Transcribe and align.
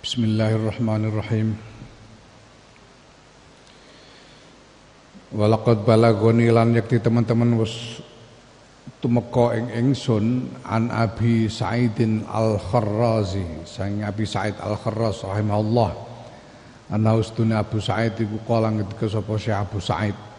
Bismillahirrahmanirrahim. 0.00 1.54
Walaqad 5.30 5.84
balagoni 5.86 6.48
lan 6.48 6.74
yakti 6.74 6.98
teman-teman 6.98 7.60
wis 7.60 8.00
tumeka 9.04 9.54
ing 9.54 9.70
ingsun 9.70 10.48
an 10.64 10.88
Abi 10.88 11.46
Sa'idin 11.46 12.24
Al-Kharrazi. 12.24 13.68
Sang 13.68 14.00
Abi 14.02 14.24
Sa'id 14.24 14.56
Al-Kharraz 14.58 15.20
rahimahullah. 15.22 15.90
Ana 16.90 17.14
ustune 17.14 17.54
Abu 17.54 17.78
Sa'id 17.78 18.18
iku 18.18 18.42
kala 18.48 18.72
ngendika 18.72 19.06
sapa 19.06 19.36
Syekh 19.38 19.54
Abu 19.54 19.78
Sa'id 19.78 20.29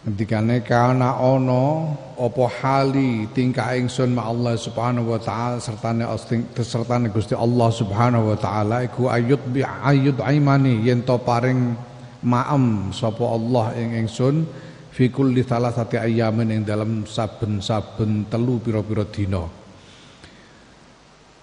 Ngendikane 0.00 0.64
kana 0.64 1.12
ana 1.20 1.92
apa 2.16 2.44
hali 2.48 3.28
tingkah 3.36 3.76
ingsun 3.76 4.16
ma 4.16 4.32
Allah 4.32 4.56
Subhanahu 4.56 5.12
wa 5.12 5.20
taala 5.20 5.60
sertane 5.60 6.08
sertane 6.56 7.12
Gusti 7.12 7.36
Allah 7.36 7.68
Subhanahu 7.68 8.32
wa 8.32 8.38
taala 8.40 8.80
iku 8.88 9.12
ayut 9.12 9.44
bi 9.52 9.60
ayut 9.60 10.16
aimani 10.24 10.80
yen 10.88 11.04
to 11.04 11.20
paring 11.20 11.76
maem 12.24 12.96
sapa 12.96 13.28
Allah 13.28 13.76
ing 13.76 14.00
ingsun 14.00 14.48
fi 14.88 15.12
kulli 15.12 15.44
thalathati 15.44 16.00
ayyamin 16.00 16.48
ing 16.48 16.60
dalam 16.64 17.04
saben-saben 17.04 18.24
telu 18.32 18.56
pira-pira 18.56 19.04
dina. 19.04 19.44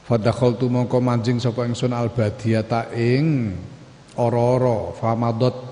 Fadakhaltu 0.01 0.65
mongko 0.65 0.97
manjing 0.97 1.37
sapa 1.37 1.61
ingsun 1.61 1.93
albadiyata 1.93 2.89
ing 2.97 3.53
ora-ora 4.17 4.97
famadot 4.97 5.66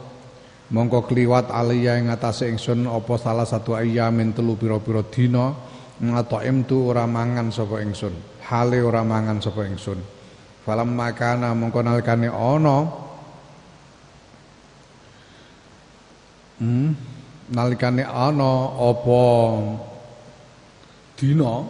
mongko 0.75 1.07
kliwat 1.07 1.55
aliyah 1.55 2.03
ing 2.03 2.11
atase 2.11 2.51
ingsun 2.51 2.83
apa 2.91 3.15
salah 3.15 3.47
satu 3.47 3.79
ayamin 3.79 4.35
telu 4.35 4.59
pira-pira 4.59 5.07
dina 5.07 5.55
ngataim 6.03 6.67
tu 6.67 6.91
ora 6.91 7.07
mangan 7.07 7.47
sapa 7.47 7.79
ingsun. 7.79 8.11
Hale 8.43 8.83
ora 8.83 8.99
mangan 9.07 9.39
sapa 9.39 9.63
ingsun. 9.63 10.03
Falam 10.67 10.91
makana 10.91 11.55
mongko 11.55 11.79
nalikane 11.79 12.27
ana 12.27 12.77
hmm 16.59 16.89
nalikane 17.55 18.03
ana 18.03 18.75
apa 18.75 19.23
dina 21.15 21.63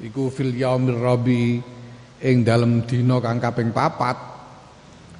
iku 0.00 0.32
fil 0.32 0.56
yaumir 0.56 0.96
rabi 0.96 1.60
ing 2.24 2.36
dalem 2.48 2.88
dina 2.88 3.20
kang 3.20 3.42
kaping 3.42 3.74
papat 3.76 4.16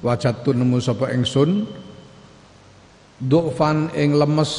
wajatun 0.01 0.65
nemu 0.65 0.81
sapa 0.81 1.13
ingsun 1.13 1.80
Du'fan 3.21 3.93
ing 3.93 4.17
lemes 4.17 4.51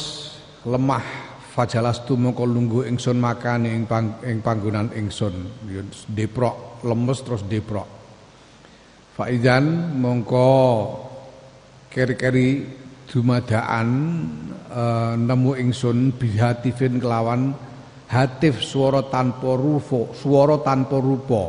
lemah. 0.63 1.03
Fajalastu 1.53 2.17
mongko 2.17 2.49
lungguh 2.49 2.89
ingsun 2.89 3.19
makane 3.21 3.69
ing 3.69 3.85
pang, 3.85 4.23
ing 4.23 4.39
panggonan 4.39 4.89
ingsun. 4.95 5.35
Deprok 6.09 6.81
lemes 6.87 7.19
terus 7.21 7.43
deprok. 7.45 7.85
Faizan 9.13 9.93
mongko 9.99 10.49
keri-keri 11.91 12.65
dumadaan 13.05 13.89
e, 14.65 14.81
nemu 15.19 15.51
ingsun 15.61 16.17
bihatifin 16.17 16.97
kelawan 16.97 17.53
hatif 18.09 18.65
swara 18.65 19.05
tanpa 19.05 19.53
rupa 19.53 20.09
swara 20.17 20.57
tanpa 20.65 20.97
rupa. 20.97 21.43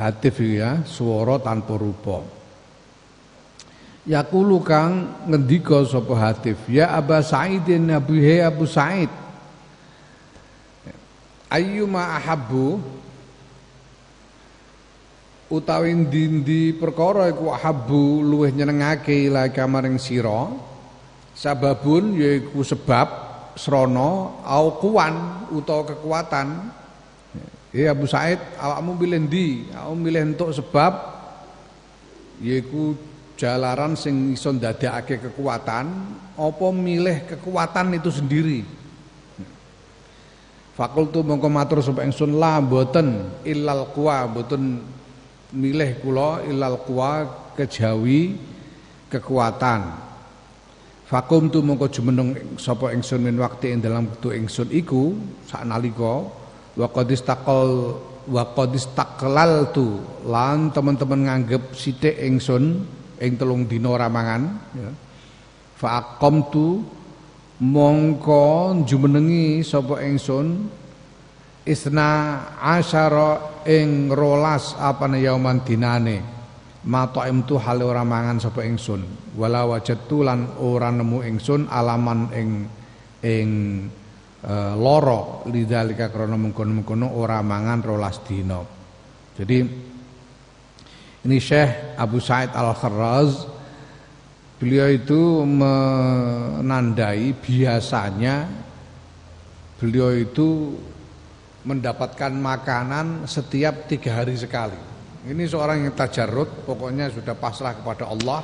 Hatif 0.00 0.42
ya 0.42 0.82
swara 0.82 1.38
tanpa 1.38 1.78
rupa 1.78 2.35
Yakulu 4.06 4.62
kang 4.62 5.26
ngendika 5.26 5.82
sapa 5.82 6.14
Hatif, 6.14 6.62
ya 6.70 6.94
Aba 6.94 7.26
Sa'idin 7.26 7.90
Abu 7.90 8.14
He 8.22 8.38
Abu 8.38 8.62
Sa'id. 8.62 9.10
Ayyuma 11.50 12.14
ahabbu? 12.14 12.78
Utawi 15.50 15.94
ndi 15.94 16.74
perkara 16.74 17.30
iku 17.30 17.50
ahabbu 17.50 18.22
luweh 18.22 18.50
nyenengake 18.54 19.26
ila 19.26 19.50
kamaring 19.50 19.98
sira. 19.98 20.54
Sababun 21.34 22.14
yaiku 22.14 22.62
sebab 22.62 23.10
srana 23.58 24.38
au 24.46 24.66
kuwan 24.78 25.46
utawa 25.50 25.82
kekuatan. 25.82 26.70
Ya 27.74 27.90
Abu 27.90 28.06
Said 28.06 28.38
awakmu 28.58 29.02
milih 29.02 29.20
ndi? 29.26 29.48
Awakmu 29.74 29.98
milih 29.98 30.30
entuk 30.30 30.50
sebab 30.54 30.94
yaiku 32.38 32.94
jalaran 33.36 33.94
sing 33.94 34.32
iso 34.32 34.50
ndadekake 34.50 35.20
kekuatan 35.20 35.86
apa 36.34 36.66
milih 36.72 37.28
kekuatan 37.28 37.96
itu 38.00 38.10
sendiri? 38.10 38.60
Fakultu 40.76 41.24
mongko 41.24 41.48
matur 41.48 41.80
sapa 41.80 42.04
ingsun 42.04 42.36
la 42.36 42.60
mboten. 42.60 43.40
Illal 43.48 43.88
quwa 43.96 44.28
mboten 44.28 44.84
milih 45.56 46.04
kula 46.04 46.44
illal 46.44 46.76
quwa 46.84 47.24
kejawi 47.56 48.36
kekuatan. 49.08 50.04
Fakum 51.06 51.48
tu 51.48 51.62
mongko 51.62 51.86
jumeneng 51.88 52.58
sapa 52.58 52.90
ingsun 52.90 53.22
min 53.22 53.38
waktu 53.38 53.72
ing 53.72 53.80
dalam 53.80 54.10
wektu 54.10 54.34
ingsun 54.34 54.68
iku 54.74 55.14
saknalika 55.46 56.26
wa 56.76 56.86
qad 56.90 57.08
istaqal 57.14 57.94
wa 58.26 58.42
qad 58.52 58.74
istaqlaltu 58.74 60.02
lan 60.26 60.74
teman-teman 60.74 61.30
nganggep 61.30 61.72
sithik 61.78 62.18
ingsun 62.18 62.82
ing 63.20 63.32
telung 63.40 63.64
dina 63.64 63.88
ora 63.92 64.08
mangan 64.08 64.42
ya. 64.76 64.90
Fa 65.76 66.16
mongko 67.56 68.44
jumenengi 68.84 69.64
sapa 69.64 70.04
ingsun 70.04 70.68
isna 71.64 72.10
asyara 72.60 73.64
ing 73.64 74.12
rolas 74.12 74.76
apane 74.76 75.24
yauman 75.24 75.64
dinane. 75.64 76.36
Mataim 76.86 77.42
tu 77.42 77.58
hale 77.58 77.82
ora 77.82 78.06
mangan 78.06 78.38
sapa 78.38 78.62
ingsun 78.62 79.34
wala 79.34 79.66
wajadtu 79.66 80.22
lan 80.22 80.54
ora 80.62 80.94
nemu 80.94 81.18
ingsun 81.26 81.66
alaman 81.66 82.30
ing 82.30 82.50
ing 83.26 83.50
e, 84.38 84.52
loro. 84.78 85.42
Lidzalika 85.50 86.14
krana 86.14 86.38
mengkono-mengkono 86.38 87.10
ora 87.18 87.42
mangan 87.42 87.82
rolas 87.82 88.22
dina. 88.22 88.62
Jadi 89.34 89.58
ini 91.26 91.42
Syekh 91.42 91.98
Abu 91.98 92.22
Said 92.22 92.54
Al-Kharraz. 92.54 93.50
Beliau 94.56 94.88
itu 94.88 95.44
menandai 95.44 97.34
biasanya 97.36 98.48
Beliau 99.76 100.08
itu 100.16 100.72
mendapatkan 101.68 102.32
makanan 102.32 103.28
setiap 103.28 103.84
tiga 103.84 104.24
hari 104.24 104.32
sekali. 104.32 104.78
Ini 105.28 105.44
seorang 105.44 105.84
yang 105.84 105.92
tajarut 105.92 106.64
Pokoknya 106.64 107.12
sudah 107.12 107.36
pasrah 107.36 107.76
kepada 107.76 108.08
Allah 108.08 108.40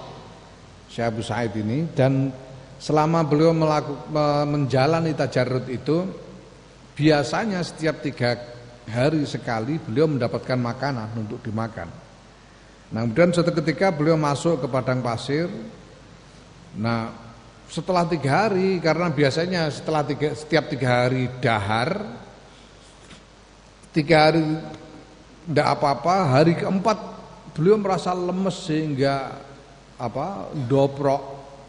Syekh 0.93 1.09
Abu 1.09 1.23
Said 1.25 1.57
ini. 1.57 1.89
Dan 1.97 2.29
selama 2.77 3.25
beliau 3.25 3.57
melakukan, 3.57 4.13
menjalani 4.45 5.17
tajarut 5.17 5.65
itu 5.73 6.05
Biasanya 6.93 7.65
setiap 7.65 8.05
tiga 8.05 8.37
hari 8.93 9.25
sekali 9.25 9.81
beliau 9.81 10.05
mendapatkan 10.05 10.61
makanan 10.61 11.25
untuk 11.25 11.41
dimakan 11.41 11.89
Nah 12.93 13.09
kemudian 13.09 13.33
suatu 13.33 13.57
ketika 13.57 13.89
beliau 13.89 14.21
masuk 14.21 14.61
ke 14.61 14.67
padang 14.69 15.01
pasir. 15.01 15.49
Nah 16.77 17.09
setelah 17.73 18.05
tiga 18.05 18.47
hari 18.47 18.77
karena 18.85 19.09
biasanya 19.09 19.73
setelah 19.73 20.05
tiga, 20.05 20.37
setiap 20.37 20.69
tiga 20.69 21.09
hari 21.09 21.25
dahar, 21.41 22.05
tiga 23.97 24.29
hari 24.29 24.45
tidak 25.49 25.67
apa-apa, 25.73 26.17
hari 26.37 26.53
keempat 26.53 26.99
beliau 27.57 27.81
merasa 27.81 28.13
lemes 28.13 28.61
sehingga 28.61 29.41
apa 29.97 30.53
dobrok 30.69 31.23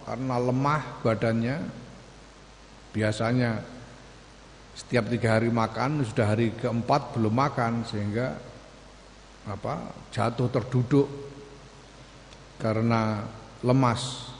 karena 0.03 0.35
lemah 0.43 0.81
badannya. 0.99 1.57
Biasanya 2.91 3.63
setiap 4.75 5.07
tiga 5.07 5.39
hari 5.39 5.47
makan 5.47 6.03
sudah 6.03 6.35
hari 6.35 6.51
keempat 6.51 7.15
belum 7.15 7.31
makan 7.31 7.87
sehingga 7.87 8.52
apa 9.43 9.91
jatuh 10.13 10.47
terduduk 10.47 11.07
karena 12.59 13.27
lemas. 13.59 14.31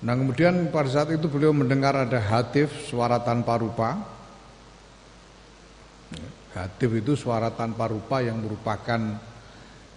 Nah 0.00 0.16
kemudian 0.16 0.72
pada 0.72 0.88
saat 0.88 1.12
itu 1.12 1.28
beliau 1.28 1.52
mendengar 1.52 1.92
ada 1.92 2.16
hatif 2.16 2.72
suara 2.88 3.20
tanpa 3.20 3.60
rupa. 3.60 4.00
Hatif 6.56 6.90
itu 7.04 7.12
suara 7.14 7.52
tanpa 7.52 7.86
rupa 7.86 8.24
yang 8.24 8.40
merupakan 8.40 8.98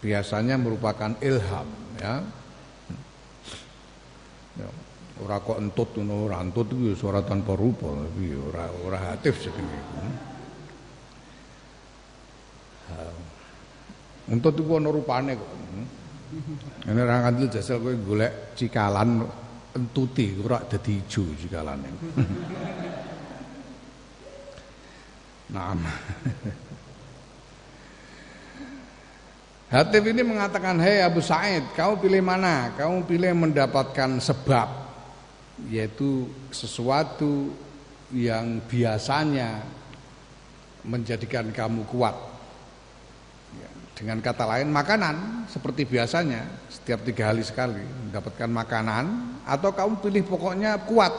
biasanya 0.03 0.59
merupakan 0.59 1.15
ilham 1.23 1.65
ya. 1.97 2.21
ya 4.59 4.69
ora 5.23 5.39
kok 5.39 5.57
entut 5.63 5.89
ngono 5.97 6.27
ora 6.29 6.43
entut 6.43 6.67
itu 6.75 6.93
suara 6.93 7.23
tanpa 7.23 7.55
rupa 7.55 7.89
tapi 7.89 8.35
ora 8.35 8.67
ora 8.83 8.99
hatif 9.15 9.39
sebenarnya. 9.39 10.32
Untut 14.33 14.57
iku 14.57 14.81
ana 14.81 14.89
rupane 14.89 15.37
kok. 15.37 15.51
Ini 16.89 16.97
orang 16.97 17.29
kandil 17.29 17.47
jasel 17.53 17.77
kowe 17.77 17.93
golek 17.93 18.57
cikalan 18.57 19.21
entuti 19.77 20.33
ora 20.41 20.65
dadi 20.65 20.97
ijo 20.97 21.21
cikalane. 21.37 21.89
Nah. 25.53 25.77
Hatib 29.73 30.05
ini 30.05 30.21
mengatakan, 30.21 30.77
Hei 30.77 31.01
Abu 31.01 31.17
Said, 31.17 31.65
kamu 31.73 31.97
pilih 31.97 32.21
mana? 32.21 32.73
Kamu 32.77 33.09
pilih 33.09 33.33
mendapatkan 33.33 34.21
sebab, 34.21 34.69
yaitu 35.65 36.29
sesuatu 36.53 37.49
yang 38.13 38.61
biasanya 38.69 39.65
menjadikan 40.85 41.49
kamu 41.49 41.89
kuat. 41.89 42.32
Dengan 43.93 44.17
kata 44.25 44.49
lain, 44.49 44.73
makanan 44.73 45.45
seperti 45.45 45.85
biasanya, 45.85 46.49
setiap 46.65 47.05
tiga 47.05 47.29
hari 47.29 47.45
sekali 47.45 47.77
mendapatkan 47.77 48.49
makanan, 48.49 49.05
atau 49.45 49.69
kamu 49.69 50.01
pilih 50.01 50.23
pokoknya 50.25 50.81
kuat. 50.89 51.13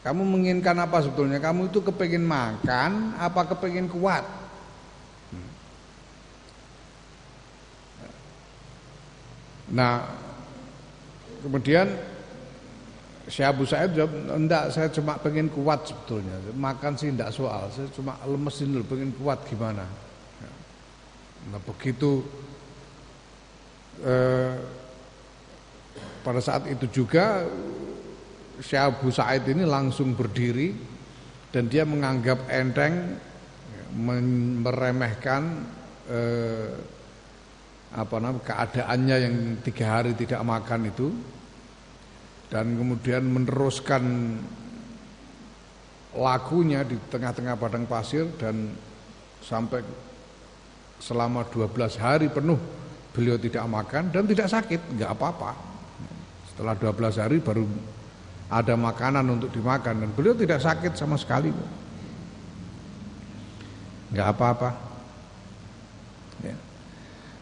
Kamu 0.00 0.22
menginginkan 0.24 0.80
apa 0.80 1.04
sebetulnya? 1.04 1.36
Kamu 1.36 1.68
itu 1.68 1.84
kepingin 1.84 2.24
makan, 2.24 3.18
apa 3.20 3.52
kepingin 3.52 3.90
kuat? 3.90 4.24
Nah, 9.66 10.08
kemudian 11.42 11.90
Syekh 13.26 13.50
Abu 13.50 13.66
Sa'id 13.66 13.98
jawab, 13.98 14.14
enggak 14.30 14.70
saya 14.70 14.86
cuma 14.94 15.18
pengen 15.18 15.50
kuat 15.50 15.82
sebetulnya. 15.90 16.38
Makan 16.54 16.94
sih 16.94 17.10
enggak 17.10 17.34
soal, 17.34 17.66
saya 17.74 17.90
cuma 17.90 18.14
lemesin 18.22 18.70
dulu 18.70 18.86
pengen 18.86 19.10
kuat 19.18 19.42
gimana. 19.50 20.05
Nah 21.50 21.60
begitu 21.62 22.26
eh, 24.02 24.54
pada 26.26 26.40
saat 26.42 26.66
itu 26.66 26.90
juga 26.90 27.46
Syekh 28.58 28.82
Abu 28.82 29.08
Sa'id 29.14 29.46
ini 29.46 29.62
langsung 29.62 30.16
berdiri 30.16 30.74
dan 31.54 31.70
dia 31.70 31.86
menganggap 31.86 32.50
enteng 32.50 33.20
meremehkan 33.96 35.64
eh, 36.10 36.74
apa 37.96 38.16
namanya 38.18 38.44
keadaannya 38.44 39.16
yang 39.22 39.36
tiga 39.62 39.86
hari 40.00 40.12
tidak 40.18 40.42
makan 40.42 40.90
itu 40.90 41.08
dan 42.50 42.74
kemudian 42.74 43.22
meneruskan 43.24 44.36
lagunya 46.16 46.82
di 46.82 46.96
tengah-tengah 47.08 47.54
padang 47.56 47.84
pasir 47.86 48.26
dan 48.40 48.72
sampai 49.44 49.84
selama 51.00 51.44
12 51.48 51.96
hari 52.00 52.26
penuh 52.32 52.58
beliau 53.16 53.40
tidak 53.40 53.64
makan 53.64 54.12
dan 54.12 54.28
tidak 54.28 54.48
sakit, 54.52 54.80
nggak 54.96 55.10
apa-apa. 55.16 55.56
Setelah 56.52 56.74
12 56.76 57.22
hari 57.22 57.38
baru 57.40 57.64
ada 58.52 58.74
makanan 58.76 59.24
untuk 59.26 59.50
dimakan 59.50 60.04
dan 60.06 60.10
beliau 60.12 60.36
tidak 60.36 60.60
sakit 60.60 60.92
sama 60.96 61.16
sekali. 61.16 61.50
nggak 64.06 64.28
apa-apa. 64.32 64.86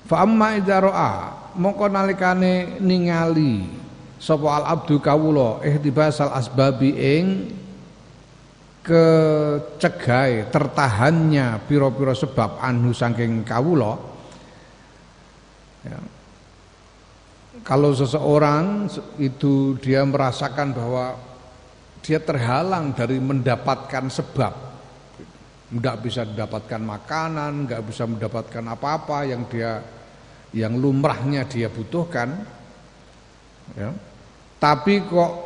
Fa 0.05 0.21
amma 0.21 0.53
idza 0.61 0.85
ra'a 0.85 1.13
mongko 1.57 1.89
nalikane 1.89 2.77
ningali 2.77 3.65
sapa 4.21 4.61
al 4.61 4.65
abdu 4.77 5.01
kawula 5.01 5.65
ihtibasal 5.65 6.29
asbabi 6.37 6.93
ing 6.93 7.27
kecegai 8.85 10.53
tertahannya 10.53 11.65
piro-piro 11.65 12.13
sebab 12.13 12.61
anhu 12.61 12.93
saking 12.93 13.41
kawula 13.41 13.97
ya. 15.89 15.99
kalau 17.65 17.97
seseorang 17.97 18.93
itu 19.17 19.81
dia 19.81 20.05
merasakan 20.05 20.77
bahwa 20.77 21.17
dia 22.05 22.21
terhalang 22.21 22.93
dari 22.93 23.17
mendapatkan 23.17 24.13
sebab 24.13 24.53
nggak 25.75 25.97
bisa 26.05 26.23
mendapatkan 26.29 26.81
makanan, 26.85 27.53
nggak 27.67 27.83
bisa 27.89 28.05
mendapatkan 28.05 28.65
apa-apa 28.69 29.25
yang 29.25 29.43
dia 29.49 29.81
yang 30.55 30.79
lumrahnya 30.79 31.43
dia 31.51 31.67
butuhkan, 31.67 32.31
ya. 33.75 33.91
tapi 34.63 35.03
kok 35.03 35.44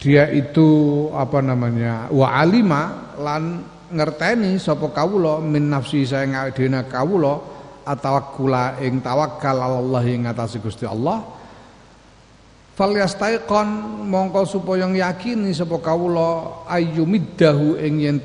dia 0.00 0.32
itu 0.32 0.68
apa 1.12 1.44
namanya 1.44 2.08
wa 2.08 2.32
alima 2.32 3.12
lan 3.20 3.60
ngerteni 3.92 4.56
sapa 4.56 4.88
kawula 4.88 5.44
min 5.44 5.68
nafsi 5.68 6.08
saya 6.08 6.24
ngawedena 6.24 6.88
kawula 6.88 7.36
atawakkula 7.84 8.80
ing 8.80 9.02
tawakkal 9.02 9.60
Allah 9.60 10.02
ing 10.06 10.24
atase 10.30 10.62
Gusti 10.62 10.86
Allah. 10.86 11.20
Falyastaiqon 12.78 13.68
mongko 14.08 14.48
supaya 14.48 14.88
yakini 14.88 15.52
sapa 15.52 15.76
kawula 15.82 16.64
ayyumiddahu 16.70 17.76
ing 17.76 17.94
yen 18.00 18.18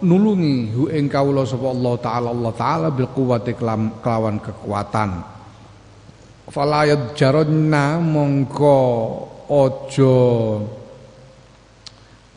nulungi 0.00 0.72
hu 0.72 0.82
ing 0.88 1.10
kawula 1.10 1.44
sapa 1.44 1.68
Allah 1.68 1.94
taala. 2.00 2.28
Allah 2.32 2.52
taala 2.56 2.88
bil 2.94 3.10
quwwati 3.12 3.52
kelawan 3.58 4.40
kekuatan. 4.40 5.10
Fala 6.48 6.86
yadjarunna 6.88 7.98
mongko 8.00 8.78
aja 9.48 10.16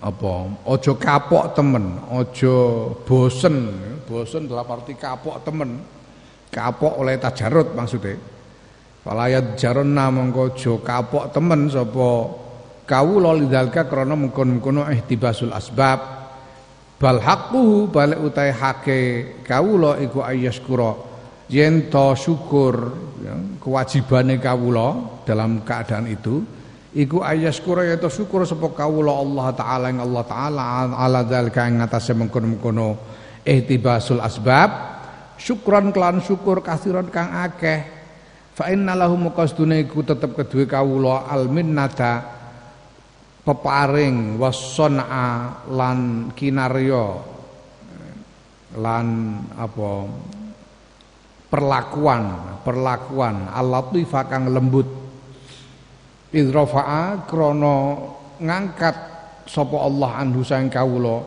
apa? 0.01 0.33
Aja 0.65 0.93
kapok 0.93 1.57
temen 1.57 1.97
aja 2.13 2.55
bosen. 3.05 3.55
Bosen 4.05 4.45
dalam 4.45 4.67
arti 4.69 4.93
kapok 4.93 5.41
temen. 5.41 5.81
Kapok 6.53 7.01
oleh 7.01 7.19
tajarut 7.19 7.73
maksudnya. 7.73 8.17
Falayat 9.03 9.55
jaronna 9.55 10.11
mongko 10.11 10.55
jo 10.59 10.83
kapok 10.83 11.31
temen 11.31 11.71
sapa 11.71 12.09
kawula 12.83 13.35
lidzalika 13.35 13.87
krana 13.87 14.15
mengkon-mengkono 14.15 14.87
ihtibasul 14.91 15.51
asbab. 15.55 16.17
Bal 16.97 17.21
haqquhu 17.21 17.93
balik 17.93 18.19
utai 18.25 18.49
hake 18.49 18.99
kawula 19.45 20.01
iku 20.01 20.25
ayyaskura 20.25 20.97
yen 21.45 21.93
to 21.93 22.17
syukur 22.17 22.89
ya, 23.21 23.37
kewajibane 23.61 24.41
kawula 24.41 25.21
dalam 25.21 25.61
keadaan 25.61 26.09
itu 26.09 26.41
iku 26.97 27.21
ayyaskura 27.21 27.85
ya 27.85 28.01
to 28.01 28.09
syukur 28.09 28.41
sapa 28.41 28.73
kawula 28.73 29.13
Allah 29.13 29.53
taala 29.53 29.85
ing 29.93 30.01
Allah 30.01 30.23
taala 30.25 30.63
ala 30.97 31.21
dzalika 31.21 31.69
ing 31.69 31.77
atase 31.85 32.17
mengkon-mengkono 32.17 32.97
ihtibasul 33.45 34.17
asbab. 34.17 34.97
Syukran 35.37 35.93
kelan 35.93 36.25
syukur 36.25 36.65
kasiron 36.65 37.13
kang 37.13 37.29
akeh. 37.29 37.85
Fa 38.57 38.73
inna 38.73 38.97
lahum 38.97 39.29
qasdune 39.29 39.85
iku 39.85 40.01
tetep 40.01 40.33
kedue 40.33 40.65
kawula 40.65 41.29
al 41.29 41.45
minnata 41.45 42.25
peparing 43.45 44.41
wasana 44.41 45.61
lan 45.69 46.33
kinarya 46.33 47.05
lan 48.81 49.07
apa 49.55 49.89
perlakuan 51.47 52.23
perlakuan 52.65 53.47
al-latifah 53.47 54.23
kang 54.27 54.51
lembut 54.51 55.06
idrafa'a 56.31 57.27
krana 57.27 57.95
ngangkat 58.41 58.95
sapa 59.47 59.77
Allah 59.79 60.11
anhu 60.21 60.43
sang 60.43 60.67
kawula. 60.67 61.23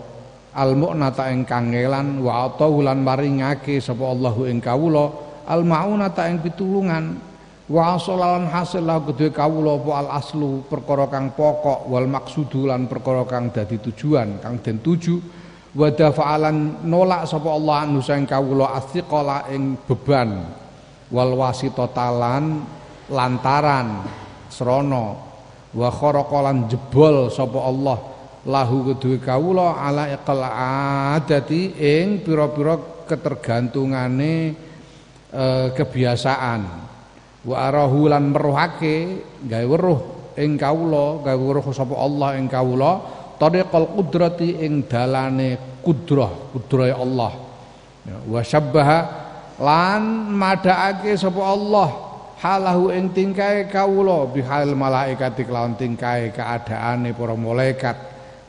Al 0.51 0.75
mu'nata 0.75 1.31
ing 1.31 1.47
kangelan 1.47 2.21
wa 2.21 2.51
ataulan 2.51 3.01
maringake 3.01 3.79
sapa 3.79 4.03
Allahu 4.03 4.51
ing 4.51 4.59
kawula. 4.59 5.09
Al 5.47 5.63
maunata 5.65 6.27
ing 6.29 6.43
pitulungan. 6.43 7.17
Wa 7.71 7.95
asalalan 7.95 8.51
hasil 8.51 8.83
lah 8.83 8.99
kedue 8.99 9.31
kawula 9.31 9.79
apa 9.79 9.93
al 10.03 10.09
aslu 10.19 10.67
perkara 10.67 11.07
kang 11.07 11.31
pokok 11.39 11.87
wal 11.87 12.11
maksudu 12.11 12.67
lan 12.67 12.91
perkara 12.91 13.23
kang 13.31 13.55
dadi 13.55 13.79
tujuan 13.79 14.43
kang 14.43 14.59
den 14.59 14.83
tuju. 14.83 15.23
Wa 15.71 15.87
dafa'alan 15.95 16.83
nolak 16.83 17.31
sapa 17.31 17.47
Allah 17.47 17.87
anu 17.87 18.03
sang 18.03 18.27
kawula 18.27 18.75
asyiqala 18.75 19.55
ing 19.55 19.79
beban. 19.87 20.51
Wal 21.15 21.31
wasitatalan 21.39 22.67
lantaran 23.07 24.03
srana. 24.61 25.17
Wa 25.71 25.89
kharaqalan 25.89 26.69
jebol 26.69 27.33
sapa 27.33 27.59
Allah 27.65 27.99
lahu 28.45 28.93
kedue 28.93 29.23
kawula 29.23 29.81
ala 29.81 30.11
iqal 30.13 30.45
adati 31.17 31.77
ing 31.79 32.21
pira-pira 32.21 33.07
ketergantungane 33.09 34.35
e, 35.31 35.45
kebiasaan. 35.73 36.61
Wa 37.47 37.57
arahu 37.71 38.11
lan 38.11 38.35
meruhake 38.35 38.97
gawe 39.47 39.67
weruh 39.71 40.01
ing 40.37 40.59
kawula 40.59 41.23
gawe 41.23 41.39
weruh 41.41 41.65
sapa 41.71 41.95
Allah 41.95 42.37
ing 42.37 42.51
kawula 42.51 42.93
tariqal 43.39 43.95
qudrati 43.97 44.61
ing 44.61 44.91
dalane 44.91 45.81
kudrah 45.87 46.51
kudrahe 46.51 46.93
Allah. 46.93 47.33
Ya, 48.05 48.17
wa 48.27 48.41
syabbaha 48.43 48.99
lan 49.63 50.35
madhaake 50.35 51.15
sapa 51.15 51.39
Allah 51.47 52.10
halahu 52.41 52.89
ing 52.89 53.13
tingkae 53.13 53.69
kawula 53.69 54.25
bihal 54.33 54.73
malaikati 54.73 55.45
kelawan 55.45 55.77
tingkae 55.77 56.33
keadaane 56.33 57.13
para 57.13 57.37
malaikat. 57.37 57.97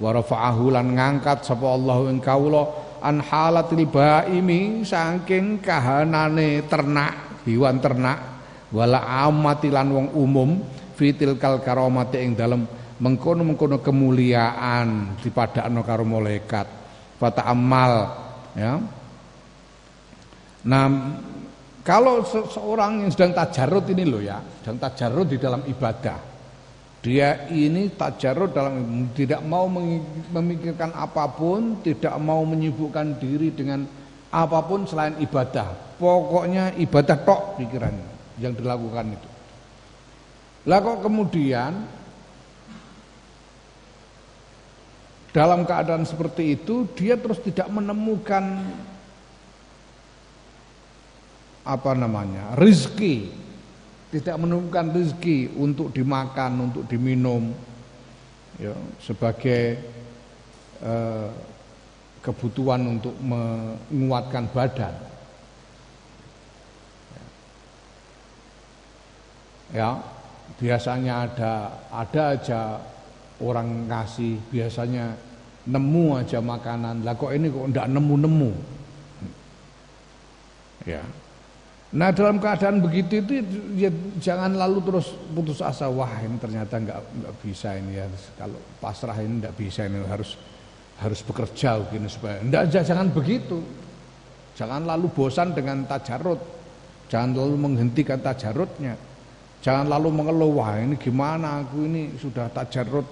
Wa 0.02 0.16
rafa'ahu 0.16 0.74
lan 0.74 0.98
ngangkat 0.98 1.46
sapa 1.46 1.68
Allah 1.78 2.10
ing 2.10 2.24
kawula 2.24 2.72
an 3.04 3.22
halatil 3.22 3.86
baimi 3.86 4.82
saking 4.88 5.60
kahanane 5.60 6.66
ternak 6.66 7.44
hewan 7.44 7.78
ternak. 7.84 8.20
Wala 8.72 9.04
amatilan 9.28 9.92
wong 9.92 10.08
umum 10.16 10.50
fitil 10.96 11.36
kal 11.36 11.60
karomati 11.60 12.24
ing 12.24 12.40
dalem 12.40 12.64
mengkono-mengkono 13.04 13.84
kemuliaan 13.84 15.20
dipadakno 15.20 15.84
karo 15.84 16.08
malaikat. 16.08 16.68
Fata 17.20 17.44
amal 17.46 17.94
ya. 18.56 18.80
Nah 20.62 20.86
kalau 21.82 22.22
seseorang 22.26 23.06
yang 23.06 23.12
sedang 23.14 23.34
tajarut 23.34 23.86
ini 23.90 24.04
loh 24.06 24.22
ya 24.22 24.42
sedang 24.62 24.78
tajarut 24.78 25.28
di 25.30 25.38
dalam 25.42 25.62
ibadah 25.66 26.32
dia 27.02 27.50
ini 27.50 27.90
tajarut 27.98 28.54
dalam 28.54 29.10
tidak 29.18 29.42
mau 29.42 29.66
memikirkan 30.30 30.94
apa 30.94 31.26
pun 31.34 31.82
tidak 31.82 32.14
mau 32.22 32.46
menyibukkan 32.46 33.18
diri 33.18 33.50
dengan 33.50 33.90
apa 34.30 34.62
pun 34.62 34.86
selain 34.86 35.18
ibadah. 35.18 35.98
Pokoknya 35.98 36.78
ibadah 36.78 37.18
tok 37.26 37.58
pikirannya 37.58 38.38
yang 38.38 38.54
dilakukan 38.54 39.18
itu. 39.18 39.30
Lah 40.70 40.78
kok 40.78 41.02
kemudian 41.02 41.74
dalam 45.34 45.66
keadaan 45.66 46.06
seperti 46.06 46.54
itu 46.54 46.86
dia 46.94 47.18
terus 47.18 47.42
tidak 47.42 47.66
menemukan 47.74 48.62
apa 51.66 51.92
namanya 51.94 52.58
rizki. 52.58 53.30
Tidak 54.12 54.36
menemukan 54.36 54.92
rizki 54.92 55.48
untuk 55.56 55.96
dimakan 55.96 56.68
untuk 56.68 56.84
diminum 56.84 57.56
ya, 58.60 58.76
sebagai 59.00 59.80
eh, 60.84 61.30
kebutuhan 62.20 63.00
untuk 63.00 63.16
menguatkan 63.24 64.52
badan. 64.52 64.96
Ya 69.72 70.04
biasanya 70.60 71.32
ada 71.32 71.54
ada 71.90 72.24
aja 72.36 72.62
orang 73.40 73.88
ngasih 73.88 74.38
biasanya 74.52 75.16
nemu 75.66 76.20
aja 76.20 76.44
makanan. 76.44 77.08
Lah 77.08 77.16
kok 77.16 77.32
ini 77.32 77.48
kok 77.48 77.72
ndak 77.72 77.88
nemu-nemu? 77.88 78.52
Ya 80.84 81.02
nah 81.92 82.08
dalam 82.16 82.40
keadaan 82.40 82.80
begitu 82.80 83.20
itu 83.20 83.44
ya 83.76 83.92
jangan 84.16 84.56
lalu 84.56 84.80
terus 84.80 85.12
putus 85.36 85.60
asa 85.60 85.92
wah 85.92 86.08
ini 86.24 86.40
ternyata 86.40 86.80
nggak 86.80 87.00
nggak 87.20 87.34
bisa 87.44 87.76
ini 87.76 88.00
ya. 88.00 88.08
Kalau 88.40 88.60
pasrah 88.80 89.20
ini 89.20 89.44
nggak 89.44 89.56
bisa 89.60 89.92
ini 89.92 90.00
harus 90.08 90.40
harus 91.04 91.20
bekerja 91.20 91.84
begini 91.84 92.08
supaya 92.08 92.40
ndak 92.40 92.72
jangan 92.72 93.12
begitu. 93.12 93.60
Jangan 94.56 94.88
lalu 94.88 95.08
bosan 95.12 95.52
dengan 95.52 95.84
tajarut. 95.88 96.40
Jangan 97.12 97.36
lalu 97.36 97.56
menghentikan 97.60 98.20
tajarutnya. 98.24 98.96
Jangan 99.62 99.86
lalu 99.92 100.10
mengeluh 100.10 100.64
wah 100.64 100.74
ini 100.80 100.96
gimana 100.96 101.62
aku 101.62 101.86
ini 101.86 102.16
sudah 102.18 102.48
tajarut? 102.50 103.06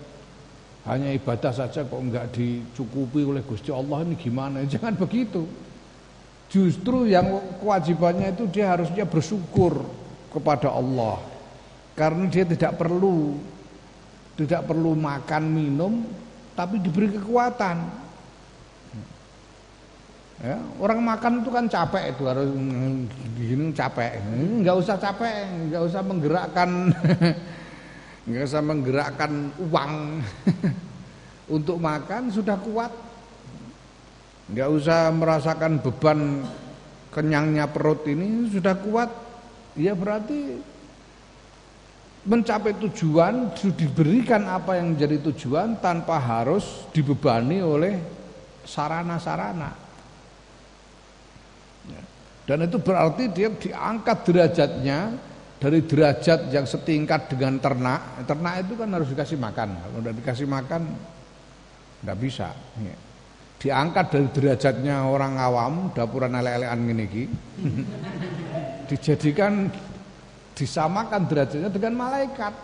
Hanya 0.87 1.13
ibadah 1.13 1.53
saja 1.53 1.85
kok 1.85 1.99
enggak 1.99 2.31
dicukupi 2.33 3.21
oleh 3.21 3.43
Gusti 3.45 3.69
Allah 3.69 4.01
ini 4.07 4.15
gimana? 4.15 4.63
Jangan 4.65 4.95
begitu. 4.97 5.45
Justru 6.49 7.05
yang 7.05 7.39
kewajibannya 7.61 8.33
itu 8.33 8.49
dia 8.49 8.73
harusnya 8.73 9.05
bersyukur 9.05 9.85
kepada 10.33 10.73
Allah. 10.73 11.21
Karena 11.93 12.25
dia 12.25 12.43
tidak 12.45 12.77
perlu 12.77 13.37
tidak 14.33 14.65
perlu 14.65 14.95
makan 14.95 15.43
minum 15.51 15.93
tapi 16.57 16.81
diberi 16.81 17.13
kekuatan. 17.13 17.77
Ya, 20.39 20.55
orang 20.79 21.03
makan 21.03 21.43
itu 21.43 21.51
kan 21.51 21.67
capek 21.67 22.15
itu 22.15 22.23
harus 22.23 22.47
gini 23.35 23.75
capek. 23.75 24.23
Enggak 24.31 24.75
usah 24.79 24.95
capek, 24.95 25.51
enggak 25.51 25.83
usah 25.83 26.01
menggerakkan 26.01 26.69
nggak 28.29 28.45
usah 28.45 28.61
menggerakkan 28.61 29.31
uang 29.57 29.93
untuk 31.55 31.81
makan 31.81 32.29
sudah 32.29 32.61
kuat 32.61 32.93
nggak 34.49 34.69
usah 34.69 35.13
merasakan 35.13 35.77
beban 35.77 36.41
kenyangnya 37.13 37.69
perut 37.69 38.05
ini 38.09 38.49
sudah 38.49 38.73
kuat 38.81 39.09
ya 39.77 39.93
berarti 39.93 40.57
mencapai 42.25 42.73
tujuan 42.89 43.53
diberikan 43.57 44.49
apa 44.49 44.77
yang 44.81 44.97
menjadi 44.97 45.21
tujuan 45.29 45.77
tanpa 45.77 46.17
harus 46.17 46.85
dibebani 46.93 47.61
oleh 47.61 47.97
sarana-sarana 48.65 49.71
ya. 51.89 52.01
dan 52.49 52.57
itu 52.65 52.77
berarti 52.81 53.23
dia 53.29 53.49
diangkat 53.53 54.17
derajatnya 54.25 54.99
dari 55.59 55.83
derajat 55.83 56.55
yang 56.55 56.63
setingkat 56.63 57.35
dengan 57.35 57.59
ternak, 57.59 58.23
ternak 58.23 58.63
itu 58.63 58.79
kan 58.79 58.89
harus 58.95 59.11
dikasih 59.11 59.35
makan. 59.35 59.75
Kalau 59.75 59.99
tidak 59.99 60.15
dikasih 60.23 60.47
makan, 60.47 60.81
nggak 61.99 62.17
bisa. 62.23 62.55
Ya. 62.79 62.95
Diangkat 63.59 64.05
dari 64.07 64.27
derajatnya 64.31 65.03
orang 65.03 65.35
awam, 65.35 65.91
dapuran 65.91 66.31
ele-elean 66.31 66.79
ini 66.79 67.27
dijadikan 68.87 69.67
disamakan 70.55 71.27
derajatnya 71.27 71.67
dengan 71.67 71.99
malaikat. 71.99 72.55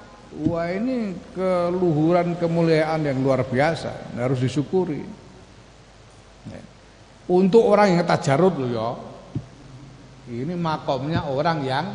Wah 0.47 0.71
ini 0.71 1.11
keluhuran 1.35 2.39
kemuliaan 2.39 3.03
yang 3.07 3.19
luar 3.19 3.43
biasa, 3.43 4.15
harus 4.19 4.39
disyukuri. 4.39 5.03
Ya. 6.47 6.63
Untuk 7.27 7.67
orang 7.67 7.95
yang 7.99 8.07
tajarut 8.07 8.55
loh 8.55 8.71
ya, 8.71 8.89
ini 10.31 10.55
makomnya 10.55 11.27
orang 11.27 11.59
yang 11.63 11.87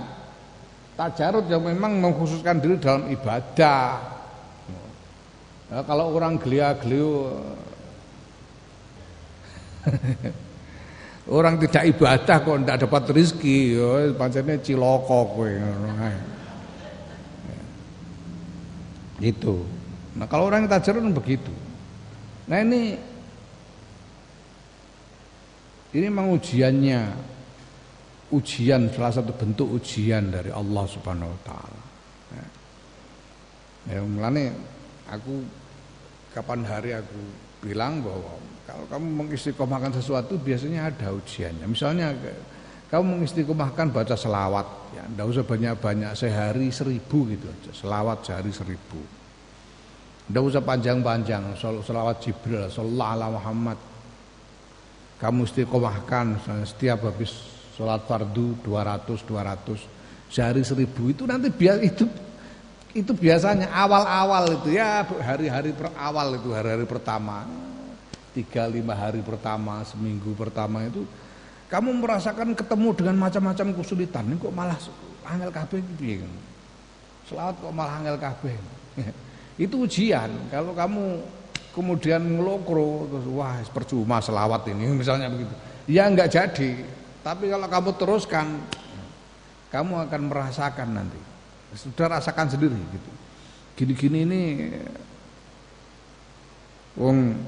tajarut 0.97 1.49
yang 1.49 1.64
memang 1.64 2.00
mengkhususkan 2.00 2.61
diri 2.61 2.76
dalam 2.76 3.09
ibadah. 3.09 3.97
Nah, 5.73 5.83
kalau 5.88 6.12
orang 6.12 6.37
gelia-geliu 6.37 7.37
orang 11.37 11.61
tidak 11.63 11.85
ibadah 11.97 12.37
kok 12.43 12.57
tidak 12.65 12.79
dapat 12.87 13.03
rezeki, 13.15 13.59
ya 13.77 13.89
pancene 14.17 14.59
ciloko 14.61 15.21
kowe 15.37 15.53
Gitu. 19.21 19.61
Nah, 20.17 20.25
kalau 20.25 20.49
orang 20.49 20.65
yang 20.65 20.73
tajarut 20.73 21.05
kan 21.05 21.13
begitu. 21.13 21.53
Nah, 22.49 22.65
ini 22.65 22.97
ini 25.93 26.07
memang 26.09 26.33
ujiannya 26.41 27.01
ujian 28.33 28.89
salah 28.95 29.13
satu 29.13 29.37
bentuk 29.37 29.69
ujian 29.77 30.33
dari 30.33 30.49
Allah 30.49 30.85
Subhanahu 30.89 31.31
wa 31.31 31.41
taala. 31.45 31.83
Ya, 32.33 32.47
ya 33.93 34.01
mulane 34.09 34.57
aku 35.05 35.45
kapan 36.33 36.63
hari 36.65 36.97
aku 36.97 37.21
bilang 37.61 38.01
bahwa 38.01 38.39
kalau 38.71 38.87
kamu 38.87 39.07
mengistiqomahkan 39.27 39.93
sesuatu 39.99 40.39
biasanya 40.39 40.95
ada 40.95 41.11
ujiannya. 41.11 41.67
Misalnya 41.67 42.15
kamu 42.87 43.19
mengistiqomahkan 43.19 43.91
baca 43.91 44.15
selawat, 44.15 44.95
ya, 44.95 45.03
tidak 45.11 45.27
usah 45.27 45.45
banyak-banyak 45.47 46.12
sehari 46.15 46.71
seribu 46.71 47.27
gitu 47.31 47.47
aja, 47.50 47.71
selawat 47.75 48.23
sehari 48.23 48.55
seribu. 48.55 49.03
Tidak 50.31 50.43
usah 50.47 50.62
panjang-panjang, 50.62 51.59
selawat 51.59 52.23
Jibril, 52.23 52.71
sallallahu 52.71 53.11
alaihi 53.19 53.35
Muhammad. 53.35 53.79
Kamu 55.19 55.43
istiqomahkan 55.43 56.27
setiap 56.62 57.11
habis 57.11 57.50
sholat 57.81 58.05
fardu 58.05 58.61
200 58.61 59.25
200 59.25 60.29
sehari 60.29 60.61
seribu 60.61 61.09
itu 61.09 61.25
nanti 61.25 61.49
biar 61.49 61.81
itu 61.81 62.05
itu 62.93 63.12
biasanya 63.17 63.73
awal-awal 63.73 64.61
itu 64.61 64.77
ya 64.77 65.00
hari-hari 65.25 65.73
awal 65.97 66.37
itu 66.37 66.53
hari-hari 66.53 66.85
pertama 66.85 67.49
tiga 68.31 68.71
lima 68.71 68.95
hari 68.95 69.23
pertama 69.23 69.83
seminggu 69.83 70.33
pertama 70.39 70.87
itu 70.87 71.03
kamu 71.71 72.03
merasakan 72.03 72.51
ketemu 72.59 72.89
dengan 72.99 73.17
macam-macam 73.23 73.67
kesulitan. 73.79 74.27
Ini 74.27 74.43
kok 74.43 74.51
malah 74.51 74.75
angel 75.23 75.55
kabeh 75.55 75.79
piye? 75.95 76.27
Selawat 77.31 77.55
kok 77.63 77.71
malah 77.71 78.03
angel 78.03 78.19
kabeh. 78.19 78.59
Itu 79.71 79.87
ujian. 79.87 80.51
Kalau 80.51 80.75
kamu 80.75 81.23
kemudian 81.71 82.19
ngelokro 82.27 83.07
terus 83.07 83.27
wah 83.31 83.55
percuma 83.71 84.19
selawat 84.19 84.67
ini 84.67 84.91
misalnya 85.01 85.31
begitu. 85.31 85.55
Ya 85.87 86.11
enggak 86.11 86.35
jadi. 86.35 86.83
Tapi 87.23 87.55
kalau 87.55 87.69
kamu 87.71 87.91
teruskan, 87.95 88.47
kamu 89.71 90.11
akan 90.11 90.21
merasakan 90.27 90.89
nanti. 90.91 91.21
Sudah 91.79 92.19
rasakan 92.19 92.51
sendiri 92.51 92.75
gitu. 92.75 93.11
Gini-gini 93.79 94.27
ini 94.27 94.43
wong 96.99 97.39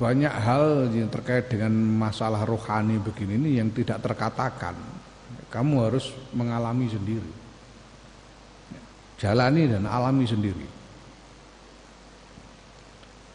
banyak 0.00 0.32
hal 0.32 0.88
yang 0.96 1.12
terkait 1.12 1.52
dengan 1.52 1.76
masalah 1.76 2.48
rohani 2.48 2.96
begini 2.96 3.36
ini 3.36 3.50
yang 3.60 3.68
tidak 3.68 4.00
terkatakan. 4.00 4.72
Kamu 5.52 5.84
harus 5.84 6.16
mengalami 6.32 6.88
sendiri. 6.88 7.32
Jalani 9.20 9.68
dan 9.68 9.84
alami 9.84 10.24
sendiri. 10.24 10.64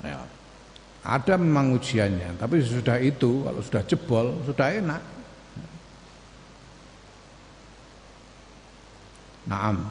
Ya. 0.02 0.26
Ada 1.06 1.38
memang 1.38 1.78
ujiannya, 1.78 2.34
tapi 2.42 2.66
sudah 2.66 2.98
itu 2.98 3.46
kalau 3.46 3.62
sudah 3.62 3.84
jebol 3.86 4.26
sudah 4.50 4.68
enak. 4.74 5.02
Naam. 9.46 9.86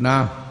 Nah, 0.00 0.49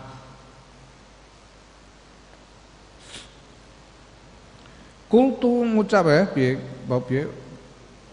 kultu 5.10 5.66
ngucap 5.66 6.06
ya 6.06 6.22
piye 6.30 6.62
bab 6.86 7.04
piye? 7.10 7.25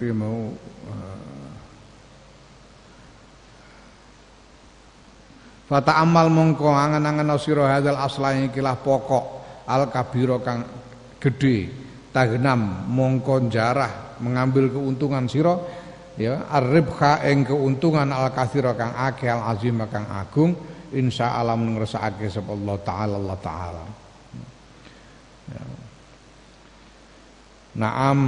Piye 0.00 0.12
mau 0.16 0.50
uh, 0.88 1.16
Fata 5.66 5.98
amal 5.98 6.30
mongko 6.30 6.70
angan-angan 6.70 7.36
sira 7.42 7.74
hadzal 7.76 7.98
asla 7.98 8.38
ikilah 8.38 8.78
pokok 8.80 9.24
al 9.66 9.90
kabiro 9.90 10.38
kang 10.38 10.62
gede 11.18 11.68
tagnam 12.14 12.86
mongko 12.86 13.50
jarah 13.50 14.16
mengambil 14.22 14.70
keuntungan 14.70 15.26
sira 15.26 15.58
ya 16.16 16.48
arribha 16.48 17.20
ing 17.28 17.44
keuntungan 17.44 18.08
al 18.08 18.32
kathira 18.32 18.72
kang 18.72 18.94
akeh 18.94 19.28
al 19.28 19.52
azim 19.52 19.82
kang 19.90 20.06
agung 20.08 20.56
insya 20.94 21.36
Allah 21.36 21.58
ngersakake 21.58 22.30
sapa 22.30 22.54
Allah 22.54 22.76
taala 22.80 23.14
Allah 23.20 23.38
taala 23.42 23.84
Naam. 27.76 28.20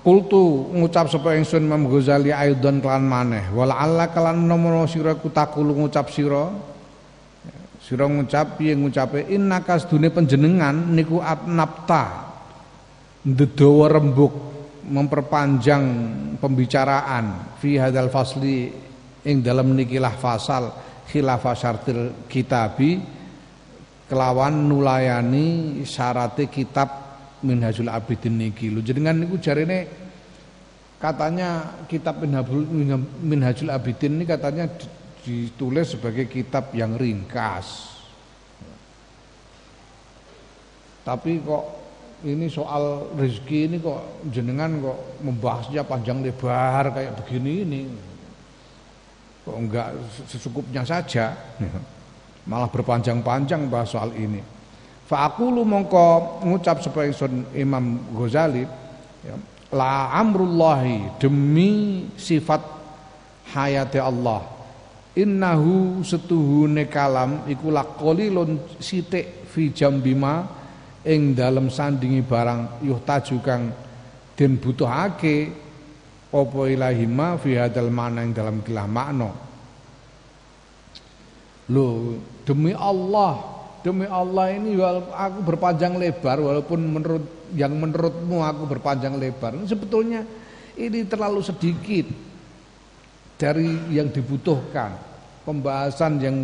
Kultu 0.00 0.72
ngucap 0.72 1.12
sapa 1.12 1.36
ingsun 1.36 1.68
Imam 1.68 1.84
Ghazali 1.84 2.32
aidon 2.32 2.80
kelan 2.80 3.04
maneh. 3.04 3.52
Wala 3.52 3.76
alla 3.76 4.08
kelan 4.08 4.48
nomono 4.48 4.88
sira 4.88 5.12
kutakulu 5.12 5.76
ngucap 5.76 6.08
sira. 6.08 6.48
Sira 7.80 8.08
ngucap 8.08 8.56
piye 8.60 8.76
ngucape? 8.76 9.28
Innaka 9.28 9.76
sedune 9.80 10.08
panjenengan 10.08 10.92
niku 10.92 11.20
atnapta 11.20 12.32
ndedawa 13.24 13.92
rembug 13.92 14.32
memperpanjang 14.88 15.84
pembicaraan 16.40 17.56
fi 17.60 17.76
hadal 17.76 18.08
fasli 18.08 18.72
ing 19.20 19.44
dalam 19.44 19.76
nikilah 19.76 20.16
fasal 20.16 20.72
khilafah 21.08 21.56
syartil 21.56 22.24
kitabi. 22.24 23.20
Kelawan 24.08 24.64
nulayani 24.64 25.80
syarate 25.86 26.50
kitab 26.50 26.99
Minhajul 27.40 27.88
Abidin 27.88 28.36
niki 28.36 28.68
lho 28.68 28.84
jenengan 28.84 29.16
niku 29.16 29.40
jarene 29.40 29.88
katanya 31.00 31.80
kitab 31.88 32.20
Minhajul 32.20 33.72
Abidin 33.72 34.20
ini 34.20 34.24
katanya 34.28 34.68
ditulis 35.20 35.96
sebagai 35.96 36.28
kitab 36.28 36.72
yang 36.72 36.96
ringkas. 36.96 37.92
Tapi 41.00 41.40
kok 41.40 41.64
ini 42.28 42.52
soal 42.52 43.08
rezeki 43.16 43.72
ini 43.72 43.76
kok 43.80 44.28
jenengan 44.28 44.80
kok 44.84 45.24
membahasnya 45.24 45.80
panjang 45.84 46.20
lebar 46.20 46.92
kayak 46.92 47.16
begini 47.24 47.52
ini. 47.64 47.82
Kok 49.48 49.56
enggak 49.56 49.96
secukupnya 50.28 50.84
saja. 50.84 51.32
Malah 52.44 52.68
berpanjang-panjang 52.68 53.68
bahas 53.72 53.92
soal 53.92 54.12
ini. 54.16 54.59
Fa'akulu 55.10 55.66
mongko 55.66 56.38
ngucap 56.46 56.86
supaya 56.86 57.10
Imam 57.58 57.98
Ghazali 58.14 58.62
ya, 59.26 59.34
la 59.74 60.14
amrullahi 60.14 61.18
demi 61.18 62.06
sifat 62.14 62.62
hayati 63.50 63.98
Allah. 63.98 64.46
Innahu 65.18 66.06
setuhune 66.06 66.86
kalam 66.86 67.42
iku 67.50 67.74
laqalilun 67.74 68.78
sithik 68.78 69.50
fi 69.50 69.74
jambima 69.74 70.46
ing 71.02 71.34
dalem 71.34 71.66
sandingi 71.74 72.22
barang 72.22 72.78
yuhtaju 72.86 73.36
kang 73.42 73.74
den 74.38 74.62
butuhake 74.62 75.50
apa 76.30 76.60
ilahima 76.70 77.34
fi 77.42 77.58
hadal 77.58 77.90
mana 77.90 78.22
ing 78.22 78.30
dalam 78.30 78.62
kilah 78.62 78.86
makna. 78.86 79.34
Loh, 81.70 82.14
demi 82.46 82.70
Allah, 82.78 83.59
demi 83.80 84.04
Allah 84.08 84.52
ini 84.52 84.76
aku 85.12 85.38
berpanjang 85.44 85.96
lebar 85.96 86.40
walaupun 86.40 86.80
menurut 86.80 87.24
yang 87.56 87.72
menurutmu 87.74 88.44
aku 88.44 88.68
berpanjang 88.68 89.16
lebar. 89.16 89.56
Sebetulnya 89.64 90.24
ini 90.76 91.04
terlalu 91.08 91.40
sedikit 91.42 92.06
dari 93.40 93.72
yang 93.92 94.12
dibutuhkan. 94.12 94.94
Pembahasan 95.44 96.20
yang 96.20 96.36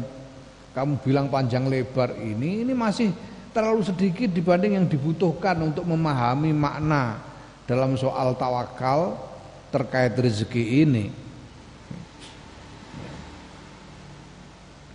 kamu 0.72 1.00
bilang 1.04 1.26
panjang 1.28 1.68
lebar 1.68 2.16
ini 2.20 2.64
ini 2.64 2.72
masih 2.72 3.12
terlalu 3.52 3.84
sedikit 3.84 4.28
dibanding 4.28 4.76
yang 4.76 4.86
dibutuhkan 4.88 5.56
untuk 5.64 5.88
memahami 5.88 6.52
makna 6.52 7.20
dalam 7.64 7.96
soal 7.96 8.36
tawakal 8.36 9.16
terkait 9.72 10.12
rezeki 10.16 10.84
ini. 10.84 11.06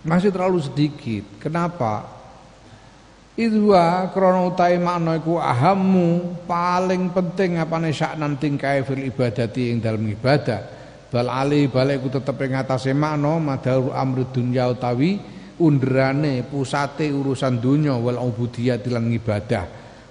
Masih 0.01 0.33
terlalu 0.33 0.65
sedikit. 0.65 1.25
Kenapa? 1.37 2.20
Itu 3.39 3.71
krana 4.11 4.51
utahe 4.51 4.75
makna 4.75 5.15
iku 5.15 5.39
ahammu 5.39 6.43
paling 6.43 7.15
penting 7.15 7.63
apane 7.63 7.95
saknan 7.95 8.35
tingkae 8.35 8.83
fil 8.83 9.07
ibadati 9.07 9.71
ing 9.71 9.79
dalam 9.79 10.03
ibadah. 10.03 10.59
Bal 11.07 11.31
ali 11.31 11.71
balik 11.71 12.03
ku 12.03 12.07
tetep 12.11 12.35
ing 12.43 12.59
atase 12.59 12.91
makna 12.91 13.39
madhar 13.39 13.79
amri 13.95 14.27
dunya 14.27 14.67
utawi 14.67 15.15
undrane 15.63 16.43
pusate 16.43 17.07
urusan 17.07 17.63
dunya 17.63 17.95
wal 17.95 18.19
ubudiyah 18.19 18.83
lan 18.91 19.07
ibadah. 19.07 19.63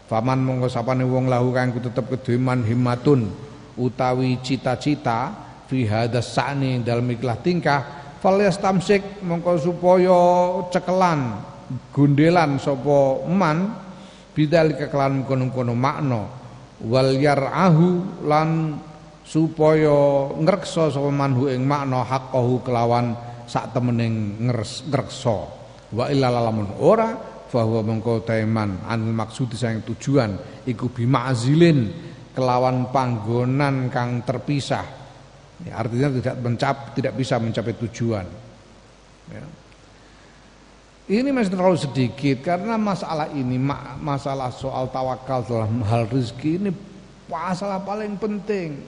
Faman 0.09 0.41
monggo 0.41 0.73
sapane 0.73 1.05
wong 1.05 1.29
lahu 1.29 1.53
kang 1.53 1.77
tetep 1.77 2.09
himmatun 2.25 3.31
utawi 3.77 4.41
cita-cita 4.41 5.33
fi 5.69 5.87
hadas 5.87 6.35
sa'ni 6.35 6.83
dalem 6.83 7.15
ikhlas 7.15 7.39
tingkah 7.47 7.81
falyastamsik 8.19 9.23
mongko 9.23 9.55
supaya 9.61 10.21
cekelan 10.69 11.21
gundelan 11.95 12.59
sapa 12.59 13.27
man 13.31 13.59
bidal 14.35 14.75
kekelan 14.75 15.23
kono-kono 15.27 15.75
makna 15.75 16.23
wal 16.87 17.11
yarahu 17.15 18.23
lan 18.27 18.79
supaya 19.27 20.31
ngreksa 20.35 20.91
sapa 20.91 21.11
manhu 21.13 21.47
ing 21.47 21.63
makna 21.63 22.03
haqqahu 22.03 22.67
kelawan 22.67 23.15
sak 23.47 23.75
temening 23.75 24.47
ngreksa. 24.91 25.39
Wa 25.91 26.07
illa 26.07 26.31
lamun 26.31 26.79
ora 26.79 27.11
bahwa 27.51 27.83
mengko 27.83 28.23
teman 28.23 28.87
anil 28.87 29.11
maksud 29.11 29.59
sayang 29.59 29.83
tujuan 29.83 30.63
iku 30.71 30.87
bima'zilin 30.95 31.79
kelawan 32.31 32.95
panggonan 32.95 33.91
kang 33.91 34.23
terpisah. 34.23 34.87
Ya, 35.61 35.77
artinya 35.77 36.09
tidak 36.15 36.37
mencap 36.41 36.77
tidak 36.95 37.13
bisa 37.19 37.37
mencapai 37.43 37.75
tujuan. 37.75 38.27
Ya. 39.35 39.45
Ini 41.11 41.35
masih 41.35 41.51
terlalu 41.59 41.79
sedikit 41.83 42.47
karena 42.47 42.79
masalah 42.79 43.27
ini 43.35 43.59
masalah 43.99 44.55
soal 44.55 44.87
tawakal 44.87 45.43
dalam 45.43 45.83
hal 45.83 46.07
rezeki 46.07 46.51
ini 46.63 46.71
masalah 47.27 47.83
paling 47.83 48.15
penting 48.15 48.79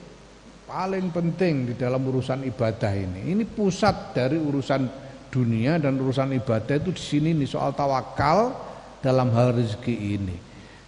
paling 0.73 1.11
penting 1.11 1.69
di 1.69 1.73
dalam 1.77 2.01
urusan 2.01 2.41
ibadah 2.47 2.91
ini. 2.95 3.35
Ini 3.35 3.43
pusat 3.45 4.15
dari 4.15 4.39
urusan 4.39 4.87
dunia 5.29 5.77
dan 5.77 6.01
urusan 6.01 6.33
ibadah 6.33 6.81
itu 6.81 6.89
di 6.95 7.03
sini 7.03 7.29
nih 7.37 7.49
soal 7.49 7.77
tawakal 7.77 8.53
dalam 9.03 9.29
hal 9.37 9.53
rezeki 9.53 9.95
ini. 10.17 10.35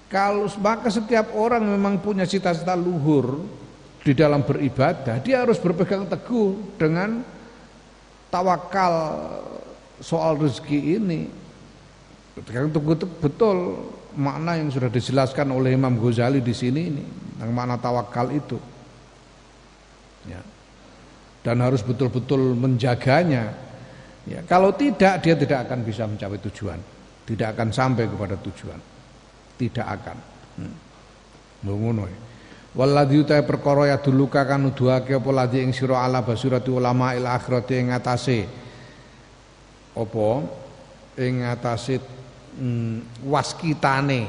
Kalau 0.10 0.50
maka 0.58 0.89
setiap 0.89 1.34
orang 1.38 1.65
memang 1.65 2.02
punya 2.02 2.24
cita-cita 2.24 2.74
luhur 2.74 3.45
di 4.06 4.13
dalam 4.13 4.45
beribadah, 4.45 5.21
dia 5.21 5.45
harus 5.45 5.58
berpegang 5.62 6.06
teguh 6.10 6.78
dengan 6.82 7.26
tawakal 8.30 8.93
soal 10.01 10.39
rezeki 10.39 10.79
ini. 10.99 11.21
Teguh 12.36 12.99
betul 13.23 13.88
makna 14.15 14.60
yang 14.60 14.67
sudah 14.67 14.91
dijelaskan 14.91 15.55
oleh 15.55 15.75
Imam 15.75 15.95
Ghazali 15.95 16.43
di 16.43 16.51
sini 16.51 16.81
ini, 16.88 17.03
tentang 17.36 17.51
makna 17.51 17.75
tawakal 17.79 18.31
itu 18.31 18.60
ya. 20.29 20.41
dan 21.45 21.62
harus 21.62 21.84
betul-betul 21.84 22.58
menjaganya 22.58 23.53
ya. 24.25 24.39
kalau 24.47 24.73
tidak 24.73 25.21
dia 25.21 25.36
tidak 25.38 25.69
akan 25.69 25.79
bisa 25.86 26.08
mencapai 26.10 26.39
tujuan 26.49 26.79
tidak 27.27 27.53
akan 27.60 27.69
sampai 27.69 28.08
kepada 28.10 28.36
tujuan 28.39 28.79
tidak 29.60 29.88
akan 30.01 30.17
hmm. 30.63 30.75
ngono 31.67 32.05
ya. 32.08 32.19
Waladhi 32.75 33.23
utai 33.23 33.39
perkara 33.47 33.88
ya 33.88 34.03
dulu 34.03 34.27
kan 34.27 34.60
nuduhake 34.60 35.15
apa 35.15 35.29
ladhi 35.31 35.63
ing 35.63 35.71
sira 35.71 36.03
ala 36.03 36.19
basirati 36.19 36.67
ulama 36.67 37.15
il 37.15 37.23
akhirati 37.23 37.79
ing 37.79 37.95
atase 37.95 38.43
apa? 39.95 40.27
Ing 41.15 41.47
atase 41.47 42.03
mm, 42.60 43.23
waskitane 43.23 44.27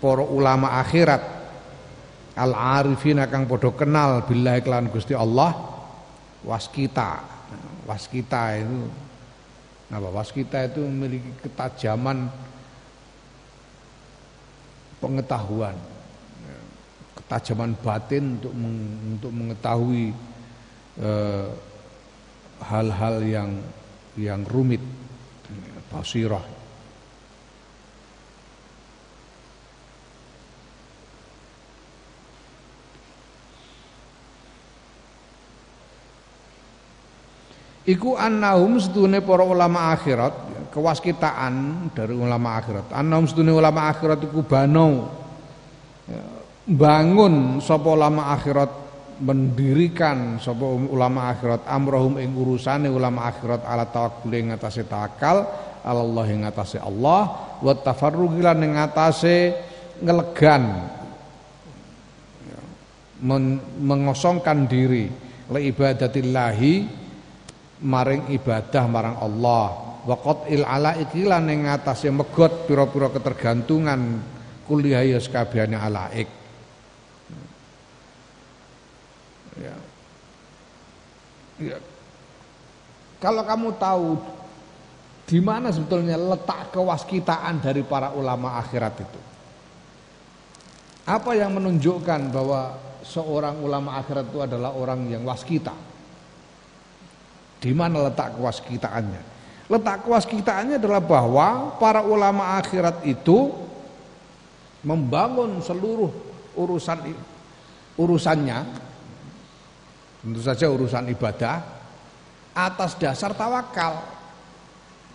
para 0.00 0.24
ulama 0.24 0.80
akhirat. 0.80 1.36
Al 2.36 2.52
arifin 2.52 3.20
kang 3.32 3.48
padha 3.48 3.72
kenal 3.72 4.24
billahi 4.28 4.60
kelan 4.60 4.92
Gusti 4.92 5.16
Allah 5.16 5.56
waskita. 6.44 7.24
Waskita 7.88 8.60
itu 8.60 8.88
apa 9.86 10.08
waskita 10.10 10.66
itu 10.66 10.82
memiliki 10.82 11.30
ketajaman 11.46 12.26
pengetahuan. 14.98 15.76
Ketajaman 17.22 17.72
batin 17.80 18.36
untuk 18.38 18.52
untuk 19.16 19.32
mengetahui 19.32 20.12
eh, 21.00 21.48
hal-hal 22.62 23.16
eh, 23.22 23.30
yang 23.34 23.50
yang 24.16 24.44
rumit 24.48 24.80
basirah 25.92 26.56
Iku 37.86 38.18
annahum 38.18 38.82
sedune 38.82 39.22
para 39.22 39.46
ulama 39.46 39.94
akhirat, 39.94 40.34
kewaskitaan 40.74 41.86
dari 41.94 42.18
ulama 42.18 42.58
akhirat. 42.58 42.90
Annahum 42.90 43.30
sedune 43.30 43.54
ulama 43.54 43.86
akhirat 43.86 44.26
iku 44.26 44.42
banau 44.42 45.06
bangun 46.66 47.62
sapa 47.62 47.86
ulama 47.94 48.34
akhirat 48.34 48.85
mendirikan 49.20 50.36
sapa 50.36 50.64
ulama 50.64 51.32
akhirat 51.32 51.64
amrohum 51.64 52.20
ing 52.20 52.36
urusane 52.36 52.92
ulama 52.92 53.28
akhirat 53.32 53.64
ala 53.64 53.88
tawakkul 53.88 54.32
ing 54.32 54.52
atase 54.52 54.84
tawakal 54.84 55.46
Allah 55.86 56.26
ing 56.28 56.44
atase 56.44 56.76
Allah 56.82 57.56
wa 57.62 57.72
tafarruqi 57.72 58.42
ing 58.42 58.74
atase 58.76 59.36
ngelegan 60.02 60.64
mengosongkan 63.80 64.68
diri 64.68 65.08
le 65.48 65.60
ibadatillahi 65.64 66.74
maring 67.80 68.28
ibadah 68.32 68.84
marang 68.84 69.16
Allah 69.20 69.66
waqat 70.06 70.52
il 70.54 70.62
ala 70.62 70.94
ikilan 71.00 71.44
ing 71.50 71.66
ngatasé 71.66 72.12
megot 72.14 72.68
pira-pira 72.70 73.10
ketergantungan 73.10 74.22
kuliah 74.68 75.02
ya 75.02 75.18
sekabehane 75.18 75.74
alaik 75.74 76.28
ya 81.60 81.78
kalau 83.20 83.42
kamu 83.44 83.68
tahu 83.80 84.08
di 85.26 85.42
mana 85.42 85.74
sebetulnya 85.74 86.14
letak 86.14 86.70
kewaskitaan 86.70 87.58
dari 87.58 87.82
para 87.82 88.14
ulama 88.14 88.60
akhirat 88.60 88.94
itu 89.02 89.20
apa 91.06 91.30
yang 91.38 91.54
menunjukkan 91.54 92.34
bahwa 92.34 92.74
seorang 93.06 93.62
ulama 93.62 93.98
akhirat 93.98 94.26
itu 94.26 94.38
adalah 94.42 94.74
orang 94.74 95.06
yang 95.06 95.22
waskita 95.22 95.74
di 97.66 97.72
mana 97.72 98.06
letak 98.06 98.36
kewaskitaannya? 98.36 99.22
Letak 99.66 100.06
kewaskitaannya 100.06 100.78
adalah 100.78 101.02
bahwa 101.02 101.74
para 101.82 102.04
ulama 102.06 102.54
akhirat 102.62 103.02
itu 103.02 103.50
membangun 104.86 105.58
seluruh 105.58 106.12
urusan 106.54 107.10
urusannya 107.98 108.85
tentu 110.26 110.42
saja 110.42 110.66
urusan 110.66 111.06
ibadah 111.14 111.62
atas 112.50 112.98
dasar 112.98 113.30
tawakal 113.30 114.02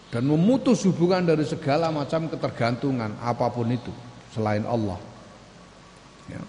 dan 0.08 0.24
memutus 0.24 0.88
hubungan 0.88 1.20
dari 1.20 1.44
segala 1.44 1.92
macam 1.92 2.32
ketergantungan 2.32 3.20
apa 3.20 3.52
pun 3.52 3.68
itu 3.68 3.92
selain 4.32 4.64
Allah. 4.64 4.96
Ya. 6.32 6.40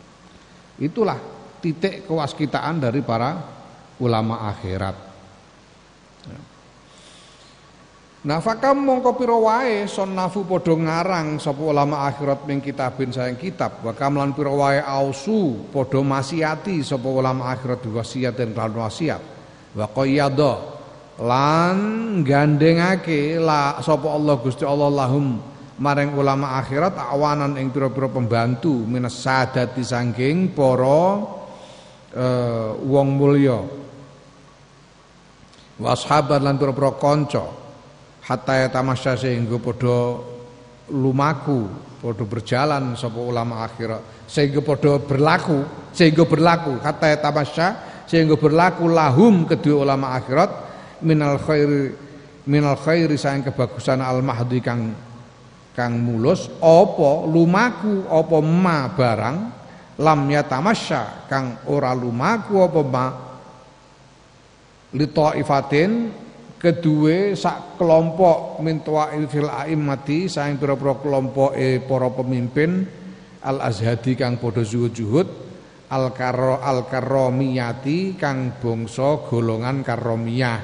Itulah 0.79 1.18
titik 1.59 2.07
kewaskitaan 2.07 2.79
dari 2.79 3.03
para 3.03 3.42
ulama 3.98 4.46
akhirat. 4.46 5.12
Nah 8.23 8.39
fakam 8.39 8.87
mongko 8.87 9.19
pira 9.19 9.35
wae 9.35 9.91
sonnafu 9.91 10.47
padha 10.47 10.79
ngarang 10.79 11.43
sapa 11.43 11.59
ulama 11.59 12.07
akhirat 12.07 12.47
ning 12.47 12.63
kitabin 12.63 13.11
sayang 13.11 13.35
kitab. 13.35 13.83
Wa 13.83 13.91
kamlan 13.99 14.31
pira 14.31 14.55
wae 14.55 14.79
ausu 14.79 15.67
padha 15.75 15.99
masiati 16.07 16.87
sapa 16.87 17.11
ulama 17.11 17.51
akhirat 17.51 17.83
wasiat 17.83 18.39
dan 18.39 18.55
lan 18.55 18.79
wasiat. 18.79 19.19
Wa 19.75 19.91
qayyada 19.91 20.55
lan 21.19 21.79
gandengake 22.23 23.43
la 23.43 23.83
sapa 23.83 24.15
Allah 24.15 24.39
Gusti 24.39 24.63
Allah 24.63 24.87
lahum 24.87 25.43
maring 25.83 26.15
ulama 26.15 26.63
akhirat 26.63 26.95
awanan 26.95 27.59
ing 27.59 27.75
pira-pira 27.75 28.07
pembantu 28.07 28.87
minas 28.87 29.19
sadati 29.19 29.83
sangking 29.83 30.55
para 30.55 31.27
uh, 32.15 32.71
wong 32.87 33.19
mulya. 33.19 33.59
Wa 35.83 35.99
ashaban 35.99 36.47
lan 36.47 36.55
pira-pira 36.55 36.95
kanca 37.03 37.62
hatta 38.33 38.64
ya 38.64 38.68
tamasya 38.73 39.21
sehingga 39.21 39.61
podo 39.61 40.25
lumaku 40.88 41.68
podo 42.01 42.25
berjalan 42.25 42.97
sapa 42.97 43.21
ulama 43.21 43.62
akhirat. 43.68 44.25
Sehingga 44.25 44.64
podo 44.64 44.97
berlaku 45.05 45.62
sehingga 45.92 46.25
berlaku 46.25 46.81
hatta 46.81 47.12
ya 47.12 47.21
tamasya 47.21 47.68
sehingga 48.09 48.40
berlaku 48.40 48.88
lahum 48.88 49.45
kedua 49.45 49.85
ulama 49.85 50.16
akhirat 50.16 50.51
minal 51.05 51.37
khairi 51.37 51.92
minal 52.49 52.81
khairi 52.81 53.14
sayang 53.14 53.45
kebagusan 53.47 54.01
al 54.01 54.25
mahdi 54.25 54.59
kang 54.64 54.97
kang 55.73 55.97
mulus 56.01 56.49
opo 56.61 57.29
lumaku 57.29 58.09
opo 58.09 58.40
ma 58.40 58.90
barang 58.92 59.37
lam 60.01 60.21
ya 60.29 60.42
tamasya 60.45 61.29
kang 61.29 61.64
ora 61.68 61.92
lumaku 61.92 62.57
opo 62.57 62.81
ma 62.85 63.07
li 64.92 65.07
ifatin 65.40 65.90
kedua 66.62 67.35
sak 67.35 67.75
kelompok 67.75 68.62
mintua 68.62 69.11
fil 69.27 69.51
aimmati 69.51 70.31
saing 70.31 70.62
pira-pira 70.62 70.94
kelompok 71.03 71.59
e 71.59 71.83
para 71.83 72.07
pemimpin 72.14 72.87
al 73.42 73.59
azhadi 73.66 74.14
kang 74.14 74.38
padha 74.38 74.62
zuhud-zuhud 74.62 75.27
al 75.90 76.14
karo 76.14 76.62
al 76.62 76.87
karomiyati 76.87 78.14
kang 78.14 78.62
bangsa 78.62 79.27
golongan 79.27 79.83
karomiyah. 79.83 80.61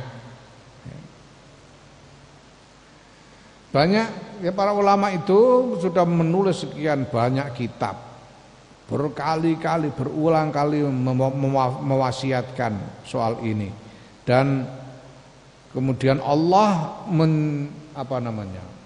Banyak 3.68 4.08
ya 4.40 4.54
para 4.54 4.72
ulama 4.72 5.12
itu 5.12 5.74
sudah 5.82 6.06
menulis 6.06 6.62
sekian 6.62 7.10
banyak 7.10 7.52
kitab. 7.58 8.06
Berkali-kali 8.88 9.92
berulang 9.92 10.48
kali 10.48 10.80
mewasiatkan 11.84 13.04
soal 13.04 13.44
ini. 13.44 13.68
Dan 14.24 14.64
Kemudian 15.72 16.18
Allah 16.24 17.04
men, 17.12 17.68
apa 17.92 18.18
namanya? 18.18 18.78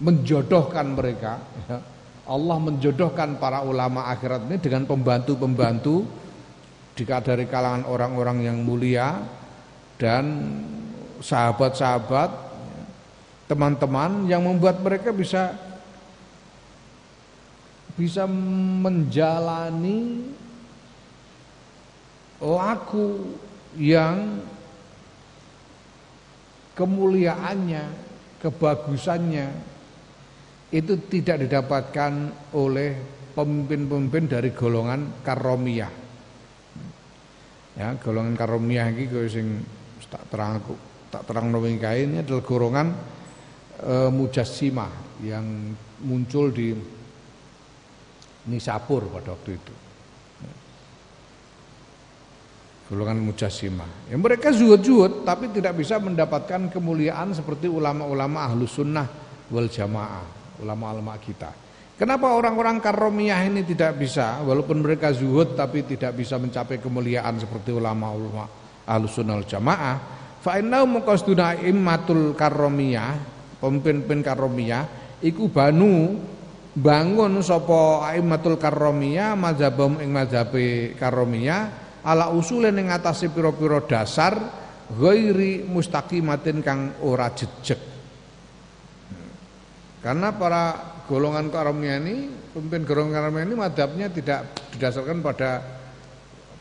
menjodohkan 0.00 0.96
mereka. 0.96 1.38
Allah 2.24 2.56
menjodohkan 2.56 3.36
para 3.36 3.60
ulama 3.60 4.08
akhirat 4.08 4.48
ini 4.48 4.56
dengan 4.56 4.88
pembantu-pembantu 4.88 6.08
dari 7.00 7.48
kalangan 7.48 7.88
orang-orang 7.88 8.44
yang 8.44 8.60
mulia 8.60 9.24
dan 9.96 10.52
sahabat-sahabat 11.24 12.28
teman-teman 13.48 14.28
yang 14.28 14.44
membuat 14.44 14.84
mereka 14.84 15.08
bisa 15.10 15.56
bisa 17.96 18.28
menjalani 18.84 20.28
laku 22.40 23.36
yang 23.78 24.42
kemuliaannya, 26.74 27.84
kebagusannya 28.40 29.46
itu 30.70 30.94
tidak 31.10 31.46
didapatkan 31.46 32.12
oleh 32.56 32.90
pemimpin-pemimpin 33.34 34.24
dari 34.30 34.50
golongan 34.54 35.22
karomiyah. 35.22 35.92
Ya, 37.78 37.94
golongan 37.98 38.34
karomiyah 38.34 38.90
ini 38.90 39.06
kaya 39.06 39.30
sing 39.30 39.62
tak 40.10 40.26
terang 40.26 40.58
aku 40.58 40.74
tak 41.10 41.26
terang 41.26 41.50
ini 41.50 42.22
adalah 42.22 42.42
golongan 42.46 42.86
e, 43.82 43.94
mujassimah 44.14 45.22
yang 45.26 45.74
muncul 46.06 46.54
di 46.54 46.70
Nisapur 48.40 49.04
pada 49.10 49.36
waktu 49.36 49.58
itu 49.58 49.74
golongan 52.90 53.22
mujassimah. 53.22 54.10
Ya, 54.10 54.18
mereka 54.18 54.50
zuhud-zuhud 54.50 55.22
tapi 55.22 55.54
tidak 55.54 55.78
bisa 55.78 56.02
mendapatkan 56.02 56.74
kemuliaan 56.74 57.30
seperti 57.30 57.70
ulama-ulama 57.70 58.50
ahlu 58.50 58.66
sunnah 58.66 59.06
wal 59.46 59.70
jamaah, 59.70 60.26
ulama-ulama 60.58 61.14
kita. 61.22 61.54
Kenapa 61.94 62.34
orang-orang 62.34 62.82
karomiyah 62.82 63.46
ini 63.46 63.62
tidak 63.62 63.94
bisa 63.94 64.42
walaupun 64.42 64.82
mereka 64.82 65.14
zuhud 65.14 65.54
tapi 65.54 65.86
tidak 65.86 66.18
bisa 66.18 66.34
mencapai 66.34 66.82
kemuliaan 66.82 67.38
seperti 67.38 67.70
ulama-ulama 67.70 68.50
ahlu 68.82 69.06
sunnah 69.06 69.38
wal 69.38 69.46
jamaah? 69.46 69.96
Fa 70.42 70.58
innahum 70.58 70.98
qasduna 71.06 71.62
immatul 71.62 72.34
karomiyah, 72.34 73.14
pemimpin-pemimpin 73.62 74.18
karomiyah 74.26 74.82
iku 75.22 75.46
banu 75.46 76.18
bangun 76.74 77.38
sapa 77.38 78.10
aimatul 78.10 78.58
karomiyah 78.58 79.38
mazhabum 79.38 80.00
ing 80.02 80.10
mazhabe 80.10 80.96
karomiyah 80.96 81.89
ala 82.04 82.32
usulin 82.32 82.76
ing 82.76 82.88
atase 82.88 83.28
pira-pira 83.28 83.82
dasar 83.84 84.36
ghairi 84.90 85.64
mustaqimatin 85.64 86.64
kang 86.64 86.96
ora 87.04 87.30
jejeg. 87.34 87.78
Karena 90.00 90.32
para 90.32 90.74
golongan 91.04 91.52
karomnya 91.52 92.00
ini, 92.00 92.32
pemimpin 92.56 92.88
golongan 92.88 93.12
karomnya 93.20 93.44
ini 93.44 93.54
madhabnya 93.56 94.06
tidak 94.08 94.40
didasarkan 94.72 95.20
pada 95.20 95.60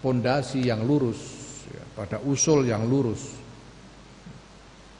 pondasi 0.04 0.68
yang 0.68 0.84
lurus, 0.84 1.20
ya, 1.72 1.84
pada 1.96 2.20
usul 2.28 2.68
yang 2.68 2.84
lurus. 2.84 3.40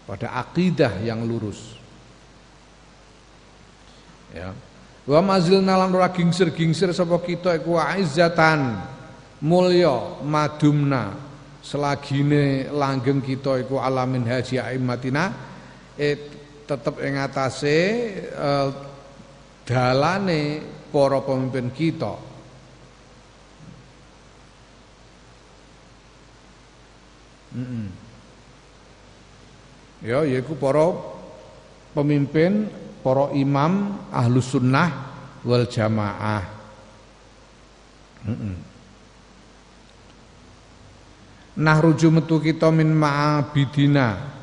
pada 0.10 0.34
akidah 0.42 1.06
yang 1.06 1.22
lurus. 1.22 1.78
Ya. 4.34 4.58
Wa 5.06 5.22
mazilna 5.22 5.78
lan 5.78 5.94
ora 5.94 6.10
gingsir-gingsir 6.10 6.90
sapa 6.98 7.22
kita 7.22 7.62
iku 7.62 7.78
izzatan 7.78 8.82
mulya 9.40 10.20
madumna 10.24 11.16
selagine 11.64 12.68
langgeng 12.72 13.24
kita 13.24 13.64
iku 13.64 13.80
alamin 13.80 14.28
haji 14.28 14.60
aimatina 14.60 15.32
eh, 15.96 16.16
tetep 16.68 17.00
ing 17.04 17.16
atase 17.16 17.78
eh, 18.28 18.70
dalane 19.64 20.42
para 20.90 21.22
pemimpin 21.24 21.72
kita 21.72 22.14
mm 27.56 27.64
-mm. 27.64 27.88
ya 30.04 30.26
yaiku 30.26 30.58
para 30.60 30.90
pemimpin 31.96 32.68
para 33.00 33.32
imam 33.38 34.04
ahlus 34.12 34.52
sunnah 34.52 34.90
wal 35.48 35.64
jamaah 35.70 36.44
mm 38.28 38.36
-mm. 38.36 38.69
Nah 41.60 41.76
ruju 41.84 42.08
metu 42.08 42.40
kita 42.40 42.72
min 42.72 42.88
ma'abidina 42.96 44.40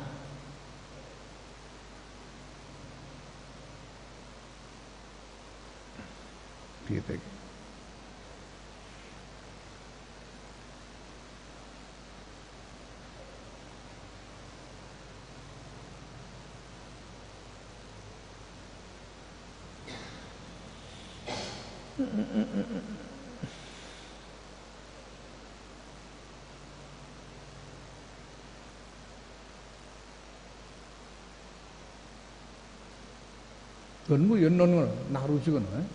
piye 34.07 34.15
Gonmu 34.15 34.33
ya 34.39 34.47
non 34.47 34.71
ngono, 34.71 34.91
nah 35.11 35.23
rujuk 35.27 35.59
ngono, 35.59 35.83
eh? 35.83 35.87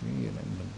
Iya 0.00 0.32
nek 0.32 0.46
men. 0.56 0.70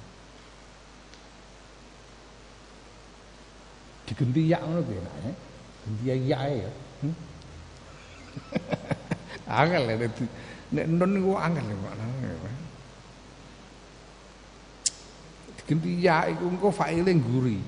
Digenti 4.11 4.51
yak 4.51 4.61
ngono 4.67 4.81
kuwi 4.83 4.99
enak 4.99 5.15
ya. 5.23 5.33
Genti 5.87 6.05
yak 6.27 6.43
ya. 6.51 6.71
Hmm? 7.03 7.15
angel 9.53 9.85
ya 9.85 9.95
nek 10.01 10.11
nek 10.73 10.87
nun 10.89 11.11
niku 11.15 11.33
angel 11.39 11.67
ya 11.71 11.77
Pak. 11.79 11.95
Digenti 15.63 15.91
yak 16.03 16.25
iku 16.35 16.45
engko 16.51 16.69
faile 16.75 17.11
ngguri. 17.15 17.59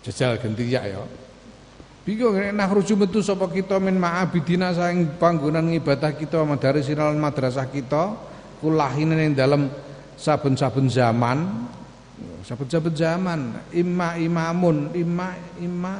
Jajal 0.00 0.40
genti 0.40 0.72
yak 0.72 0.84
ya. 0.88 1.00
Bingung 2.00 2.32
nek 2.32 2.56
nakhruju 2.56 2.96
metu 2.96 3.20
sapa 3.20 3.44
kita 3.52 3.76
min 3.76 4.00
ma'abidina 4.00 4.72
saing 4.72 5.20
panggonan 5.20 5.68
ibadah 5.76 6.16
kita 6.16 6.40
madari 6.48 6.80
sinal 6.80 7.12
madrasah 7.12 7.68
kita 7.68 8.16
kulahine 8.64 9.12
ning 9.12 9.36
dalam 9.36 9.68
saben-saben 10.16 10.88
zaman 10.88 11.68
saben-saben 12.40 12.96
zaman 12.96 13.40
imma 13.76 14.16
imamun 14.16 14.96
imma 14.96 15.36
imma 15.60 15.96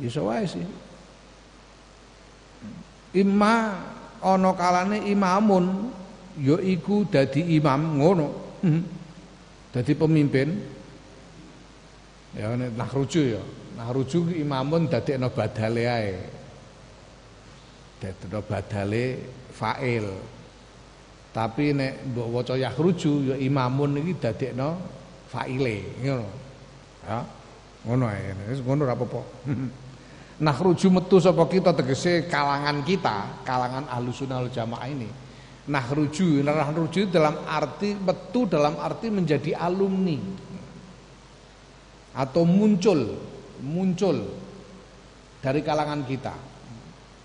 Ya 0.00 0.08
wae 0.24 0.48
sih. 0.48 0.64
Imma 3.12 3.76
ana 4.24 4.50
kalane 4.56 5.04
imamun 5.04 5.92
ya 6.38 6.56
iku 6.62 7.02
dadi 7.08 7.58
imam 7.58 7.98
ngono. 7.98 8.28
Hmm. 8.62 8.82
Jadi 9.70 9.92
pemimpin 9.94 10.48
ya 12.36 12.54
nek 12.54 12.74
nakhruju 12.78 13.22
ya. 13.38 13.42
Nakhruju 13.80 14.34
imamun 14.38 14.86
dadekno 14.86 15.32
badale 15.32 15.82
ae. 15.88 16.14
Dadekno 17.98 18.40
badale 18.44 19.04
fa'il. 19.50 20.06
Tapi 21.30 21.70
nek 21.74 22.10
mbok 22.10 22.28
waca 22.34 22.54
yakhruju 22.58 23.34
ya 23.34 23.36
imamun 23.38 24.02
iki 24.02 24.12
dadekno 24.18 24.78
fa'ile 25.30 25.76
ngono. 26.02 26.28
Ya. 27.06 27.18
Ngono 27.86 28.04
ae. 28.10 28.34
Wis 28.50 28.60
ngono 28.62 28.84
ora 28.86 28.94
apa-apa. 28.94 29.22
Nakhruju 30.40 30.88
metu 30.88 31.20
sapa 31.20 31.44
kita 31.44 31.76
tegese 31.76 32.24
kalangan 32.24 32.80
kita, 32.80 33.44
kalangan 33.44 33.84
Ahlussunnah 33.92 34.40
wal 34.40 34.48
Jamaah 34.48 34.88
ini 34.88 35.29
nahruju 35.70 36.42
nahruju 36.42 37.06
dalam 37.06 37.46
arti 37.46 37.94
metu 37.94 38.50
dalam 38.50 38.74
arti 38.82 39.06
menjadi 39.08 39.54
alumni. 39.54 40.18
Atau 42.10 42.42
muncul 42.42 43.14
muncul 43.62 44.18
dari 45.38 45.62
kalangan 45.62 46.02
kita. 46.02 46.34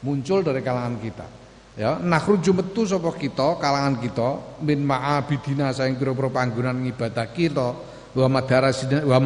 Muncul 0.05 0.45
dari 0.45 0.61
kalangan 0.61 0.95
kita. 1.01 1.27
Ya 1.75 1.99
nahruju 1.99 2.55
metu 2.55 2.87
sapa 2.87 3.11
kita 3.17 3.59
kalangan 3.59 3.99
kita 3.99 4.61
min 4.63 4.85
ma'abidina 4.85 5.75
saing 5.75 5.99
pira-pira 5.99 6.31
panggonan 6.31 6.79
ngibadah 6.85 7.27
kita 7.35 7.67
wa 8.15 8.27
madarasina 8.31 9.03
wa 9.03 9.19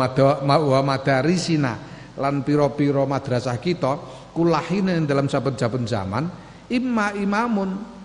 wa 0.58 0.80
madarisina 0.82 1.78
lan 2.18 2.42
pira-pira 2.42 3.06
madrasah 3.06 3.54
kita 3.62 4.02
kulahine 4.34 4.98
dalam 5.06 5.30
saben-saben 5.30 5.86
zaman 5.86 6.26
imma 6.74 7.14
imamun 7.22 7.99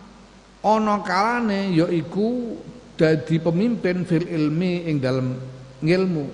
ana 0.64 1.04
kalane 1.04 1.76
yaiku 1.76 2.56
dadi 2.96 3.36
pemimpin 3.36 4.08
fil 4.08 4.24
ilmi 4.24 4.88
ing 4.88 4.96
dalam 4.98 5.36
ngilmu. 5.84 6.26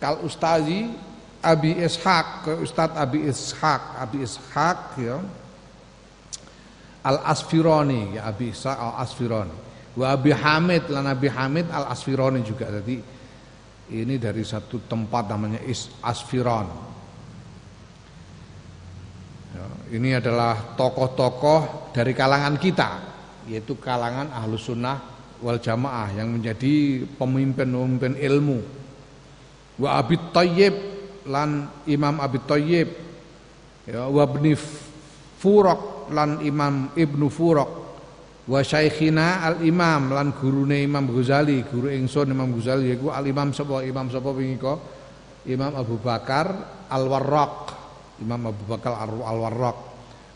Kal 0.00 0.24
ustazi 0.24 0.88
Abi 1.40 1.76
Ishaq 1.76 2.26
ke 2.44 2.52
Ustaz 2.60 2.92
Abi 2.96 3.28
Ishaq 3.28 3.82
Abi 4.00 4.24
Ishaq 4.24 4.80
ya. 5.00 5.20
Al 7.00 7.20
Asfironi 7.24 8.16
ya 8.16 8.28
Abi 8.28 8.52
Ishaq 8.52 8.76
Al 8.76 9.04
Asfironi 9.04 9.56
wa 9.96 10.06
Abi 10.12 10.32
Hamid 10.36 10.88
lan 10.92 11.08
Abi 11.08 11.28
Hamid 11.32 11.68
Al 11.72 11.88
Asfironi 11.92 12.40
juga. 12.44 12.68
Jadi 12.68 12.96
ini 13.90 14.14
dari 14.20 14.44
satu 14.44 14.84
tempat 14.84 15.28
namanya 15.28 15.60
Is 15.64 15.88
Asfiron. 16.04 16.68
Ya, 19.50 19.66
ini 19.98 20.14
adalah 20.14 20.78
tokoh-tokoh 20.78 21.90
dari 21.90 22.14
kalangan 22.14 22.54
kita 22.54 23.09
yaitu 23.48 23.78
kalangan 23.78 24.28
ahlus 24.34 24.68
sunnah 24.68 25.00
wal 25.40 25.56
jamaah 25.56 26.12
yang 26.12 26.36
menjadi 26.36 27.04
pemimpin-pemimpin 27.16 28.16
ilmu. 28.20 28.60
Wa 29.80 30.04
Abi 30.04 30.20
Thayyib 30.32 30.74
lan 31.28 31.68
Imam 31.88 32.20
Abi 32.20 32.40
Thayyib 32.44 32.88
ya 33.88 34.08
wa 34.08 34.24
Ibnu 34.28 34.52
Furaq 35.40 36.12
lan 36.12 36.44
Imam 36.44 36.92
Ibnu 36.92 37.26
Furaq 37.32 37.70
wa 38.44 38.60
Syekhina 38.60 39.40
Al 39.44 39.64
Imam 39.64 40.12
lan 40.12 40.36
gurune 40.36 40.84
Imam 40.84 41.08
Ghazali 41.08 41.64
guru 41.64 41.88
ingsun 41.88 42.28
Imam 42.28 42.52
Ghazali 42.56 42.92
yaiku 42.92 43.08
Al 43.08 43.24
Imam 43.24 43.56
sapa 43.56 43.80
Imam 43.80 44.12
sapa 44.12 44.30
wingi 44.36 44.60
Imam 45.48 45.72
Abu 45.72 45.96
Bakar 45.96 46.52
Al 46.92 47.04
Warraq 47.08 47.56
Imam 48.20 48.52
Abu 48.52 48.62
Bakar 48.68 49.00
Al 49.00 49.16
Warraq 49.16 49.78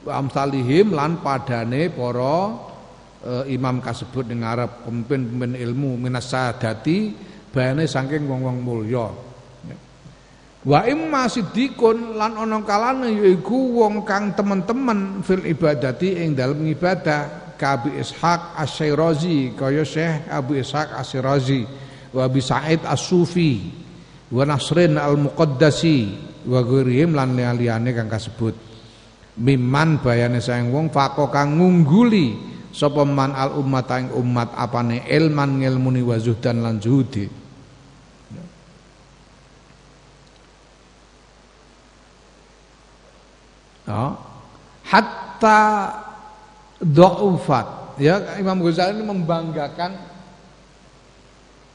wa 0.04 0.12
amsalihim 0.20 0.92
lan 0.92 1.20
padane 1.24 1.88
para 1.88 2.36
uh, 3.24 3.44
imam 3.48 3.80
kasebut 3.80 4.28
ning 4.28 4.44
ngarep 4.44 4.84
pemimpin-pemimpin 4.84 5.56
ilmu 5.56 5.96
minas 5.96 6.28
sadati 6.28 7.16
bayane 7.50 7.88
saking 7.88 8.28
wong-wong 8.28 8.60
mulya. 8.60 9.08
Wa 10.64 10.80
imma 10.88 11.28
siddiqun 11.28 12.16
lan 12.16 12.40
ana 12.40 12.64
kalane 12.64 13.12
yaiku 13.12 13.84
wong 13.84 14.00
kang 14.08 14.32
temen-temen 14.32 15.20
fil 15.20 15.44
ibadati 15.44 16.24
ing 16.24 16.32
dalem 16.32 16.64
ibadah 16.72 17.52
ka 17.60 17.76
Abi 17.76 18.00
Ishaq 18.00 18.56
Asy-Syirazi 18.56 19.52
kaya 19.52 19.84
Syekh 19.84 20.24
Abu 20.32 20.56
Ishaq 20.56 20.96
Asy-Syirazi 20.96 21.68
wa 22.16 22.24
Abi 22.24 22.40
Sa'id 22.40 22.80
As-Sufi 22.80 23.60
wa 24.32 24.42
Nasrin 24.48 24.96
Al-Muqaddasi 24.96 25.98
wa 26.48 26.64
ghairihim 26.64 27.12
lan 27.12 27.37
liyane 27.37 27.92
kang 27.92 28.08
kasebut. 28.08 28.56
Miman 29.44 30.00
bayane 30.00 30.40
saeng 30.40 30.72
wong 30.72 30.88
faqo 30.88 31.28
kang 31.28 31.60
ngungguli 31.60 32.53
sapa 32.74 33.06
man 33.06 33.30
al 33.38 33.54
ummat 33.54 33.87
ing 34.02 34.10
umat 34.10 34.50
apane 34.58 35.06
ilman 35.06 35.62
ngilmuni 35.62 36.02
wa 36.02 36.18
zuhdan 36.18 36.58
lan 36.58 36.82
zuhudi. 36.82 37.30
Ya. 43.87 44.16
Hatta 44.90 45.60
dha'ufat. 46.82 47.94
Ya 48.02 48.18
Imam 48.42 48.58
Ghazali 48.58 48.98
ini 48.98 49.06
membanggakan 49.06 49.94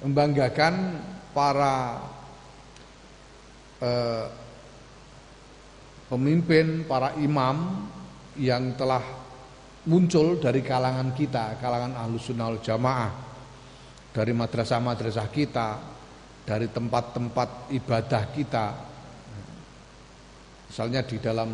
membanggakan 0.04 1.00
para 1.32 2.04
eh, 3.80 4.28
pemimpin, 6.12 6.84
para 6.84 7.16
imam 7.20 7.88
yang 8.36 8.76
telah 8.76 9.04
muncul 9.90 10.38
dari 10.38 10.62
kalangan 10.62 11.18
kita, 11.18 11.58
kalangan 11.58 11.98
ahlus 11.98 12.30
jamaah, 12.62 13.10
dari 14.14 14.32
madrasah-madrasah 14.38 15.28
kita, 15.34 15.70
dari 16.46 16.70
tempat-tempat 16.70 17.74
ibadah 17.74 18.24
kita. 18.30 18.66
Misalnya 20.70 21.02
di 21.02 21.18
dalam 21.18 21.50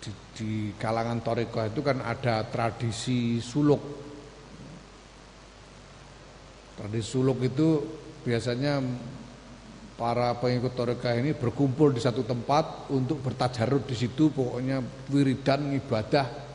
di, 0.00 0.10
di 0.32 0.50
kalangan 0.80 1.20
Torekoh 1.20 1.68
itu 1.68 1.80
kan 1.84 2.00
ada 2.00 2.48
tradisi 2.48 3.36
suluk. 3.44 3.82
Tradisi 6.80 7.08
suluk 7.12 7.44
itu 7.44 7.84
biasanya 8.24 8.80
para 10.00 10.32
pengikut 10.40 10.72
Torekoh 10.72 11.12
ini 11.12 11.36
berkumpul 11.36 11.92
di 11.92 12.00
satu 12.00 12.24
tempat 12.24 12.88
untuk 12.88 13.20
bertajarut 13.20 13.84
di 13.84 13.96
situ, 13.98 14.32
pokoknya 14.32 14.80
wiridan 15.12 15.76
ibadah. 15.76 16.47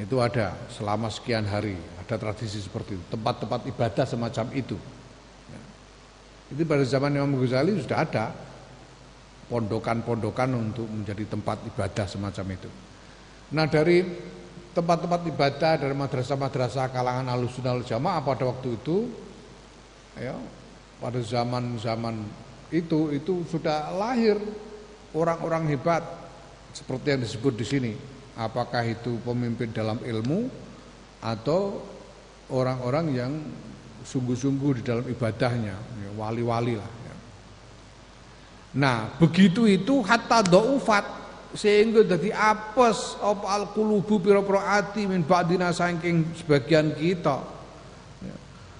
Itu 0.00 0.16
ada 0.24 0.56
selama 0.72 1.12
sekian 1.12 1.44
hari, 1.44 1.76
ada 2.00 2.16
tradisi 2.16 2.56
seperti 2.56 2.96
itu, 2.96 3.04
tempat-tempat 3.12 3.68
ibadah 3.68 4.08
semacam 4.08 4.46
itu. 4.56 4.80
Itu 6.50 6.64
pada 6.64 6.82
zaman 6.88 7.20
Imam 7.20 7.36
Ghazali 7.36 7.76
sudah 7.78 8.00
ada 8.00 8.32
pondokan-pondokan 9.52 10.50
untuk 10.56 10.88
menjadi 10.88 11.28
tempat 11.28 11.60
ibadah 11.68 12.06
semacam 12.08 12.46
itu. 12.56 12.70
Nah 13.52 13.68
dari 13.68 14.02
tempat-tempat 14.72 15.20
ibadah 15.26 15.72
dari 15.76 15.94
madrasah-madrasah 15.94 16.88
kalangan 16.90 17.28
alusunal 17.28 17.84
jamaah 17.84 18.24
pada 18.24 18.48
waktu 18.48 18.80
itu, 18.80 19.10
ya 20.16 20.32
pada 20.96 21.20
zaman-zaman 21.20 22.24
itu 22.72 23.12
itu 23.12 23.44
sudah 23.50 23.92
lahir 23.94 24.40
orang-orang 25.12 25.76
hebat 25.76 26.02
seperti 26.72 27.06
yang 27.14 27.20
disebut 27.20 27.54
di 27.58 27.66
sini. 27.68 27.92
Apakah 28.40 28.88
itu 28.88 29.20
pemimpin 29.20 29.68
dalam 29.68 30.00
ilmu 30.00 30.48
atau 31.20 31.84
orang-orang 32.48 33.06
yang 33.12 33.32
sungguh-sungguh 34.00 34.80
di 34.80 34.82
dalam 34.82 35.04
ibadahnya, 35.04 35.76
ya, 35.76 36.10
wali-wali 36.16 36.80
lah. 36.80 36.90
Nah, 38.70 39.10
begitu 39.18 39.66
itu 39.66 39.98
hatta 40.06 40.46
do'ufat 40.46 41.02
sehingga 41.50 42.06
jadi 42.06 42.30
apes 42.30 43.18
apa 43.18 43.46
al 43.50 43.64
kulubu 43.74 44.22
pira-pira 44.22 44.78
ati 44.78 45.10
min 45.10 45.26
ba'dina 45.26 45.74
saking 45.74 46.38
sebagian 46.38 46.94
kita. 46.94 47.42
Ya. 48.22 48.36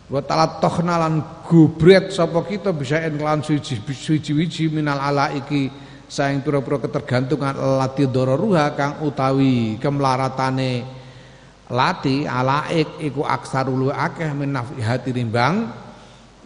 Wa 0.07 0.23
talatokhna 0.23 0.95
lan 0.95 1.15
gubret 1.51 2.15
sapa 2.15 2.47
kita 2.47 2.71
bisa 2.71 3.03
lan 3.03 3.43
suci-suci 3.43 4.71
minal 4.71 5.03
alaiki 5.03 5.90
saing 6.11 6.43
pira-pira 6.43 6.83
ketergantungan 6.83 7.55
lati 7.55 8.11
dororuha 8.11 8.75
kang 8.75 9.07
utawi 9.07 9.79
kemlaratane 9.79 10.83
lati 11.71 12.27
alaik 12.27 12.99
iku 12.99 13.23
aksarul 13.23 13.95
akeh 13.95 14.35
min 14.35 14.59
nafihati 14.59 15.15
rimbang 15.15 15.71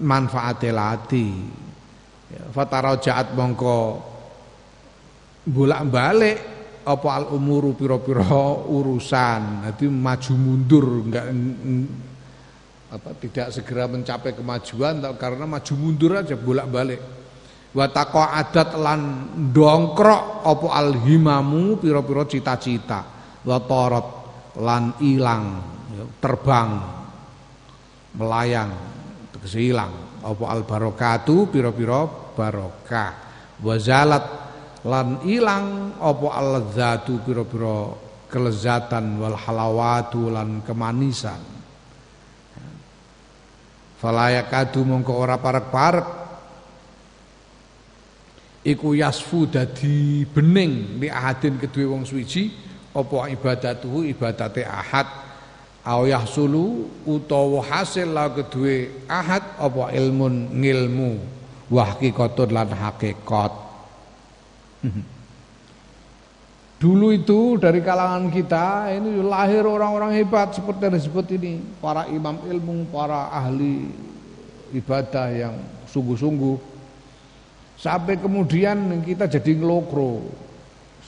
manfaate 0.04 0.68
lati. 0.68 1.28
Ya, 2.28 2.44
jaat 3.00 3.32
mongko 3.32 4.04
bolak-balik 5.48 6.38
apa 6.84 7.08
al 7.08 7.32
umuru 7.32 7.72
piro-piro 7.72 8.68
urusan. 8.68 9.64
Jadi 9.64 9.88
maju 9.88 10.32
mundur 10.36 10.86
enggak 11.08 11.26
apa 12.92 13.10
tidak 13.16 13.48
segera 13.48 13.88
mencapai 13.88 14.36
kemajuan 14.36 15.00
karena 15.16 15.48
maju 15.48 15.72
mundur 15.72 16.20
aja 16.20 16.36
bolak-balik 16.36 17.23
wa 17.74 17.90
adat 17.90 18.78
lan 18.78 19.00
dongkrok 19.50 20.46
apa 20.46 20.66
al 20.70 20.94
himamu 21.02 21.82
piro-piro 21.82 22.22
cita-cita. 22.24 23.02
Wa 23.44 23.58
torot 23.60 24.06
lan 24.62 24.96
ilang 25.02 25.44
ya, 25.90 26.04
terbang 26.22 26.70
melayang 28.14 28.70
tegese 29.34 29.58
ilang. 29.58 30.22
Apa 30.22 30.44
al 30.54 30.62
barokatu 30.62 31.50
piro-piro 31.50 32.32
barokah 32.32 33.10
wazalat 33.60 34.24
lan 34.86 35.20
ilang 35.26 35.98
apa 35.98 36.26
alladzatu 36.30 37.26
pira-pira 37.26 37.90
kelezatan. 38.30 39.18
Wal 39.18 39.34
halawatu 39.34 40.30
lan 40.30 40.62
kemanisan. 40.62 41.52
Falaya 43.98 44.46
kadu 44.46 44.84
mongko 44.84 45.12
ora 45.16 45.40
parek-parek 45.40 46.23
iku 48.64 48.96
yasfu 48.96 49.44
dadi 49.44 50.24
bening 50.24 50.98
li 50.98 51.12
ahadin 51.12 51.60
kedue 51.60 51.84
wong 51.84 52.08
suci 52.08 52.48
apa 52.96 53.28
ibadatuhu 53.28 54.08
ibadate 54.08 54.64
ahad 54.64 55.04
au 55.84 56.08
yahsulu 56.08 56.88
utawa 57.04 57.60
hasil 57.60 58.08
la 58.08 58.32
kedue 58.32 59.04
ahad 59.04 59.44
apa 59.60 59.92
ilmun 59.92 60.48
ngilmu 60.56 61.20
wahkikotun 61.68 62.50
lan 62.56 62.72
hakikat 62.72 63.52
Dulu 66.84 67.16
itu 67.16 67.56
dari 67.56 67.80
kalangan 67.80 68.28
kita 68.28 68.92
ini 68.92 69.24
lahir 69.24 69.64
orang-orang 69.64 70.20
hebat 70.20 70.52
seperti 70.52 70.84
yang 70.84 70.96
disebut 71.00 71.26
ini 71.32 71.56
para 71.80 72.04
imam 72.12 72.36
ilmu, 72.44 72.92
para 72.92 73.32
ahli 73.32 73.88
ibadah 74.76 75.32
yang 75.32 75.56
sungguh-sungguh. 75.88 76.73
Sampai 77.74 78.16
kemudian 78.16 79.02
kita 79.02 79.26
jadi 79.26 79.58
ngelokro. 79.58 80.24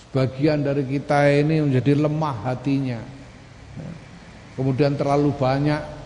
Sebagian 0.07 0.67
dari 0.67 0.85
kita 0.87 1.29
ini 1.31 1.63
menjadi 1.63 1.93
lemah 2.07 2.37
hatinya. 2.53 3.01
Kemudian 4.57 4.97
terlalu 4.97 5.37
banyak 5.37 5.97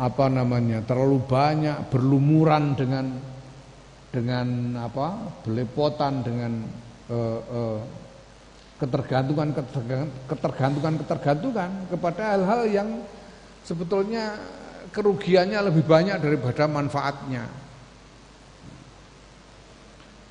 apa 0.00 0.26
namanya 0.32 0.80
terlalu 0.86 1.20
banyak 1.28 1.92
berlumuran 1.92 2.72
dengan 2.78 3.06
dengan 4.10 4.46
apa 4.80 5.38
belepotan 5.44 6.24
dengan 6.24 6.52
uh, 7.12 7.40
uh, 7.44 7.78
ketergantungan 8.80 9.52
ketergantungan 10.24 10.94
ketergantungan 11.04 11.70
kepada 11.92 12.22
hal-hal 12.32 12.62
yang 12.64 12.88
sebetulnya 13.60 14.40
kerugiannya 14.90 15.68
lebih 15.68 15.84
banyak 15.84 16.16
daripada 16.16 16.64
manfaatnya 16.64 17.44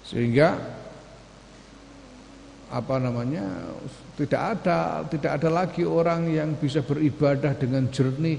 sehingga 0.09 0.57
apa 2.69 2.95
namanya 2.97 3.45
tidak 4.17 4.41
ada 4.57 5.05
tidak 5.09 5.31
ada 5.41 5.49
lagi 5.49 5.85
orang 5.85 6.29
yang 6.29 6.53
bisa 6.57 6.81
beribadah 6.81 7.53
dengan 7.53 7.85
jernih 7.89 8.37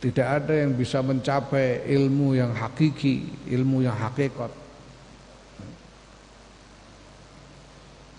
tidak 0.00 0.26
ada 0.44 0.64
yang 0.64 0.72
bisa 0.72 1.04
mencapai 1.04 1.84
ilmu 1.84 2.32
yang 2.32 2.56
hakiki, 2.56 3.28
ilmu 3.52 3.84
yang 3.84 3.92
hakikat. 3.92 4.48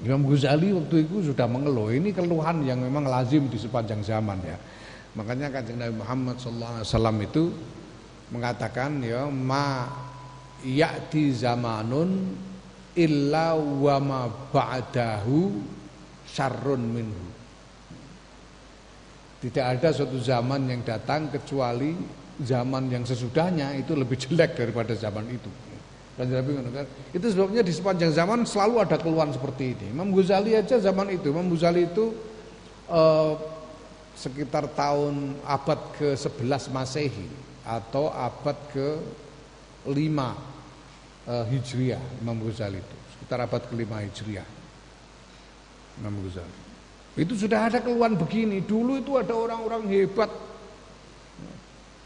Imam 0.05 0.21
Ghazali 0.29 0.77
waktu 0.77 1.09
itu 1.09 1.33
sudah 1.33 1.49
mengeluh. 1.49 1.89
Ini 1.89 2.13
keluhan 2.13 2.61
yang 2.69 2.85
memang 2.85 3.09
lazim 3.09 3.49
di 3.49 3.57
sepanjang 3.57 4.05
zaman 4.05 4.37
ya. 4.45 4.57
Makanya 5.17 5.49
kanjeng 5.49 5.81
Nabi 5.81 5.97
Muhammad 5.97 6.37
SAW 6.37 7.17
itu 7.17 7.49
mengatakan 8.29 9.01
ya 9.01 9.25
ma 9.25 9.89
ya'ti 10.63 11.33
zamanun 11.33 12.37
illa 12.97 13.55
wa 13.55 13.97
ma 13.99 14.21
ba'dahu 14.27 15.37
syarrun 16.27 16.81
minhu. 16.81 17.25
Tidak 19.41 19.65
ada 19.65 19.89
suatu 19.89 20.21
zaman 20.21 20.69
yang 20.69 20.85
datang 20.85 21.33
kecuali 21.33 21.97
zaman 22.41 22.93
yang 22.93 23.03
sesudahnya 23.05 23.73
itu 23.77 23.97
lebih 23.97 24.17
jelek 24.17 24.53
daripada 24.53 24.93
zaman 24.93 25.25
itu. 25.33 25.49
Itu 27.09 27.25
sebabnya 27.33 27.65
di 27.65 27.73
sepanjang 27.73 28.13
zaman 28.13 28.45
selalu 28.45 28.85
ada 28.85 28.97
keluhan 29.01 29.33
seperti 29.33 29.73
ini. 29.73 29.85
Imam 29.89 30.13
aja 30.13 30.77
zaman 30.77 31.07
itu, 31.09 31.33
Imam 31.33 31.49
itu 31.49 32.13
eh, 32.85 33.33
sekitar 34.13 34.69
tahun 34.77 35.41
abad 35.41 35.79
ke-11 35.97 36.69
Masehi 36.69 37.25
atau 37.65 38.13
abad 38.13 38.57
ke-5 38.69 40.17
eh, 41.27 41.45
Hijriah 41.51 42.01
Imam 42.21 42.39
Ghazali 42.41 42.79
itu, 42.79 42.95
sekitar 43.17 43.43
abad 43.43 43.61
ke-5 43.67 43.91
Hijriah. 43.91 44.47
Imam 45.99 46.15
Ghazali. 46.25 46.57
Itu 47.19 47.35
sudah 47.35 47.67
ada 47.67 47.83
keluhan 47.83 48.15
begini. 48.15 48.63
Dulu 48.63 49.03
itu 49.03 49.19
ada 49.19 49.35
orang-orang 49.35 49.83
hebat 49.91 50.31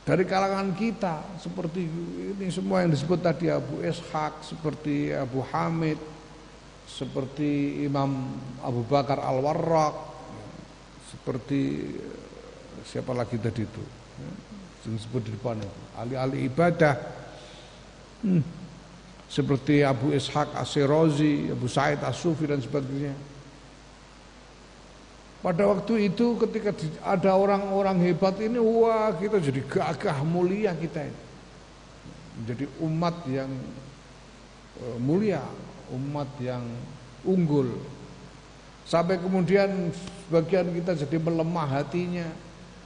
dari 0.06 0.22
kalangan 0.22 0.70
kita 0.78 1.42
seperti 1.42 1.90
ini 2.38 2.54
semua 2.54 2.86
yang 2.86 2.94
disebut 2.94 3.26
tadi 3.26 3.50
Abu 3.50 3.82
Ishaq, 3.82 4.46
seperti 4.46 5.10
Abu 5.10 5.42
Hamid, 5.50 5.98
seperti 6.86 7.82
Imam 7.90 8.38
Abu 8.62 8.86
Bakar 8.86 9.18
Al-Warraq 9.18 9.96
seperti 11.10 11.90
siapa 12.86 13.18
lagi 13.18 13.42
tadi 13.42 13.66
itu 13.66 13.84
yang 14.86 14.94
disebut 14.94 15.22
di 15.26 15.32
depan 15.34 15.58
itu 15.58 15.82
ahli-ahli 15.98 16.38
ibadah 16.46 16.96
hmm. 18.22 18.65
Seperti 19.26 19.82
Abu 19.82 20.14
Ishaq 20.14 20.54
As-Sirazi 20.54 21.50
Abu 21.50 21.66
Said 21.66 22.02
As-Sufi 22.06 22.46
dan 22.46 22.62
sebagainya. 22.62 23.14
Pada 25.42 25.70
waktu 25.70 26.10
itu 26.10 26.34
ketika 26.42 26.74
ada 27.06 27.38
orang-orang 27.38 28.02
hebat 28.02 28.34
ini 28.42 28.58
wah 28.58 29.14
kita 29.14 29.38
jadi 29.38 29.62
gagah 29.62 30.18
mulia 30.26 30.74
kita 30.74 31.06
ini. 31.06 31.22
Menjadi 32.42 32.66
umat 32.82 33.16
yang 33.30 33.52
eh, 34.82 34.98
mulia 34.98 35.42
umat 35.94 36.30
yang 36.42 36.66
unggul. 37.22 37.70
Sampai 38.86 39.18
kemudian 39.22 39.94
sebagian 40.26 40.70
kita 40.82 40.98
jadi 41.06 41.18
melemah 41.22 41.82
hatinya. 41.82 42.26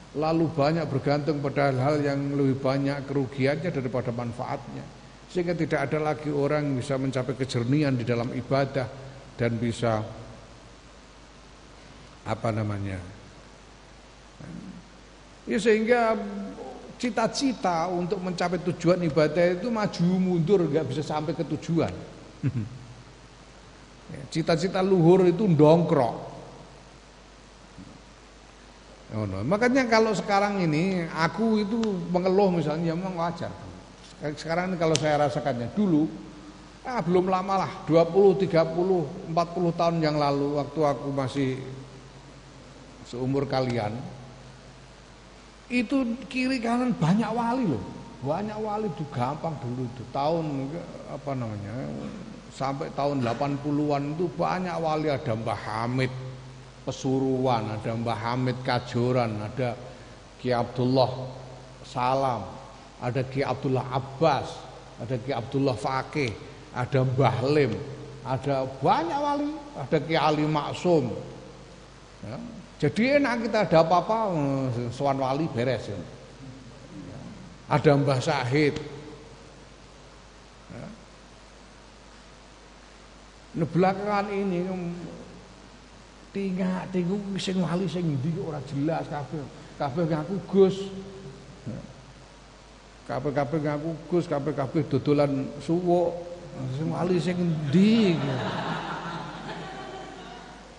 Lalu 0.09 0.49
banyak 0.51 0.89
bergantung 0.89 1.37
pada 1.37 1.69
hal-hal 1.69 2.01
yang 2.01 2.19
lebih 2.33 2.57
banyak 2.59 3.05
kerugiannya 3.05 3.69
daripada 3.69 4.09
manfaatnya 4.09 4.99
sehingga 5.30 5.53
tidak 5.53 5.89
ada 5.89 5.99
lagi 6.13 6.34
orang 6.34 6.65
yang 6.65 6.75
bisa 6.82 6.97
mencapai 6.97 7.38
kejernihan 7.38 7.93
di 7.93 8.05
dalam 8.05 8.34
ibadah 8.34 8.89
dan 9.38 9.51
bisa 9.61 10.01
apa 12.25 12.49
namanya 12.51 12.99
ya 15.45 15.57
sehingga 15.57 16.17
cita-cita 16.99 17.88
untuk 17.88 18.19
mencapai 18.19 18.59
tujuan 18.73 18.99
ibadah 19.07 19.55
itu 19.55 19.71
maju 19.71 20.05
mundur 20.17 20.65
nggak 20.67 20.86
bisa 20.89 21.01
sampai 21.05 21.38
ke 21.38 21.45
tujuan 21.45 21.93
Ya, 24.09 24.21
cita-cita 24.34 24.82
luhur 24.82 25.21
itu 25.30 25.45
dongkrok. 25.45 26.15
Oh, 29.13 29.25
no. 29.25 29.41
Makanya 29.45 29.89
kalau 29.89 30.13
sekarang 30.13 30.61
ini 30.65 31.05
aku 31.13 31.61
itu 31.65 31.77
mengeluh 32.13 32.53
misalnya 32.53 32.93
ya 32.93 32.95
memang 32.97 33.17
wajar. 33.17 33.53
Sekarang 34.36 34.74
ini 34.74 34.78
kalau 34.78 34.95
saya 34.99 35.28
rasakannya 35.28 35.72
dulu 35.72 36.09
ah, 36.84 36.99
belum 36.99 37.32
lama 37.32 37.63
lah 37.67 37.72
20, 37.88 38.45
30, 38.45 39.32
40 39.32 39.80
tahun 39.80 39.95
yang 40.03 40.20
lalu 40.20 40.59
waktu 40.59 40.80
aku 40.84 41.07
masih 41.15 41.49
seumur 43.07 43.47
kalian 43.47 43.95
itu 45.70 46.17
kiri 46.26 46.57
kanan 46.57 46.97
banyak 46.97 47.30
wali 47.30 47.70
loh. 47.70 47.84
Banyak 48.26 48.57
wali 48.57 48.89
itu 48.89 49.05
gampang 49.13 49.53
dulu 49.61 49.86
itu. 49.86 50.03
Tahun 50.09 50.45
apa 51.13 51.32
namanya 51.38 51.88
sampai 52.49 52.89
tahun 52.97 53.22
80-an 53.22 54.17
itu 54.17 54.26
banyak 54.34 54.76
wali. 54.82 55.07
Ada 55.13 55.38
Mbah 55.38 55.61
Hamid 55.61 56.11
Pesuruan, 56.84 57.70
ada 57.70 57.93
Mbah 57.93 58.17
Hamid 58.17 58.57
Kajoran, 58.65 59.45
ada 59.45 59.78
Ki 60.41 60.49
Abdullah 60.49 61.30
Salam, 61.86 62.41
ada 63.00 63.22
Ki 63.26 63.41
Abdullah 63.43 63.88
Abbas, 63.91 64.47
ada 65.00 65.16
Ki 65.20 65.32
Abdullah 65.32 65.76
Fakih, 65.76 66.32
ada 66.76 67.04
Mbah 67.04 67.38
Lim, 67.47 67.74
ada 68.24 68.68
banyak 68.80 69.20
wali, 69.20 69.52
ada 69.80 69.97
Ki 70.04 70.16
Ali 70.16 70.45
Maksum. 70.45 71.16
Ya. 72.24 72.38
Jadi 72.80 73.20
enak 73.20 73.47
kita 73.47 73.68
ada 73.68 73.78
apa-apa, 73.84 74.18
eh, 74.36 74.91
sowan 74.91 75.20
wali 75.20 75.47
beres 75.52 75.91
ya. 75.91 76.00
Ada 77.70 77.91
Mbah 78.00 78.20
Syahid, 78.24 78.76
Nah 83.60 83.66
belakangan 83.66 84.30
ini 84.30 84.62
tinggal 86.30 86.86
tinggu 86.93 87.18
sing 87.41 87.58
wali 87.58 87.89
sing 87.89 88.06
ndi 88.06 88.38
ora 88.38 88.62
jelas 88.70 89.10
kabeh. 89.10 89.41
Kabeh 89.82 90.04
ngaku 90.06 90.36
Gus. 90.45 90.78
Kabeh-kabeh 93.10 93.57
ngaku 93.66 93.89
Gus, 94.05 94.30
kabeh-kabeh 94.30 94.86
dodolan 94.86 95.49
suwuk. 95.57 96.14
Sing 96.78 96.93
wali 96.93 97.18
sing 97.18 97.41
ndi? 97.41 98.14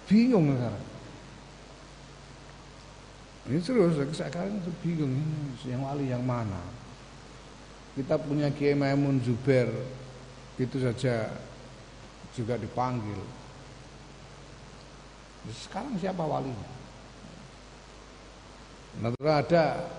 Bingung 0.07 0.55
sekarang. 0.55 0.87
Ini 3.51 3.59
terus 3.59 3.99
sekarang 4.15 4.63
bingung 4.79 5.11
yang 5.67 5.83
wali 5.83 6.07
yang 6.07 6.23
mana. 6.23 6.63
Kita 7.99 8.15
punya 8.23 8.47
Kiai 8.55 8.79
Maimun 8.79 9.19
Zubair 9.27 9.67
itu 10.55 10.79
saja 10.79 11.35
juga 12.31 12.55
dipanggil. 12.55 13.19
Sekarang 15.51 15.99
siapa 15.99 16.23
walinya? 16.23 16.71
Nah, 19.03 19.11
ada 19.19 19.99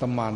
teman 0.00 0.34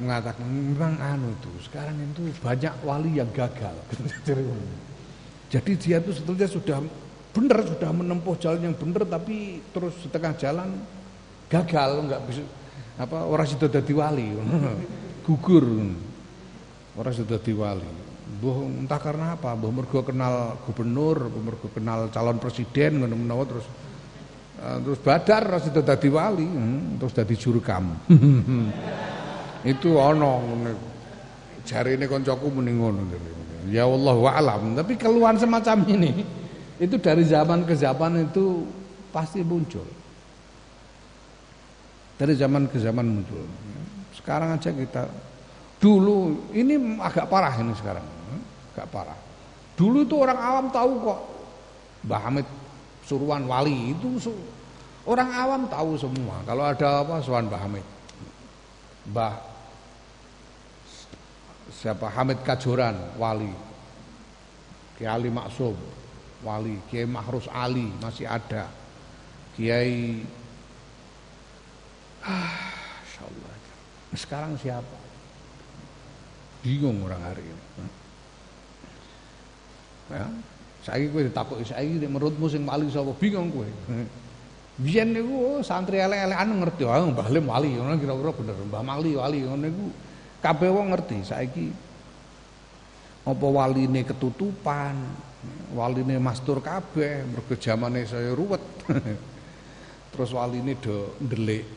mengatakan 0.00 0.48
memang 0.48 0.96
anu 0.96 1.28
itu 1.36 1.50
sekarang 1.68 1.92
itu 2.00 2.32
banyak 2.40 2.72
wali 2.84 3.20
yang 3.20 3.28
gagal. 3.36 3.76
Jadi 5.52 5.72
dia 5.76 5.98
itu 6.00 6.10
sebetulnya 6.16 6.48
sudah 6.48 6.78
benar 7.30 7.62
sudah 7.66 7.90
menempuh 7.92 8.34
jalan 8.40 8.70
yang 8.70 8.76
benar 8.76 9.06
tapi 9.06 9.60
terus 9.70 9.94
setengah 10.02 10.34
jalan 10.40 10.68
gagal 11.50 11.90
nggak 12.06 12.20
bisa 12.26 12.42
apa 12.96 13.26
orang 13.28 13.46
sudah 13.48 13.68
jadi 13.68 13.92
wali. 13.92 14.28
Gugur. 15.26 15.66
Orang 16.98 17.14
sudah 17.14 17.38
diwali 17.38 17.86
Buh, 18.40 18.62
entah 18.62 18.98
karena 19.02 19.34
apa, 19.34 19.58
buh 19.58 19.74
mergo 19.74 20.06
kenal 20.06 20.54
gubernur, 20.62 21.28
mergo 21.34 21.66
kenal 21.74 22.06
calon 22.14 22.38
presiden 22.38 23.02
ngono 23.02 23.18
menawa 23.18 23.42
terus 23.42 23.66
terus 24.60 25.00
badar 25.00 25.42
ora 25.48 25.58
sudah 25.58 25.80
dadi 25.80 26.08
wali, 26.12 26.44
hmm, 26.44 27.00
terus 27.00 27.12
dadi 27.16 27.34
jurkam. 27.36 27.96
Itu 29.72 29.96
ana 30.00 30.40
ngene. 30.40 30.72
Jarine 31.64 32.04
kancaku 32.08 32.48
muni 32.48 32.72
ngono. 32.72 33.04
Ya 33.68 33.84
Allah 33.84 34.16
wa 34.16 34.32
alam, 34.32 34.72
tapi 34.72 34.96
keluhan 34.96 35.36
semacam 35.36 35.84
ini 35.84 36.24
itu 36.80 36.96
dari 36.96 37.28
zaman 37.28 37.68
ke 37.68 37.76
zaman 37.76 38.24
itu 38.24 38.64
pasti 39.12 39.44
muncul. 39.44 39.84
Dari 42.16 42.32
zaman 42.32 42.64
ke 42.72 42.80
zaman 42.80 43.04
muncul. 43.04 43.44
Sekarang 44.16 44.56
aja 44.56 44.72
kita 44.72 45.04
Dulu 45.80 46.52
ini 46.52 46.76
agak 47.00 47.32
parah 47.32 47.56
ini 47.56 47.72
sekarang, 47.72 48.04
agak 48.76 48.86
parah. 48.92 49.16
Dulu 49.80 50.04
itu 50.04 50.12
orang 50.20 50.36
awam 50.36 50.66
tahu 50.68 50.92
kok 51.08 51.20
Mbah 52.04 52.20
Hamid 52.28 52.46
Suruhan 53.10 53.50
Wali 53.50 53.90
itu 53.90 54.22
orang 55.02 55.34
awam 55.34 55.66
tahu 55.66 55.98
semua. 55.98 56.46
Kalau 56.46 56.62
ada 56.62 57.02
apa 57.02 57.18
Suruhan 57.18 57.50
Mbah 57.50 57.60
Hamid, 57.66 57.86
Mbah 59.10 59.34
siapa 61.74 62.06
Hamid 62.06 62.38
Kajoran 62.46 62.94
Wali, 63.18 63.50
Kiai 64.94 65.26
Maksum 65.26 65.74
Wali, 66.46 66.78
Kiai 66.86 67.10
Mahrus 67.10 67.50
Ali 67.50 67.90
masih 67.98 68.30
ada, 68.30 68.70
Kiai 69.58 70.22
ah, 72.22 72.70
Allah. 73.26 73.54
Sekarang 74.14 74.54
siapa? 74.54 74.98
Bingung 76.62 77.02
orang 77.02 77.26
hari 77.26 77.42
ini. 77.42 77.64
Ya, 80.10 80.26
saya 80.80 81.04
kowe 81.12 81.20
ditakoki 81.20 81.64
saiki 81.68 82.00
nek 82.00 82.10
menurutmu 82.10 82.48
sing 82.48 82.64
wali 82.64 82.88
sapa 82.88 83.12
bingung 83.20 83.52
kowe. 83.52 83.68
Biyen 84.80 85.12
niku 85.12 85.60
oh, 85.60 85.60
santri 85.60 86.00
elek-elekan 86.00 86.56
ngerti, 86.56 86.88
ah 86.88 87.04
Mbah 87.04 87.28
Lim 87.28 87.52
wali 87.52 87.76
ngono 87.76 88.00
kira-kira 88.00 88.32
bener, 88.32 88.56
Mbah 88.64 88.80
Mali 88.80 89.12
wali 89.12 89.44
ngono 89.44 89.60
niku 89.60 89.86
kabeh 90.40 90.70
wong 90.72 90.86
ngerti 90.96 91.16
saiki. 91.20 91.68
Apa 93.28 93.44
waline 93.44 94.00
ketutupan, 94.08 94.96
waline 95.76 96.16
mastur 96.16 96.64
kabeh 96.64 97.28
mergo 97.28 97.52
jamane 97.60 98.08
saya 98.08 98.32
ruwet. 98.32 98.64
Terus 100.16 100.32
waline 100.32 100.72
do 100.80 101.12
ndelik. 101.20 101.68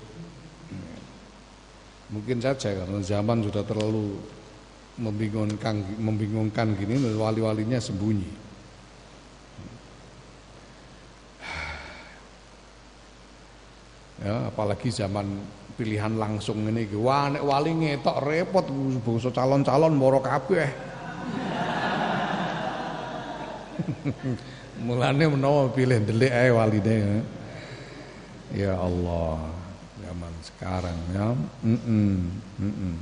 Mungkin 2.08 2.40
saja 2.40 2.72
karena 2.72 3.04
zaman 3.04 3.44
sudah 3.44 3.68
terlalu 3.68 4.16
membingungkan 4.96 5.82
membingungkan 6.00 6.72
gini 6.80 6.96
wali-walinya 7.20 7.84
sembunyi. 7.84 8.43
Ya, 14.22 14.54
apalagi 14.54 14.94
zaman 14.94 15.42
pilihan 15.74 16.14
langsung 16.22 16.70
ini 16.70 16.86
wah 16.94 17.34
nek 17.34 17.42
wali 17.42 17.74
ngetok 17.74 18.22
repot 18.22 18.70
bangsa 19.02 19.34
calon-calon 19.34 19.98
moro 19.98 20.22
kabeh. 20.22 20.70
Mulane 24.86 25.26
menawa 25.26 25.74
pilih 25.74 25.98
delik 26.06 26.30
ae 26.30 26.54
waline. 26.54 26.94
Ya. 26.94 27.18
ya 28.54 28.74
Allah, 28.78 29.50
zaman 29.98 30.34
sekarang 30.46 31.00
ya. 31.10 31.34
Mm 31.66 31.80
-mm, 31.82 32.18
mm 32.62 32.74
-mm. 32.78 32.96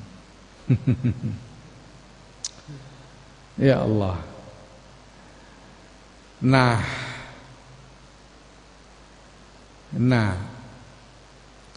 Ya 3.62 3.84
Allah. 3.84 4.18
Nah. 6.42 6.82
Nah. 9.94 10.51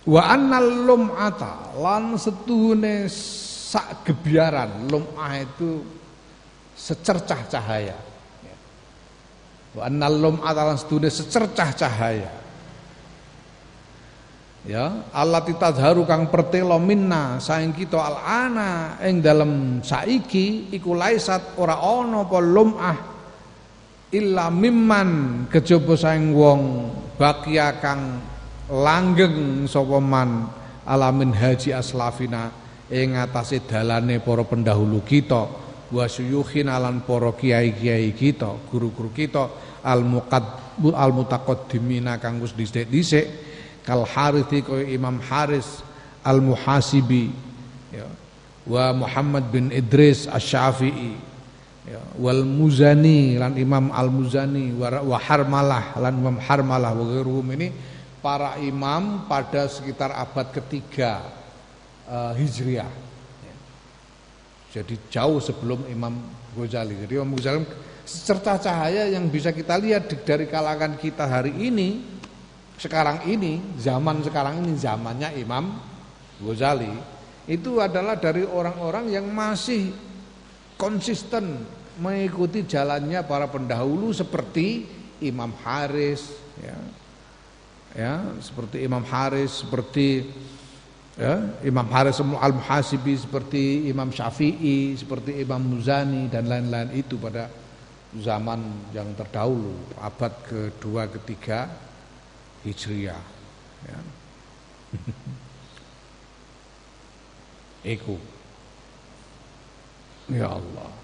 Wa 0.05 0.37
annal 0.37 0.85
lum'ata 0.85 1.81
lan 1.81 2.21
setuhune 2.21 3.09
sak 3.09 4.05
gebiaran 4.05 4.85
lum'ah 4.93 5.33
itu 5.41 5.81
secercah 6.77 7.41
cahaya. 7.49 7.97
Wa 9.73 9.89
annal 9.89 10.21
lum'ata 10.21 10.61
lan 10.61 10.77
setuhune 10.77 11.09
secercah 11.09 11.73
cahaya. 11.73 12.33
Ya, 14.65 15.09
Allah 15.13 15.45
titadharu 15.45 16.09
kang 16.09 16.33
pertelo 16.33 16.81
minna 16.81 17.37
saing 17.37 17.77
kita 17.77 18.01
alana 18.01 18.97
ing 19.05 19.21
dalem 19.21 19.85
saiki 19.85 20.73
iku 20.73 20.97
laisat 20.97 21.61
ora 21.61 21.77
ana 21.81 22.25
apa 22.25 22.39
lum'ah 22.41 22.99
illa 24.09 24.49
mimman 24.49 25.45
kejaba 25.53 26.01
saing 26.01 26.33
wong 26.33 26.89
bakia 27.21 27.77
kang 27.77 28.25
langgeng 28.71 29.69
sapa 29.69 30.01
alamin 30.85 31.33
haji 31.33 31.73
aslafina 31.73 32.53
ing 32.89 33.17
atase 33.17 33.65
dalane 33.65 34.21
para 34.21 34.45
pendahulu 34.45 35.01
kita 35.05 35.43
wa 35.93 36.05
syuyukhin 36.09 36.69
alan 36.69 37.05
para 37.05 37.33
kiai-kiai 37.33 38.13
kita 38.17 38.69
guru-guru 38.69 39.13
kita 39.13 39.45
al 39.85 40.05
muqad 40.05 40.45
al 40.97 41.13
mutaqaddimina 41.13 42.21
kang 42.21 42.41
wis 42.41 42.57
dhisik-dhisik 42.57 43.27
kal 43.85 44.05
harithi 44.09 44.65
kaya 44.65 44.89
Imam 44.89 45.21
Haris 45.21 45.85
al 46.25 46.41
muhasibi 46.41 47.29
ya 47.93 48.09
wa 48.65 49.05
Muhammad 49.05 49.45
bin 49.53 49.69
Idris 49.69 50.25
asy-Syafi'i 50.25 51.13
ya 51.85 52.01
wal 52.17 52.49
Muzani 52.49 53.37
lan 53.37 53.53
Imam 53.61 53.93
al 53.93 54.09
Muzani 54.09 54.73
wa 54.81 55.21
Harmalah 55.21 56.01
lan 56.01 56.13
Imam 56.17 56.41
Harmalah 56.41 56.97
wa 56.97 57.05
ini 57.53 57.69
para 58.25 58.57
imam 58.65 59.29
pada 59.29 59.69
sekitar 59.69 60.17
abad 60.17 60.49
ketiga 60.49 61.21
uh, 62.09 62.33
Hijriah 62.33 62.89
jadi 64.73 64.97
jauh 65.13 65.39
sebelum 65.39 65.85
Imam 65.93 66.25
Ghazali 66.57 67.05
jadi 67.05 67.21
Imam 67.21 67.37
Ghazali 67.37 67.69
serta 68.09 68.57
cahaya 68.57 69.13
yang 69.13 69.29
bisa 69.29 69.53
kita 69.53 69.77
lihat 69.77 70.09
dari 70.25 70.49
kalangan 70.49 70.97
kita 70.97 71.29
hari 71.29 71.53
ini 71.69 72.15
sekarang 72.75 73.23
ini, 73.31 73.63
zaman 73.79 74.19
sekarang 74.27 74.67
ini 74.67 74.75
zamannya 74.75 75.31
Imam 75.39 75.79
Ghazali 76.43 76.91
itu 77.47 77.79
adalah 77.79 78.19
dari 78.19 78.43
orang-orang 78.43 79.15
yang 79.15 79.29
masih 79.31 79.95
konsisten 80.75 81.63
mengikuti 82.03 82.67
jalannya 82.67 83.23
para 83.23 83.47
pendahulu 83.47 84.11
seperti 84.11 84.91
Imam 85.23 85.55
Haris 85.63 86.35
ya. 86.59 86.75
Ya, 87.95 88.27
seperti 88.43 88.83
Imam 88.83 89.07
Haris, 89.07 89.63
seperti 89.63 90.27
ya, 91.15 91.47
Imam 91.63 91.87
Haris 91.87 92.19
Al-Muhasibi, 92.19 93.15
seperti 93.15 93.87
Imam 93.87 94.11
Syafi'i, 94.11 94.99
seperti 94.99 95.39
Imam 95.39 95.63
Muzani 95.63 96.27
dan 96.27 96.51
lain-lain. 96.51 96.91
Itu 96.91 97.23
pada 97.23 97.47
zaman 98.19 98.91
yang 98.91 99.15
terdahulu, 99.15 99.95
abad 100.03 100.35
kedua, 100.43 101.07
ketiga 101.07 101.71
Hijriah. 102.67 103.23
Ya. 103.87 103.99
Iku. 107.95 108.19
Ya 110.35 110.51
Allah 110.51 111.04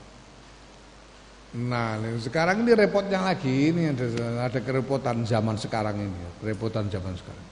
Nah 1.51 1.99
sekarang 2.23 2.63
ini 2.63 2.79
repotnya 2.79 3.27
lagi 3.27 3.75
Ini 3.75 3.91
ada, 3.91 4.07
ada 4.47 4.61
kerepotan 4.63 5.27
zaman 5.27 5.59
sekarang 5.59 5.99
ini 5.99 6.21
Kerepotan 6.39 6.87
zaman 6.87 7.11
sekarang 7.19 7.47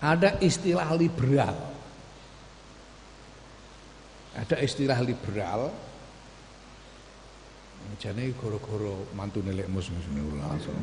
Ada 0.00 0.40
istilah 0.40 0.88
liberal 0.96 1.56
Ada 4.32 4.64
istilah 4.64 4.96
liberal 5.04 5.68
Jane 7.96 8.36
goro-goro 8.36 9.08
mantu 9.16 9.40
nelek 9.40 9.66
mus 9.72 9.88
langsung. 10.36 10.76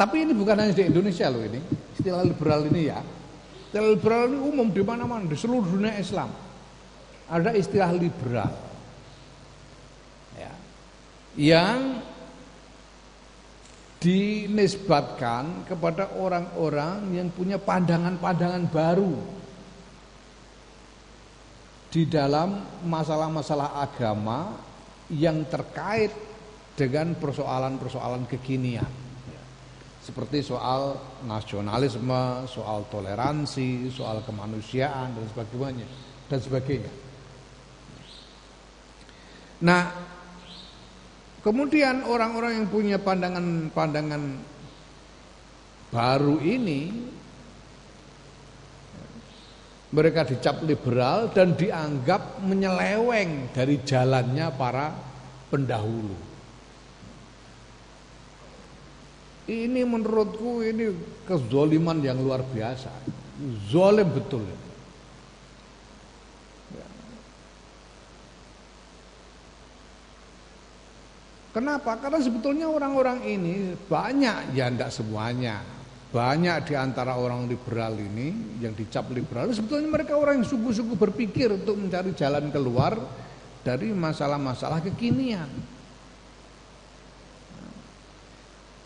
Tapi 0.00 0.16
ini 0.24 0.32
bukan 0.32 0.56
hanya 0.60 0.72
di 0.72 0.88
Indonesia 0.88 1.28
loh 1.28 1.44
ini. 1.44 1.60
Istilah 1.94 2.24
liberal 2.24 2.64
ini 2.72 2.88
ya. 2.88 3.00
Liberal 3.74 4.30
ini 4.30 4.38
umum 4.38 4.68
di 4.70 4.82
mana-mana 4.84 5.26
di 5.26 5.34
seluruh 5.34 5.66
dunia 5.66 5.98
Islam. 5.98 6.30
Ada 7.26 7.50
istilah 7.58 7.90
liberal. 7.90 8.54
Ya. 10.38 10.52
Yang 11.34 11.80
dinisbatkan 13.98 15.66
kepada 15.66 16.14
orang-orang 16.14 17.10
yang 17.10 17.28
punya 17.34 17.58
pandangan-pandangan 17.58 18.64
baru 18.70 19.18
di 21.90 22.06
dalam 22.06 22.62
masalah-masalah 22.86 23.82
agama 23.82 24.54
yang 25.10 25.42
terkait 25.48 26.14
dengan 26.76 27.16
persoalan-persoalan 27.18 28.28
kekinian 28.30 29.05
seperti 30.06 30.38
soal 30.38 30.94
nasionalisme, 31.26 32.46
soal 32.46 32.86
toleransi, 32.86 33.90
soal 33.90 34.22
kemanusiaan 34.22 35.10
dan 35.18 35.24
sebagainya 35.26 35.86
dan 36.30 36.38
sebagainya. 36.38 36.92
Nah, 39.66 39.90
kemudian 41.42 42.06
orang-orang 42.06 42.62
yang 42.62 42.68
punya 42.70 43.02
pandangan-pandangan 43.02 44.22
baru 45.90 46.38
ini 46.38 47.10
mereka 49.90 50.22
dicap 50.22 50.62
liberal 50.62 51.34
dan 51.34 51.58
dianggap 51.58 52.46
menyeleweng 52.46 53.50
dari 53.50 53.82
jalannya 53.82 54.46
para 54.54 54.94
pendahulu. 55.50 56.25
Ini 59.46 59.86
menurutku 59.86 60.58
ini 60.66 60.90
kezoliman 61.22 62.02
yang 62.02 62.18
luar 62.18 62.42
biasa. 62.42 62.90
Zolim 63.70 64.10
betul. 64.10 64.42
Kenapa? 71.56 71.96
Karena 71.96 72.20
sebetulnya 72.20 72.68
orang-orang 72.68 73.24
ini 73.24 73.72
banyak, 73.88 74.52
ya 74.52 74.68
tidak 74.68 74.92
semuanya, 74.92 75.64
banyak 76.12 76.68
di 76.68 76.74
antara 76.76 77.16
orang 77.16 77.48
liberal 77.48 77.96
ini 77.96 78.60
yang 78.60 78.76
dicap 78.76 79.08
liberal 79.08 79.48
sebetulnya 79.56 79.88
mereka 79.88 80.20
orang 80.20 80.40
yang 80.40 80.48
sungguh-sungguh 80.48 81.00
berpikir 81.00 81.48
untuk 81.56 81.80
mencari 81.80 82.12
jalan 82.12 82.52
keluar 82.52 83.00
dari 83.64 83.90
masalah-masalah 83.90 84.84
kekinian. 84.84 85.75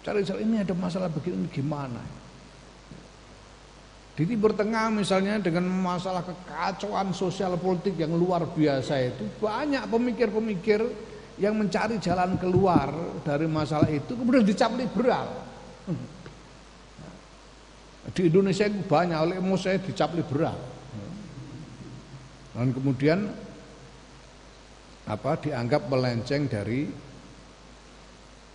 Cari 0.00 0.24
jalan 0.24 0.42
ini 0.48 0.56
ada 0.64 0.72
masalah 0.72 1.12
begini 1.12 1.44
gimana? 1.52 2.00
Di 4.16 4.28
Timur 4.28 4.52
Tengah 4.52 4.92
misalnya 4.92 5.40
dengan 5.40 5.64
masalah 5.68 6.20
kekacauan 6.20 7.12
sosial 7.16 7.56
politik 7.56 7.96
yang 7.96 8.12
luar 8.16 8.44
biasa 8.48 9.00
itu 9.00 9.24
banyak 9.40 9.84
pemikir-pemikir 9.88 10.80
yang 11.40 11.56
mencari 11.56 11.96
jalan 11.96 12.36
keluar 12.36 12.92
dari 13.24 13.48
masalah 13.48 13.88
itu 13.88 14.12
kemudian 14.12 14.44
dicap 14.44 14.76
liberal. 14.76 15.28
Di 18.12 18.28
Indonesia 18.28 18.68
itu 18.68 18.84
banyak 18.84 19.18
oleh 19.20 19.36
saya 19.56 19.80
dicap 19.80 20.12
liberal. 20.12 20.56
Dan 22.52 22.76
kemudian 22.76 23.24
apa 25.08 25.32
dianggap 25.40 25.88
melenceng 25.88 26.44
dari 26.44 26.92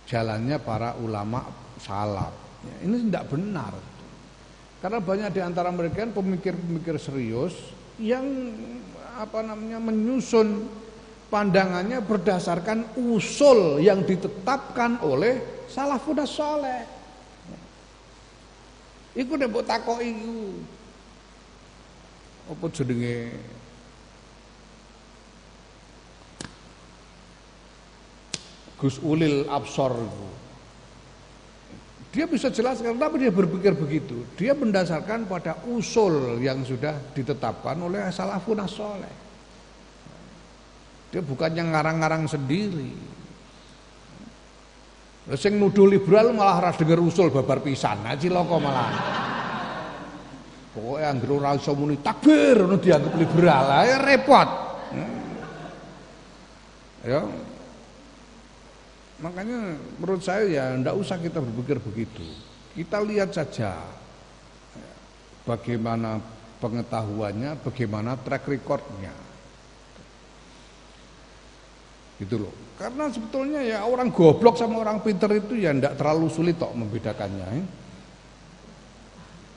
jalannya 0.06 0.56
para 0.62 0.94
ulama 1.02 1.44
salaf. 1.82 2.32
Ya, 2.62 2.74
ini 2.86 3.10
tidak 3.10 3.30
benar. 3.30 3.74
Karena 4.80 4.98
banyak 5.02 5.30
di 5.34 5.40
antara 5.42 5.68
mereka 5.74 6.06
pemikir-pemikir 6.06 6.96
serius 7.02 7.54
yang 7.98 8.24
apa 9.16 9.40
namanya 9.40 9.80
menyusun 9.80 10.68
pandangannya 11.32 11.98
berdasarkan 12.04 12.94
usul 13.00 13.82
yang 13.82 14.04
ditetapkan 14.06 15.02
oleh 15.02 15.66
salafun 15.66 16.22
saleh. 16.22 16.86
Iku 19.16 19.32
nek 19.40 19.48
mbok 19.48 19.64
takoki 19.64 20.12
iku. 20.12 20.38
Apa 22.52 22.64
jenenge? 22.68 23.32
Gus 28.76 29.00
Ulil 29.00 29.48
Absor. 29.48 29.96
Dia 32.12 32.24
bisa 32.24 32.48
jelaskan, 32.48 32.96
tapi 32.96 33.20
dia 33.20 33.32
berpikir 33.32 33.76
begitu. 33.76 34.24
Dia 34.40 34.56
mendasarkan 34.56 35.28
pada 35.28 35.60
usul 35.68 36.40
yang 36.40 36.64
sudah 36.64 36.96
ditetapkan 37.12 37.76
oleh 37.76 38.08
salafun 38.08 38.60
soleh. 38.64 39.14
Dia 41.12 41.20
bukannya 41.20 41.60
ngarang-ngarang 41.72 42.24
sendiri. 42.24 42.92
Sing 45.36 45.58
nuduh 45.58 45.90
liberal 45.90 46.30
malah 46.30 46.70
ras 46.70 46.78
denger 46.78 47.02
usul 47.02 47.34
babar 47.34 47.58
pisan, 47.58 47.98
nah 48.00 48.14
cilaka 48.14 48.56
malah. 48.62 48.90
Pokoknya 50.70 51.08
anggere 51.08 51.32
ora 51.34 51.56
iso 51.56 51.72
muni 51.72 51.98
takbir 51.98 52.60
dianggap 52.78 53.14
liberal, 53.16 53.66
ya 53.82 53.96
repot. 53.96 54.48
Ya, 57.06 57.20
Makanya 59.16 59.80
menurut 59.96 60.20
saya 60.20 60.44
ya 60.44 60.64
tidak 60.76 60.96
usah 60.96 61.16
kita 61.16 61.40
berpikir 61.40 61.80
begitu. 61.80 62.26
Kita 62.76 63.00
lihat 63.00 63.32
saja 63.32 63.72
bagaimana 65.48 66.20
pengetahuannya, 66.60 67.56
bagaimana 67.64 68.20
track 68.20 68.44
recordnya. 68.44 69.14
Gitu 72.20 72.36
loh. 72.36 72.52
Karena 72.76 73.08
sebetulnya 73.08 73.60
ya 73.64 73.88
orang 73.88 74.12
goblok 74.12 74.60
sama 74.60 74.84
orang 74.84 75.00
pinter 75.00 75.32
itu 75.32 75.56
ya 75.56 75.72
tidak 75.72 75.96
terlalu 75.96 76.28
sulit 76.28 76.60
kok 76.60 76.76
membedakannya. 76.76 77.48
Ya. 77.48 77.64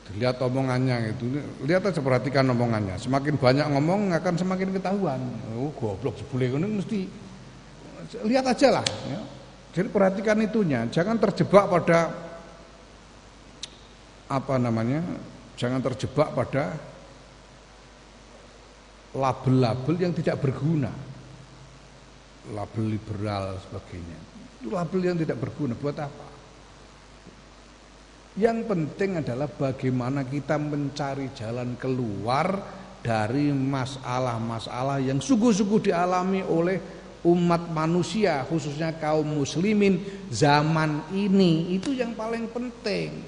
Lihat 0.09 0.41
omongannya 0.41 1.13
itu, 1.13 1.37
lihat 1.69 1.85
aja 1.85 2.01
perhatikan 2.01 2.41
omongannya. 2.49 2.97
Semakin 2.97 3.37
banyak 3.37 3.67
ngomong 3.69 4.09
akan 4.15 4.33
semakin 4.39 4.73
ketahuan. 4.73 5.21
Oh 5.53 5.69
goblok 5.75 6.17
sebule 6.17 6.49
ini 6.49 6.79
mesti 6.79 6.99
lihat 8.25 8.47
aja 8.49 8.79
lah. 8.79 8.85
Ya. 9.05 9.38
Jadi 9.69 9.87
perhatikan 9.89 10.37
itunya, 10.41 10.89
jangan 10.89 11.21
terjebak 11.21 11.69
pada 11.69 12.09
apa 14.29 14.55
namanya? 14.57 15.01
Jangan 15.59 15.81
terjebak 15.83 16.33
pada 16.33 16.73
label-label 19.13 19.95
yang 19.97 20.13
tidak 20.13 20.41
berguna. 20.41 20.89
Label 22.49 22.85
liberal 22.89 23.61
sebagainya. 23.61 24.17
Itu 24.57 24.73
label 24.73 25.01
yang 25.05 25.17
tidak 25.21 25.37
berguna 25.37 25.77
buat 25.77 25.97
apa? 26.01 26.27
Yang 28.39 28.71
penting 28.71 29.19
adalah 29.19 29.51
bagaimana 29.51 30.23
kita 30.23 30.55
mencari 30.55 31.33
jalan 31.35 31.75
keluar 31.75 32.47
dari 33.03 33.51
masalah-masalah 33.51 35.03
yang 35.03 35.19
sungguh-sungguh 35.19 35.91
dialami 35.91 36.43
oleh 36.47 36.98
umat 37.23 37.67
manusia 37.71 38.47
khususnya 38.47 38.95
kaum 38.95 39.27
muslimin 39.27 39.99
zaman 40.31 41.03
ini 41.11 41.75
itu 41.75 41.91
yang 41.91 42.15
paling 42.15 42.47
penting. 42.47 43.19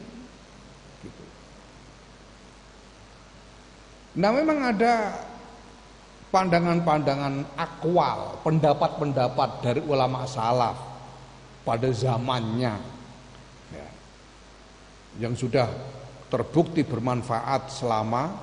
Gitu. 1.03 1.23
nah 4.15 4.31
memang 4.31 4.71
ada 4.71 5.11
pandangan-pandangan 6.31 7.59
akwal 7.59 8.39
pendapat-pendapat 8.47 9.49
dari 9.59 9.81
ulama 9.83 10.23
salaf 10.23 10.79
pada 11.67 11.91
zamannya. 11.91 12.79
Ya, 13.75 13.87
yang 15.19 15.35
sudah 15.35 15.67
terbukti 16.31 16.87
bermanfaat 16.87 17.67
selama 17.67 18.39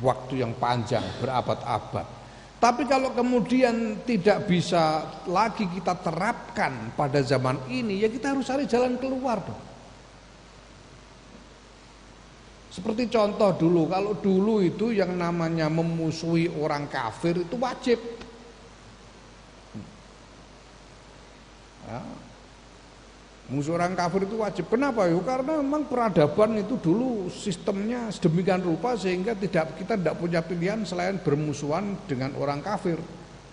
waktu 0.00 0.40
yang 0.40 0.56
panjang 0.56 1.04
berabad-abad 1.20 2.19
tapi 2.60 2.84
kalau 2.84 3.16
kemudian 3.16 4.04
tidak 4.04 4.44
bisa 4.44 5.08
lagi 5.24 5.64
kita 5.64 5.96
terapkan 5.96 6.92
pada 6.92 7.24
zaman 7.24 7.56
ini, 7.72 8.04
ya 8.04 8.12
kita 8.12 8.36
harus 8.36 8.44
cari 8.44 8.68
jalan 8.68 9.00
keluar 9.00 9.40
dong. 9.40 9.64
Seperti 12.68 13.08
contoh 13.08 13.50
dulu, 13.56 13.88
kalau 13.88 14.12
dulu 14.12 14.60
itu 14.60 14.92
yang 14.92 15.16
namanya 15.16 15.72
memusuhi 15.72 16.52
orang 16.52 16.84
kafir 16.86 17.48
itu 17.48 17.56
wajib. 17.56 17.98
Ya, 21.88 21.98
Musuh 23.50 23.74
orang 23.74 23.98
kafir 23.98 24.30
itu 24.30 24.38
wajib. 24.38 24.70
Kenapa? 24.70 25.10
Yuk? 25.10 25.26
Karena 25.26 25.58
memang 25.58 25.82
peradaban 25.90 26.54
itu 26.54 26.78
dulu 26.78 27.26
sistemnya 27.26 28.06
sedemikian 28.14 28.62
rupa 28.62 28.94
sehingga 28.94 29.34
tidak 29.34 29.74
kita 29.74 29.98
tidak 29.98 30.14
punya 30.22 30.38
pilihan 30.38 30.86
selain 30.86 31.18
bermusuhan 31.18 31.98
dengan 32.06 32.30
orang 32.38 32.62
kafir, 32.62 32.94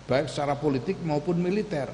baik 0.06 0.30
secara 0.30 0.54
politik 0.54 1.02
maupun 1.02 1.42
militer. 1.42 1.90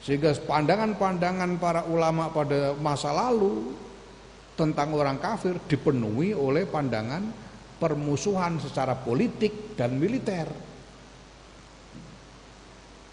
Sehingga 0.00 0.32
pandangan-pandangan 0.40 1.60
para 1.60 1.84
ulama 1.84 2.32
pada 2.32 2.72
masa 2.80 3.12
lalu 3.12 3.76
tentang 4.56 4.96
orang 4.96 5.20
kafir 5.20 5.60
dipenuhi 5.68 6.32
oleh 6.32 6.64
pandangan 6.64 7.28
permusuhan 7.76 8.56
secara 8.56 8.96
politik 8.96 9.76
dan 9.76 10.00
militer. 10.00 10.48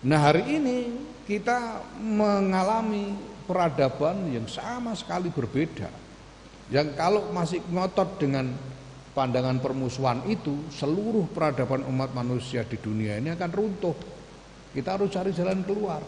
Nah 0.07 0.19
hari 0.23 0.55
ini 0.55 0.79
kita 1.27 1.83
mengalami 1.99 3.11
peradaban 3.43 4.31
yang 4.31 4.47
sama 4.47 4.95
sekali 4.95 5.27
berbeda. 5.27 5.91
Yang 6.71 6.95
kalau 6.95 7.27
masih 7.35 7.59
ngotot 7.67 8.15
dengan 8.15 8.55
pandangan 9.11 9.59
permusuhan 9.59 10.23
itu, 10.31 10.55
seluruh 10.71 11.27
peradaban 11.27 11.83
umat 11.91 12.15
manusia 12.15 12.63
di 12.63 12.79
dunia 12.79 13.19
ini 13.19 13.35
akan 13.35 13.51
runtuh. 13.51 13.95
Kita 14.71 14.95
harus 14.95 15.11
cari 15.11 15.35
jalan 15.35 15.67
keluar. 15.67 15.99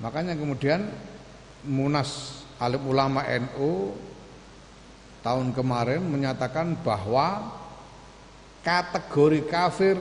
Makanya 0.00 0.32
kemudian 0.32 0.88
Munas 1.68 2.40
Alim 2.56 2.80
Ulama 2.88 3.20
NU 3.28 3.92
tahun 5.20 5.52
kemarin 5.52 6.00
menyatakan 6.00 6.80
bahwa 6.80 7.60
kategori 8.64 9.44
kafir 9.48 10.00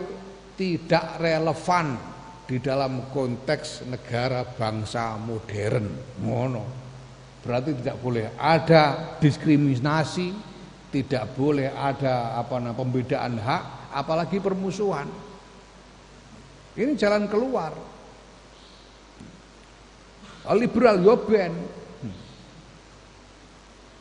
tidak 0.55 1.19
relevan 1.19 2.08
di 2.49 2.57
dalam 2.57 3.13
konteks 3.13 3.85
negara 3.85 4.41
bangsa 4.41 5.13
modern. 5.21 5.85
Ngono. 6.25 6.65
Berarti 7.45 7.77
tidak 7.77 8.01
boleh 8.01 8.33
ada 8.41 9.15
diskriminasi 9.21 10.49
tidak 10.89 11.37
boleh 11.37 11.69
ada 11.69 12.33
apa 12.41 12.57
namanya 12.57 12.81
pembedaan 12.81 13.37
hak 13.37 13.93
apalagi 13.93 14.41
permusuhan. 14.41 15.05
Ini 16.73 16.97
jalan 16.97 17.29
keluar. 17.29 17.77
Liberal 20.49 20.97
yo 21.05 21.13
ben. 21.21 21.53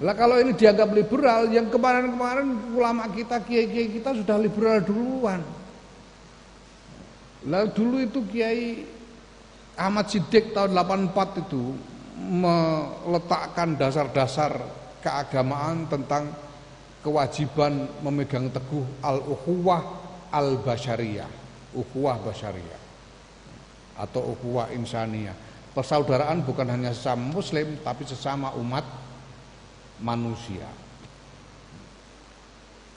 Lah 0.01 0.15
kalau 0.17 0.41
ini 0.41 0.57
dianggap 0.57 0.89
liberal 0.97 1.53
yang 1.53 1.69
kemarin-kemarin 1.69 2.73
ulama 2.73 3.05
kita 3.13 3.43
kiai-kiai 3.45 3.93
kita 4.01 4.17
sudah 4.17 4.39
liberal 4.41 4.81
duluan 4.81 5.43
Lalu 7.47 7.69
dulu 7.71 7.97
itu 8.03 8.21
Kiai 8.27 8.83
Ahmad 9.79 10.11
Siddiq 10.11 10.51
tahun 10.51 10.75
84 10.75 11.47
itu 11.47 11.79
meletakkan 12.19 13.79
dasar-dasar 13.79 14.59
keagamaan 14.99 15.87
tentang 15.87 16.35
kewajiban 16.99 17.87
memegang 18.03 18.51
teguh 18.51 18.83
al-ukhuwah 18.99 19.83
al-basyariyah, 20.35 21.31
ukhuwah 21.79 22.19
basyariyah 22.27 22.81
atau 23.99 24.35
ukhuwah 24.35 24.71
insaniyah. 24.75 25.35
Persaudaraan 25.75 26.43
bukan 26.43 26.67
hanya 26.75 26.91
sesama 26.91 27.31
muslim 27.31 27.79
tapi 27.87 28.03
sesama 28.03 28.51
umat 28.59 28.83
manusia. 30.03 30.67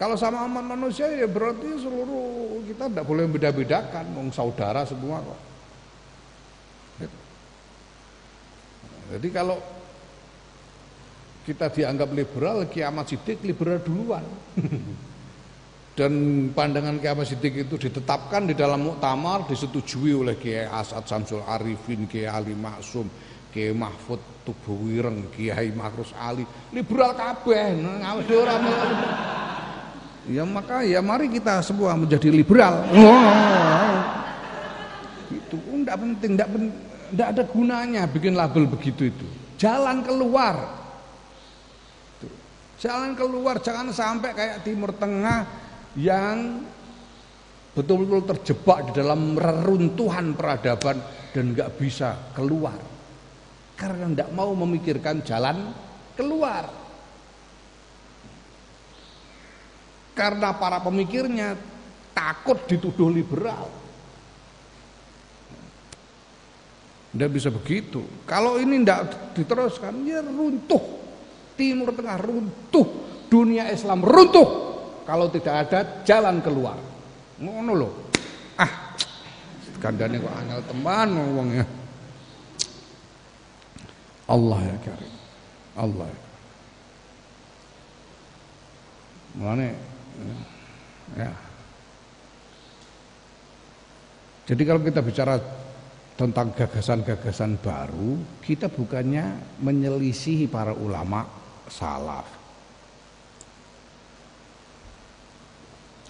Kalau 0.02 0.18
sama 0.18 0.50
aman 0.50 0.66
manusia 0.66 1.06
ya 1.14 1.30
berarti 1.30 1.78
seluruh 1.78 2.66
kita 2.66 2.90
tidak 2.90 3.06
boleh 3.06 3.30
beda-bedakan, 3.30 4.10
mau 4.10 4.26
saudara 4.34 4.82
semua 4.82 5.22
kok. 5.22 5.40
Jadi 9.14 9.30
kalau 9.30 9.62
kita 11.46 11.70
dianggap 11.70 12.10
liberal, 12.18 12.66
kiamat 12.66 13.14
sidik 13.14 13.46
liberal 13.46 13.78
duluan. 13.78 14.26
Dan 16.02 16.14
pandangan 16.50 16.98
kiamat 16.98 17.30
sidik 17.30 17.70
itu 17.70 17.78
ditetapkan 17.78 18.50
di 18.50 18.58
dalam 18.58 18.82
muktamar, 18.82 19.46
disetujui 19.46 20.18
oleh 20.18 20.34
Kiai 20.34 20.66
Asad 20.66 21.06
Samsul 21.06 21.46
Arifin, 21.46 22.10
Kiai 22.10 22.26
Ali 22.26 22.58
Maksum, 22.58 23.06
Kiai 23.54 23.76
Mahfud 23.76 24.48
Tubuwireng, 24.50 25.30
Kiai 25.30 25.70
Makrus 25.76 26.16
Ali, 26.18 26.48
liberal 26.74 27.14
kabeh, 27.14 27.78
ngawes 27.78 28.26
ora 28.34 28.56
Ya 30.30 30.46
maka 30.46 30.86
ya 30.86 31.02
mari 31.02 31.26
kita 31.34 31.66
semua 31.66 31.98
menjadi 31.98 32.30
liberal. 32.30 32.86
Itu 35.34 35.58
enggak 35.74 35.98
penting, 35.98 36.32
enggak, 36.38 36.50
enggak 37.10 37.28
ada 37.34 37.44
gunanya 37.50 38.06
bikin 38.06 38.38
label 38.38 38.70
begitu 38.70 39.10
itu. 39.10 39.26
Jalan 39.58 40.06
keluar. 40.06 40.78
Jalan 42.78 43.14
keluar 43.18 43.62
jangan 43.62 43.94
sampai 43.94 44.34
kayak 44.34 44.66
Timur 44.66 44.94
Tengah 44.94 45.46
yang 45.98 46.66
betul-betul 47.74 48.26
terjebak 48.36 48.90
di 48.90 49.02
dalam 49.02 49.38
reruntuhan 49.38 50.34
peradaban 50.38 50.98
dan 51.34 51.56
enggak 51.56 51.74
bisa 51.78 52.34
keluar. 52.38 52.78
karena 53.82 54.14
tidak 54.14 54.30
mau 54.38 54.54
memikirkan 54.54 55.26
jalan 55.26 55.74
keluar. 56.14 56.81
Karena 60.12 60.52
para 60.56 60.84
pemikirnya 60.84 61.56
takut 62.12 62.68
dituduh 62.68 63.08
liberal. 63.08 63.72
Tidak 67.12 67.30
bisa 67.32 67.52
begitu. 67.52 68.04
Kalau 68.24 68.56
ini 68.56 68.84
tidak 68.84 69.36
diteruskan, 69.36 70.08
ya 70.08 70.24
runtuh. 70.24 71.04
Timur 71.60 71.92
Tengah 71.92 72.18
runtuh, 72.18 72.88
dunia 73.28 73.68
Islam 73.68 74.02
runtuh. 74.02 74.48
Kalau 75.04 75.28
tidak 75.28 75.68
ada 75.68 75.80
jalan 76.08 76.40
keluar. 76.40 76.80
Ngono 77.42 77.72
loh. 77.76 77.94
Ah, 78.56 78.96
kandane 79.84 80.22
kok 80.22 80.32
angel 80.32 80.62
teman 80.72 81.08
ngomongnya. 81.12 81.66
Allah 84.32 84.60
ya 84.64 84.76
karim. 84.80 85.14
Allah. 85.76 86.08
Mulane 89.36 89.91
ya. 91.18 91.32
Jadi 94.52 94.62
kalau 94.68 94.82
kita 94.84 95.00
bicara 95.00 95.40
tentang 96.18 96.52
gagasan-gagasan 96.52 97.62
baru, 97.64 98.20
kita 98.44 98.68
bukannya 98.68 99.58
menyelisihi 99.64 100.52
para 100.52 100.76
ulama 100.76 101.24
salaf. 101.72 102.28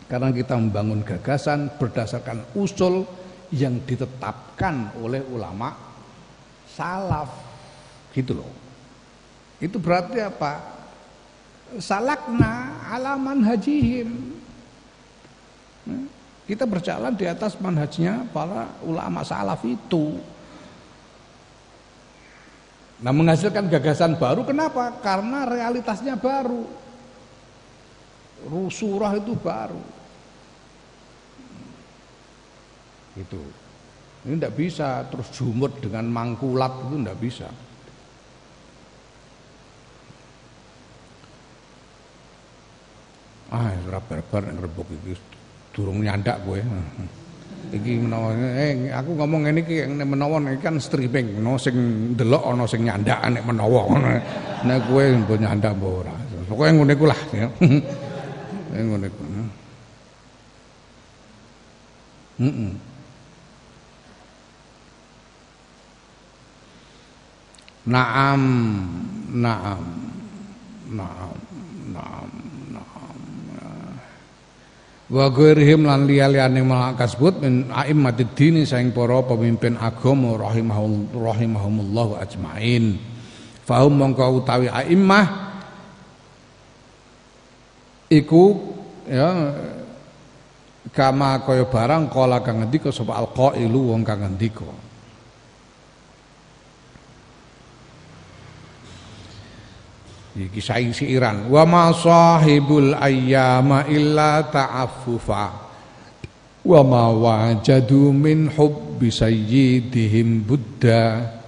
Karena 0.09 0.33
kita 0.35 0.59
membangun 0.59 1.05
gagasan 1.05 1.71
berdasarkan 1.79 2.57
usul 2.59 3.07
yang 3.55 3.79
ditetapkan 3.87 4.99
oleh 4.99 5.23
ulama 5.31 5.71
salaf. 6.67 7.31
Gitu 8.11 8.35
loh. 8.35 8.51
Itu 9.61 9.77
berarti 9.77 10.19
apa? 10.19 10.51
Salakna 11.79 12.80
alaman 12.91 13.39
hajihim. 13.47 14.35
Kita 16.43 16.67
berjalan 16.67 17.15
di 17.15 17.23
atas 17.23 17.55
manhajnya 17.63 18.27
para 18.35 18.67
ulama 18.83 19.23
salaf 19.23 19.63
itu. 19.63 20.19
Nah 23.01 23.15
menghasilkan 23.15 23.71
gagasan 23.71 24.19
baru 24.19 24.43
kenapa? 24.43 24.99
Karena 24.99 25.47
realitasnya 25.47 26.19
baru. 26.19 26.67
Rusurah 28.51 29.15
itu 29.15 29.33
baru. 29.39 29.81
Itu. 33.15 33.41
Ini 34.21 34.37
tidak 34.37 34.53
bisa 34.53 35.01
terus 35.09 35.33
jumut 35.33 35.81
dengan 35.81 36.05
mangkulat 36.11 36.73
itu 36.85 36.95
tidak 36.99 37.17
bisa. 37.17 37.49
Ah 43.51 43.71
ora 43.87 43.99
barbar 43.99 44.41
nek 44.47 44.63
rebuk 44.63 44.87
iki. 44.89 45.13
Durung 45.75 46.03
nyandak 46.03 46.39
kowe. 46.47 46.59
Iki 47.71 47.91
menawa 48.03 48.35
eh 48.35 48.91
aku 48.91 49.15
ngomong 49.15 49.47
ngene 49.47 49.59
iki 49.63 49.75
menawa 49.87 50.39
iki 50.51 50.59
kan 50.63 50.75
streaming 50.79 51.39
no 51.39 51.55
sing 51.55 51.75
ndelok 52.15 52.43
ana 52.47 52.63
sing 52.67 52.87
nyandak 52.87 53.19
nek 53.27 53.43
menawa. 53.43 53.87
Nek 54.67 54.79
kowe 54.87 55.03
mbok 55.03 55.37
nyandak 55.39 55.75
mbok 55.75 55.93
ora. 56.07 56.15
Pokoke 56.51 56.71
ngene 56.75 56.93
iku 56.95 57.05
lah 57.07 57.21
ya. 57.31 57.47
Ngene 58.71 59.07
iku 59.07 59.23
heeh 62.41 62.71
Naam, 67.81 68.43
naam, 69.41 69.83
naam, 70.93 71.33
naam 71.89 72.40
wa 75.11 75.27
ghairihim 75.27 75.83
lan 75.83 76.07
liya-liyane 76.07 76.63
malak 76.63 77.03
kasebut 77.03 77.43
min 77.43 77.67
aimmatid 77.67 78.31
dini 78.31 78.63
saing 78.63 78.95
para 78.95 79.19
pemimpin 79.27 79.75
agama 79.75 80.39
rahimahum 80.39 81.11
rahimahumullah 81.11 82.23
ajmain. 82.23 82.95
Fahum 83.67 83.91
mongko 83.91 84.41
utawi 84.41 84.71
aimmah 84.71 85.51
iku 88.07 88.55
ya 89.05 89.51
kama 90.95 91.43
kaya 91.43 91.67
barang 91.67 92.11
kala 92.11 92.39
kang 92.43 92.63
ngendika 92.63 92.91
sapa 92.91 93.19
alqailu 93.19 93.91
wong 93.95 94.01
kang 94.03 94.23
ngendika 94.23 94.67
Iki 100.31 100.61
saing 100.63 100.95
siiran. 100.95 101.51
Wa 101.51 101.67
ma 101.67 101.91
sahibul 101.91 102.95
ayyama 102.95 103.87
illa 103.91 104.47
ta'affufa. 104.47 105.45
Wa 106.61 106.81
ma 106.85 107.11
wajadu 107.11 108.15
min 108.15 108.47
hubbi 108.47 109.11
sayyidihim 109.11 110.47
buddha. 110.47 111.39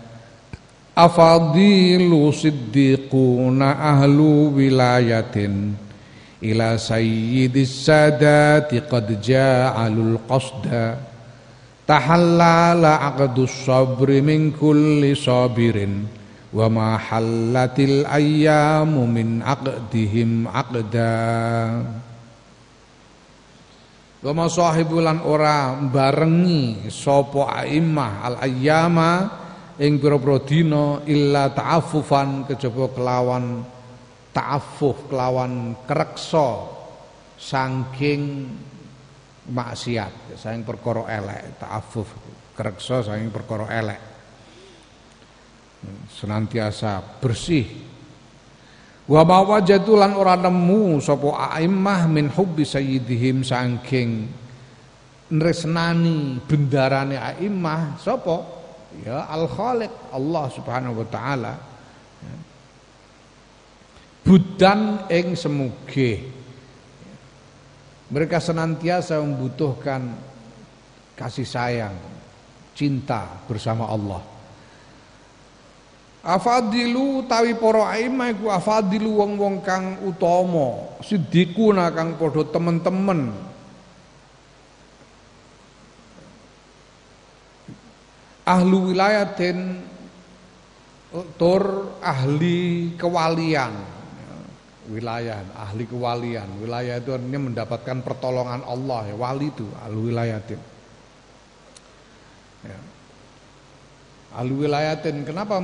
Afadilu 0.93 2.29
siddiquna 2.29 3.97
ahlu 3.97 4.53
wilayatin 4.53 5.73
ila 6.43 6.75
sayyidis 6.75 7.87
sadati 7.87 8.83
qad 8.85 9.09
ja'alul 9.17 10.21
qasda 10.27 10.99
tahallala 11.87 13.09
aqdus 13.09 13.63
sabri 13.65 14.19
min 14.19 14.51
kulli 14.51 15.15
sabirin 15.15 16.05
wa 16.53 16.69
ma 16.69 16.89
hallatil 17.01 18.05
ayyamu 18.05 19.09
min 19.09 19.41
aqdihim 19.41 20.45
aqda. 20.45 21.13
Wa 24.23 24.31
ma 24.31 24.45
sahibulan 24.47 25.25
ora 25.25 25.75
barengi 25.81 26.87
sapa 26.87 27.59
aimmah 27.65 28.23
al 28.23 28.35
ayyama 28.39 29.11
ing 29.81 29.97
pira-pira 29.97 30.37
dina 30.45 31.01
illa 31.09 31.49
ta'affufan 31.49 32.45
kejaba 32.47 32.93
kelawan 32.93 33.65
ta'affuf 34.31 35.09
kelawan 35.09 35.75
kreksa 35.89 36.69
saking 37.35 38.47
maksiat 39.49 40.39
saking 40.39 40.63
perkara 40.63 41.03
elek 41.09 41.59
ta'affuf 41.59 42.07
kreksa 42.55 43.03
saking 43.03 43.27
perkara 43.33 43.67
elek 43.73 44.12
senantiasa 46.09 47.19
bersih. 47.19 47.65
Wa 49.03 49.27
mawajatu 49.27 49.99
lan 49.99 50.15
ora 50.15 50.39
nemu 50.39 51.03
sapa 51.03 51.59
aimmah 51.59 52.07
min 52.07 52.31
hubbi 52.31 52.63
sayyidihim 52.63 53.43
saking 53.43 54.31
nresnani 55.35 56.39
bendarane 56.39 57.19
aimmah 57.19 57.99
sapa? 57.99 58.63
Ya 59.03 59.27
al 59.27 59.49
khaliq 59.51 59.91
Allah 60.15 60.45
subhanahu 60.53 61.03
wa 61.03 61.07
taala. 61.11 61.53
Budan 64.23 65.11
ing 65.11 65.35
semuge. 65.35 66.23
Mereka 68.07 68.39
senantiasa 68.39 69.19
membutuhkan 69.19 70.15
kasih 71.17 71.43
sayang 71.43 71.97
cinta 72.71 73.25
bersama 73.49 73.89
Allah 73.89 74.32
Afadilu 76.23 77.27
tawi 77.27 77.51
para 77.59 77.99
aimah 77.99 78.31
iku 78.31 78.47
afadilu 78.47 79.19
wong-wong 79.19 79.59
kang 79.59 79.99
utama, 80.07 80.95
siddiquna 81.03 81.91
kang 81.91 82.15
padha 82.15 82.47
temen-temen. 82.47 83.35
Ahlu 88.47 88.95
wilayatin 88.95 89.83
tur 91.35 91.91
ahli 91.99 92.95
kewalian. 92.95 93.75
Wilayah, 94.83 95.43
ahli 95.59 95.87
kewalian. 95.87 96.47
Wilayah 96.59 97.03
itu 97.03 97.11
artinya 97.15 97.39
mendapatkan 97.51 97.99
pertolongan 98.03 98.63
Allah 98.63 99.11
ya, 99.11 99.15
wali 99.19 99.51
itu 99.51 99.67
ahlu 99.83 100.07
wilayatin. 100.07 100.59
Ya. 102.63 102.79
Ahlu 104.39 104.63
wilayatin 104.63 105.27
kenapa 105.27 105.59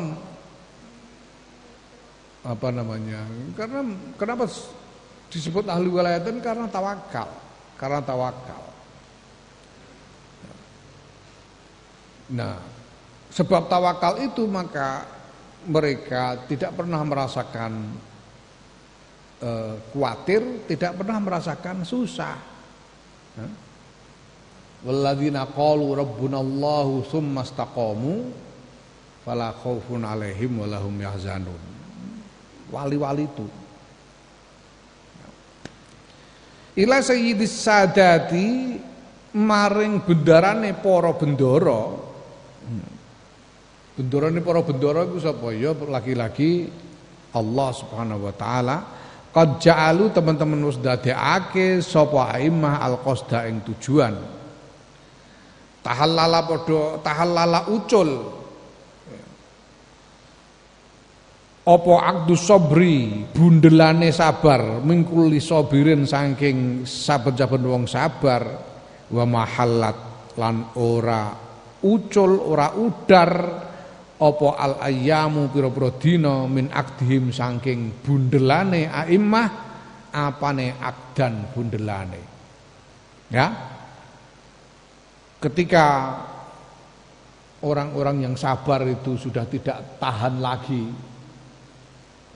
apa 2.50 2.74
namanya 2.74 3.30
karena 3.54 3.86
kenapa 4.18 4.50
disebut 5.30 5.70
ahli 5.70 5.86
wilayatan 5.86 6.42
karena 6.42 6.66
tawakal 6.66 7.30
karena 7.78 8.02
tawakal. 8.02 8.64
Nah 12.34 12.58
sebab 13.30 13.70
tawakal 13.70 14.18
itu 14.26 14.50
maka 14.50 15.06
mereka 15.70 16.42
tidak 16.50 16.74
pernah 16.74 17.06
merasakan 17.06 17.94
uh, 19.46 19.74
khawatir 19.94 20.66
tidak 20.66 20.98
pernah 20.98 21.22
merasakan 21.22 21.86
susah. 21.86 22.36
Walladzina 24.84 25.46
qalu 25.54 25.96
rabbunallahu 25.96 27.06
tsumma 27.06 27.46
istaqamu 27.46 28.34
fala 29.22 29.54
khaufun 29.54 30.02
alaihim 30.02 30.66
walahum 30.66 30.98
yahzanun. 30.98 31.79
Wali-wali 32.70 33.26
itu. 33.26 33.46
Ila 36.80 37.04
sayyidis 37.04 37.60
sadati 37.66 38.78
maring 39.36 40.06
bendarane 40.06 40.72
para 40.78 41.12
bendara. 41.18 41.82
Bendarane 44.00 44.40
para 44.40 44.62
bendara 44.64 45.04
iku 45.04 45.20
sapa? 45.20 45.52
Ya 45.52 45.76
laki-laki 45.76 46.72
Allah 47.36 47.70
Subhanahu 47.76 48.32
wa 48.32 48.34
taala. 48.38 48.78
Qad 49.30 49.62
ja'alu 49.62 50.10
teman-teman 50.10 50.58
wis 50.66 50.80
dadekake 50.82 51.84
sapa 51.84 52.34
aimah 52.38 52.82
al-qasda 52.82 53.46
ing 53.52 53.62
tujuan. 53.62 54.16
Tahallala 55.84 56.40
padha 56.48 56.98
tahallala 57.04 57.70
ucul 57.70 58.39
apa 61.60 61.94
akdu 62.02 62.34
sobri 62.40 63.28
bundelane 63.30 64.10
sabar? 64.16 64.80
Mingkuli 64.80 65.44
sobirin 65.44 66.08
saking 66.08 66.88
saben-saben 66.88 67.64
wong 67.68 67.84
sabar. 67.86 68.42
Wa 69.10 69.26
mahallat 69.26 69.98
lan 70.40 70.72
ora 70.80 71.30
ucul 71.84 72.32
ora 72.40 72.74
udar. 72.74 73.32
Apa 74.20 74.48
al 74.60 74.84
ayyamu 74.84 75.48
pira-pira 75.48 75.96
dina 75.96 76.44
min 76.44 76.68
akdihim 76.68 77.32
saking 77.32 78.04
bundelane 78.04 78.92
aimmah? 78.92 79.50
Apane 80.10 80.76
akdan 80.76 81.54
bundelane? 81.56 82.22
Ya? 83.32 83.48
Ketika 85.40 85.86
orang-orang 87.64 88.28
yang 88.28 88.36
sabar 88.36 88.84
itu 88.90 89.16
sudah 89.16 89.48
tidak 89.48 90.02
tahan 90.02 90.44
lagi 90.44 90.84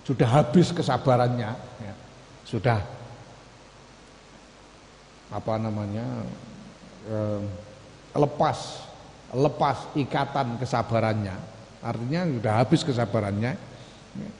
sudah 0.04 0.28
habis 0.28 0.76
kesabarannya, 0.76 1.52
ya. 1.80 1.94
sudah 2.44 2.80
apa 5.34 5.54
namanya 5.58 6.06
eh, 7.08 7.42
lepas 8.14 8.84
lepas 9.34 9.96
ikatan 9.96 10.60
kesabarannya, 10.60 11.36
artinya 11.80 12.22
sudah 12.28 12.54
habis 12.60 12.82
kesabarannya. 12.84 13.52
Ya. 14.20 14.32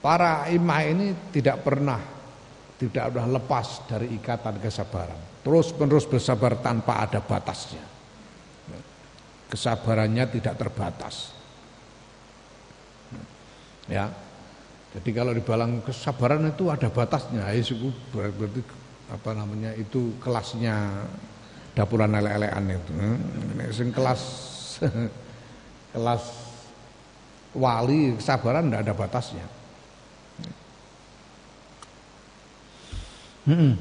Para 0.00 0.46
imam 0.54 0.80
ini 0.86 1.06
tidak 1.34 1.66
pernah 1.66 1.98
tidak 2.78 3.10
pernah 3.10 3.28
lepas 3.42 3.82
dari 3.90 4.14
ikatan 4.14 4.62
kesabaran, 4.62 5.42
terus 5.42 5.74
menerus 5.74 6.06
bersabar 6.06 6.54
tanpa 6.62 7.02
ada 7.02 7.18
batasnya. 7.18 7.82
Ya. 8.70 8.80
Kesabarannya 9.50 10.24
tidak 10.38 10.54
terbatas. 10.54 11.34
Ya, 13.86 14.10
jadi 14.96 15.10
kalau 15.12 15.36
dibalang 15.36 15.84
kesabaran 15.84 16.48
itu 16.48 16.72
ada 16.72 16.88
batasnya. 16.88 17.52
Ya 17.52 17.60
berarti 18.32 18.64
apa 19.12 19.30
namanya 19.36 19.76
itu 19.76 20.16
kelasnya 20.24 21.04
dapuran 21.76 22.16
lele-lelean 22.16 22.64
itu. 22.72 22.92
Sing 23.76 23.92
kelas 23.92 24.22
kelas 25.92 26.24
wali 27.52 28.16
kesabaran 28.16 28.72
tidak 28.72 28.80
ada 28.88 28.94
batasnya. 28.96 29.46
Hmm. 33.44 33.76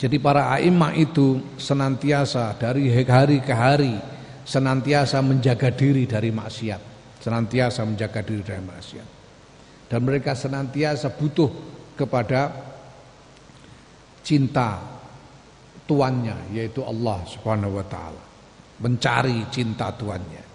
Jadi 0.00 0.16
para 0.16 0.56
aimah 0.56 0.96
itu 0.96 1.36
senantiasa 1.60 2.56
dari 2.56 2.88
hari 3.04 3.44
ke 3.44 3.52
hari 3.52 3.94
senantiasa 4.48 5.20
menjaga 5.20 5.68
diri 5.68 6.08
dari 6.08 6.32
maksiat, 6.32 6.80
senantiasa 7.20 7.84
menjaga 7.84 8.24
diri 8.24 8.40
dari 8.40 8.64
maksiat 8.64 9.19
dan 9.90 10.06
mereka 10.06 10.38
senantiasa 10.38 11.10
butuh 11.10 11.50
kepada 11.98 12.54
cinta 14.22 14.78
tuannya 15.90 16.54
yaitu 16.54 16.86
Allah 16.86 17.18
Subhanahu 17.26 17.82
wa 17.82 17.86
taala. 17.90 18.22
Mencari 18.80 19.50
cinta 19.50 19.90
tuannya. 19.90 20.46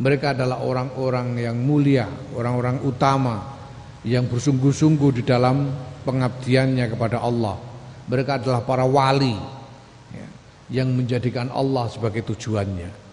Mereka 0.00 0.32
adalah 0.34 0.64
orang-orang 0.64 1.36
yang 1.36 1.54
mulia 1.60 2.08
orang-orang 2.32 2.80
utama 2.80 3.60
yang 4.08 4.24
bersungguh-sungguh 4.26 5.20
di 5.20 5.22
dalam 5.22 5.68
pengabdiannya 6.08 6.96
kepada 6.96 7.20
Allah. 7.20 7.60
Mereka 8.08 8.40
adalah 8.42 8.64
para 8.64 8.88
wali 8.88 9.36
ya, 10.10 10.26
yang 10.80 10.90
menjadikan 10.96 11.52
Allah 11.52 11.86
sebagai 11.92 12.24
tujuannya. 12.24 13.04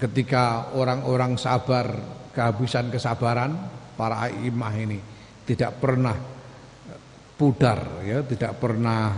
Ketika 0.00 0.72
orang-orang 0.72 1.36
sabar 1.36 1.92
kehabisan 2.32 2.88
kesabaran 2.88 3.81
para 3.96 4.28
imah 4.28 4.74
ini 4.78 4.98
tidak 5.46 5.78
pernah 5.78 6.16
pudar 7.36 8.02
ya, 8.06 8.22
tidak 8.22 8.58
pernah 8.62 9.10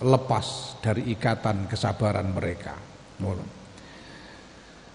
lepas 0.00 0.76
dari 0.80 1.12
ikatan 1.12 1.68
kesabaran 1.68 2.28
mereka. 2.32 2.76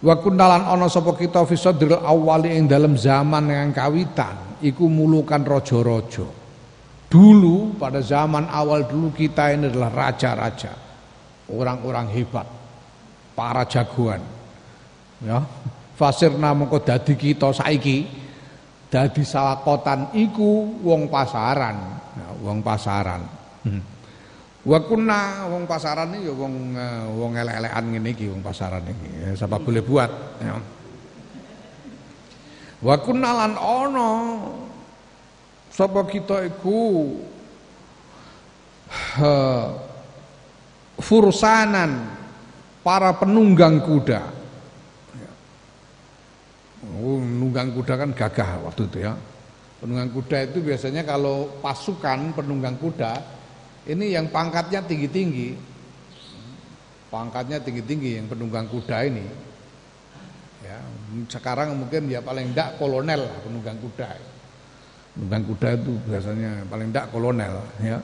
Wa 0.05 0.15
kunnalan 0.21 0.69
ana 0.69 0.85
sapa 0.85 1.17
kita 1.17 1.45
fi 1.49 1.57
sadril 1.57 1.97
awali 1.97 2.53
ing 2.53 2.69
dalam 2.69 2.93
zaman 2.93 3.49
yang 3.49 3.73
kawitan 3.73 4.61
iku 4.61 4.85
mulukan 4.85 5.41
raja-raja. 5.41 6.25
Dulu 7.05 7.77
pada 7.79 8.01
zaman 8.01 8.49
awal 8.49 8.85
dulu 8.89 9.13
kita 9.13 9.53
ini 9.53 9.69
adalah 9.69 9.93
raja-raja. 9.93 10.73
Orang-orang 11.45 12.09
hebat, 12.09 12.49
para 13.37 13.63
jagoan. 13.69 14.21
Ya. 15.21 15.45
Fasirna 15.95 16.51
mengko 16.51 16.81
dadi 16.81 17.15
kita 17.15 17.53
saiki 17.55 18.24
dadi 18.95 19.27
sawakotan 19.27 20.15
iku 20.15 20.79
wong 20.79 21.11
pasaran 21.11 21.75
nah, 22.15 22.31
wong 22.39 22.63
pasaran 22.63 23.27
hmm. 23.67 23.81
wa 24.63 24.79
kunna 24.87 25.51
wong 25.51 25.67
pasaran 25.67 26.15
ya 26.15 26.31
wong 26.31 26.79
uh, 26.79 27.03
wong 27.11 27.35
elek-elekan 27.35 27.91
ngene 27.91 28.15
iki 28.15 28.31
wong 28.31 28.39
pasaran 28.39 28.87
iki 28.87 29.07
ya, 29.19 29.35
siapa 29.35 29.59
boleh 29.59 29.83
buat 29.83 30.11
ya. 30.39 30.55
wa 32.87 32.95
kunna 33.03 33.35
lan 33.35 33.53
ana 33.59 34.11
sapa 35.67 36.07
kita 36.07 36.47
iku 36.55 36.79
uh, 39.19 39.75
fursanan 41.03 42.15
para 42.79 43.11
penunggang 43.19 43.83
kuda 43.83 44.34
Oh, 46.93 47.17
nunggang 47.17 47.73
kuda 47.73 47.97
kan 47.97 48.09
gagah 48.13 48.61
waktu 48.65 48.85
itu 48.85 48.97
ya. 49.01 49.13
Penunggang 49.81 50.11
kuda 50.13 50.37
itu 50.49 50.61
biasanya 50.61 51.01
kalau 51.03 51.49
pasukan 51.59 52.31
penunggang 52.37 52.77
kuda 52.77 53.19
ini 53.89 54.13
yang 54.13 54.29
pangkatnya 54.29 54.85
tinggi-tinggi. 54.85 55.57
Pangkatnya 57.09 57.61
tinggi-tinggi 57.61 58.21
yang 58.21 58.27
penunggang 58.29 58.65
kuda 58.69 58.97
ini. 59.05 59.25
Ya, 60.65 60.81
sekarang 61.29 61.77
mungkin 61.77 62.09
ya 62.09 62.25
paling 62.25 62.53
tidak 62.53 62.81
kolonel 62.81 63.29
lah 63.29 63.37
penunggang 63.45 63.77
kuda. 63.77 64.09
Penunggang 65.13 65.43
kuda 65.53 65.69
itu 65.77 65.93
biasanya 66.09 66.51
paling 66.65 66.89
tidak 66.89 67.05
kolonel 67.13 67.53
ya. 67.81 67.97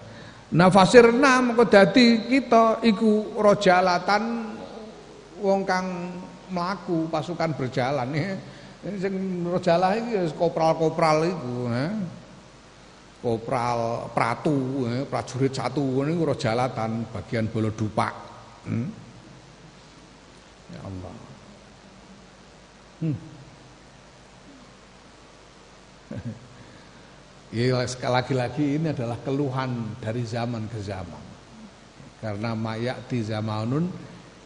Nah 0.52 0.68
fasirna 0.68 1.40
mengko 1.40 1.64
dadi 1.66 2.28
kita 2.28 2.84
iku 2.84 3.40
rojalatan 3.40 4.52
wong 5.40 5.64
kang 5.64 5.88
mlaku 6.52 7.08
pasukan 7.08 7.56
berjalan 7.56 8.12
ya. 8.12 8.36
Ini 8.82 8.98
sing 8.98 9.46
rojalah 9.46 9.94
iki 9.94 10.18
ya 10.18 10.24
kopral-kopral 10.34 11.30
iku, 11.30 11.70
eh. 11.70 11.94
Kopral 13.22 14.10
pratu, 14.10 14.90
eh, 14.90 15.06
prajurit 15.06 15.54
satu 15.54 16.02
ini 16.02 16.18
rojalatan 16.18 17.06
bagian 17.14 17.46
bolo 17.46 17.70
dupak. 17.70 18.14
Hmm? 18.66 18.90
Ya 20.74 20.82
Allah. 20.82 21.16
Hmm. 23.02 23.18
Ya 27.52 27.84
lagi-lagi 28.08 28.80
ini 28.80 28.96
adalah 28.96 29.20
keluhan 29.28 30.00
dari 30.00 30.24
zaman 30.24 30.72
ke 30.72 30.80
zaman. 30.80 31.20
Karena 32.24 32.56
mayati 32.56 33.20
zamanun 33.28 33.92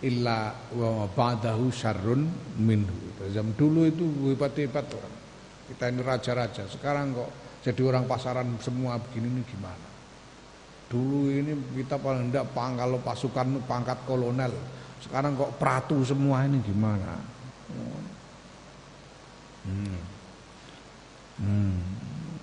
illa 0.04 0.52
wa 0.76 1.08
ba'dahu 1.08 1.72
syarrun 1.72 2.28
minhu. 2.60 3.16
Zaman 3.32 3.56
dulu 3.56 3.88
itu 3.88 4.04
hebat-hebat 4.34 4.86
orang. 4.92 5.16
Kita 5.72 5.90
ini 5.90 6.02
raja-raja. 6.04 6.64
Sekarang 6.68 7.16
kok 7.16 7.32
jadi 7.64 7.82
orang 7.88 8.06
pasaran 8.06 8.46
semua 8.60 9.00
begini 9.00 9.32
ini 9.32 9.42
gimana? 9.48 9.88
Dulu 10.92 11.32
ini 11.32 11.52
kita 11.80 11.98
paling 11.98 12.30
tidak 12.30 12.52
pang 12.54 12.78
kalau 12.78 13.00
pasukan 13.02 13.64
pangkat 13.66 13.98
kolonel. 14.06 14.54
Sekarang 15.02 15.34
kok 15.34 15.58
pratu 15.58 16.04
semua 16.06 16.46
ini 16.46 16.62
gimana? 16.62 17.18
Hmm. 19.66 19.98
Hmm. 21.42 21.76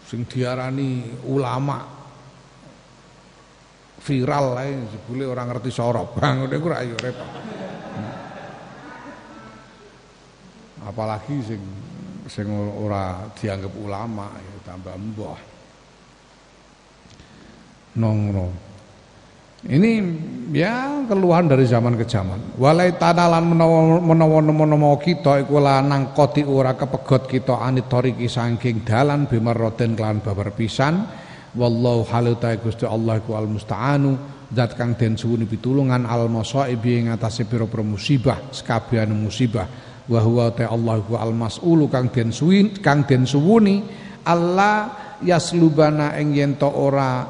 Sing 0.03 0.26
diarani 0.26 1.07
ulama 1.22 1.86
viral 4.03 4.59
lah 4.59 4.66
boleh 5.07 5.26
orang 5.30 5.46
ngerti 5.55 5.70
sorok 5.70 6.18
bang 6.18 6.42
udah 6.42 6.59
gue 6.59 6.74
ayo 6.82 6.96
repot 6.98 7.30
apalagi 10.82 11.36
sing 11.46 11.62
sing 12.26 12.46
ora 12.82 13.30
dianggap 13.38 13.72
ulama 13.78 14.34
ya 14.34 14.55
tambah 14.66 14.94
mbah 14.98 15.40
nongro 17.98 18.72
ini 19.62 20.03
ya 20.50 21.07
keluhan 21.07 21.46
dari 21.46 21.62
zaman 21.70 21.94
ke 21.94 22.03
zaman. 22.03 22.59
Walai 22.59 22.98
tanalan 22.98 23.46
menawa 24.03 24.42
menawa 24.42 24.98
kita 24.98 25.38
iku 25.46 25.62
lanang 25.62 26.11
koti 26.11 26.42
ora 26.42 26.74
kepegot 26.74 27.30
kita 27.30 27.62
anit 27.62 27.86
toriki 27.86 28.26
saking 28.26 28.82
dalan 28.82 29.30
bimarroten 29.30 29.94
kelan 29.94 30.18
babar 30.18 30.50
pisan. 30.50 31.07
Wallahu 31.53 32.09
halu 32.09 32.40
ta 32.40 32.57
Gusti 32.57 32.88
Allah 32.88 33.20
iku 33.20 33.36
al 33.36 33.44
musta'anu 33.44 34.16
zat 34.48 34.72
kang 34.72 34.96
den 34.96 35.20
suwuni 35.20 35.44
pitulungan 35.44 36.09
al 36.09 36.28
masaibi 36.32 37.05
ing 37.05 37.12
atase 37.12 37.44
pira-pira 37.44 37.84
musibah 37.84 38.40
musibah. 39.12 39.68
Wa 40.09 40.20
huwa 40.24 40.48
Allah 40.57 40.94
iku 41.05 41.20
al 41.20 41.36
mas'ulu 41.36 41.92
kang 41.92 42.09
den 42.09 42.32
suwin 42.32 42.72
kang 42.80 43.05
den 43.05 43.28
suwuni 43.28 43.84
Allah 44.24 44.90
yaslubana 45.20 46.16
ing 46.18 46.32
yen 46.32 46.53
ora 46.62 47.26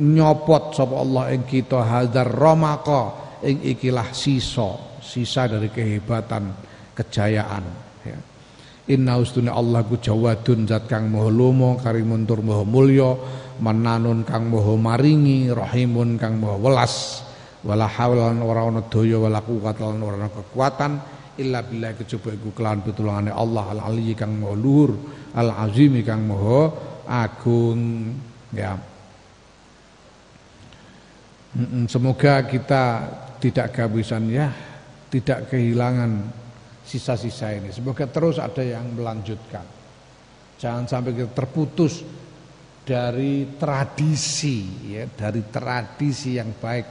nyopot 0.00 0.72
sapa 0.72 0.94
Allah 0.96 1.24
ing 1.36 1.44
kita 1.44 1.84
hadar 1.84 2.32
romaka 2.32 3.36
ing 3.44 3.60
ikilah 3.76 4.16
sisa 4.16 4.98
sisa 5.04 5.44
dari 5.52 5.68
kehebatan 5.68 6.48
kejayaan 6.96 7.64
ya. 8.08 8.18
Inna 8.90 9.20
ustune 9.20 9.52
Allah 9.52 9.86
ku 9.86 10.00
jawadun 10.00 10.66
zat 10.66 10.90
kang 10.90 11.12
maha 11.12 11.30
lomo 11.30 11.78
karimun 11.78 12.26
tur 12.26 12.42
maha 12.42 12.66
mulya 12.66 13.14
mananun 13.60 14.24
kang 14.24 14.48
maha 14.48 14.74
maringi 14.74 15.52
rahimun 15.52 16.16
kang 16.16 16.40
maha 16.40 16.56
welas 16.56 17.24
wala 17.60 17.84
haula 17.86 18.32
ora 18.40 18.64
ana 18.66 18.80
daya 18.88 19.20
wala 19.20 19.44
quwwata 19.44 19.84
lan 19.84 20.00
ora 20.00 20.28
kekuatan 20.32 20.92
illa 21.36 21.60
billah 21.60 21.92
kejaba 21.96 22.32
iku 22.34 22.56
kelawan 22.56 22.80
pitulungane 22.80 23.30
Allah 23.32 23.76
al 23.76 23.80
ali 23.92 24.16
kang 24.16 24.36
maha 24.40 24.56
luhur 24.56 24.96
al 25.36 25.52
azimi 25.68 26.00
kang 26.00 26.24
maha 26.24 26.72
agung 27.06 28.12
ya 28.56 28.90
Semoga 31.90 32.46
kita 32.46 33.10
tidak 33.42 33.74
kehabisan 33.74 34.30
ya, 34.30 34.54
tidak 35.10 35.50
kehilangan 35.50 36.30
sisa-sisa 36.86 37.58
ini. 37.58 37.74
Semoga 37.74 38.06
terus 38.06 38.38
ada 38.38 38.62
yang 38.62 38.94
melanjutkan. 38.94 39.66
Jangan 40.62 40.86
sampai 40.86 41.10
kita 41.10 41.34
terputus 41.34 42.06
dari 42.90 43.46
tradisi 43.54 44.90
ya, 44.98 45.06
dari 45.06 45.46
tradisi 45.46 46.34
yang 46.34 46.50
baik 46.58 46.86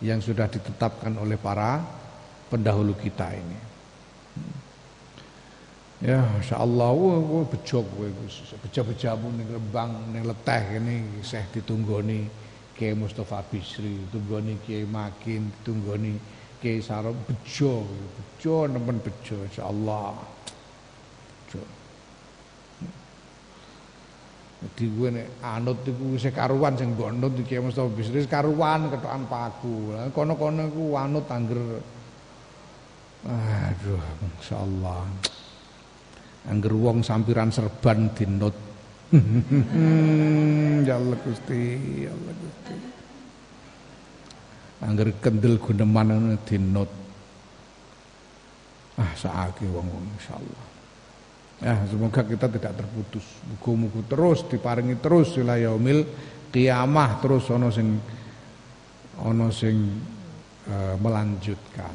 yang 0.00 0.24
sudah 0.24 0.48
ditetapkan 0.48 1.12
oleh 1.20 1.36
para 1.36 1.76
pendahulu 2.48 2.96
kita 2.96 3.28
ini. 3.36 3.58
Ya, 6.00 6.24
Masya 6.24 6.56
Allah, 6.56 6.90
wah, 6.96 7.20
wah 7.20 7.44
bejok, 7.44 7.84
beja-bejamu 8.64 9.28
nih 9.36 9.46
rembang, 9.52 9.92
nih 10.16 10.24
leteh 10.24 10.80
ini, 10.80 11.20
saya 11.20 11.44
ditunggoni. 11.52 12.40
Kiai 12.72 12.96
Mustafa 12.96 13.44
Bisri, 13.46 14.08
tunggoni 14.08 14.56
Kiai 14.64 14.88
Makin, 14.88 15.62
tunggoni 15.62 16.16
Kiai 16.58 16.80
Sarap 16.80 17.14
bejo, 17.28 17.84
bejo 18.16 18.66
nemen 18.66 18.96
bejo 18.98 19.36
insyaallah. 19.44 20.16
Bejo. 21.44 21.62
Jadi 24.62 24.84
gue 24.94 25.08
nek 25.10 25.26
anut 25.42 25.82
iku 25.82 26.14
wis 26.14 26.22
karuan 26.30 26.78
sing 26.78 26.94
mbok 26.94 27.10
anut 27.10 27.34
Kiai 27.42 27.58
Mustafa 27.58 27.90
Bisri 27.90 28.22
karuan 28.30 28.94
ketokan 28.94 29.26
paku. 29.26 29.90
Kono-kono 30.14 30.70
iku 30.70 30.84
anut 30.94 31.26
angger 31.26 31.82
Aduh, 33.22 34.02
insyaallah. 34.38 35.02
Angger 36.50 36.74
wong 36.74 37.06
sampiran 37.06 37.54
serban 37.54 38.10
dinut 38.14 38.54
ya 40.88 40.96
Allah 40.96 41.18
Gusti, 41.20 41.62
ya 42.08 42.10
Allah 42.16 42.32
Gusti. 42.32 42.76
Angger 44.82 45.08
kendel 45.20 45.60
guneman 45.60 46.40
dinot. 46.48 46.88
Ah 48.96 49.12
saaki 49.12 49.68
wong-wong 49.68 50.04
insyaallah. 50.16 50.61
Ya, 51.62 51.78
semoga 51.86 52.26
kita 52.26 52.50
tidak 52.50 52.74
terputus. 52.74 53.22
Muga-muga 53.46 54.02
terus 54.10 54.42
diparingi 54.50 54.98
terus 54.98 55.38
ila 55.38 55.54
yaumil 55.54 56.02
kiamah 56.50 57.22
terus 57.22 57.46
ana 57.54 57.70
sing 57.70 58.02
ana 59.22 59.46
sing 59.54 59.76
uh, 60.66 60.98
melanjutkan. 60.98 61.94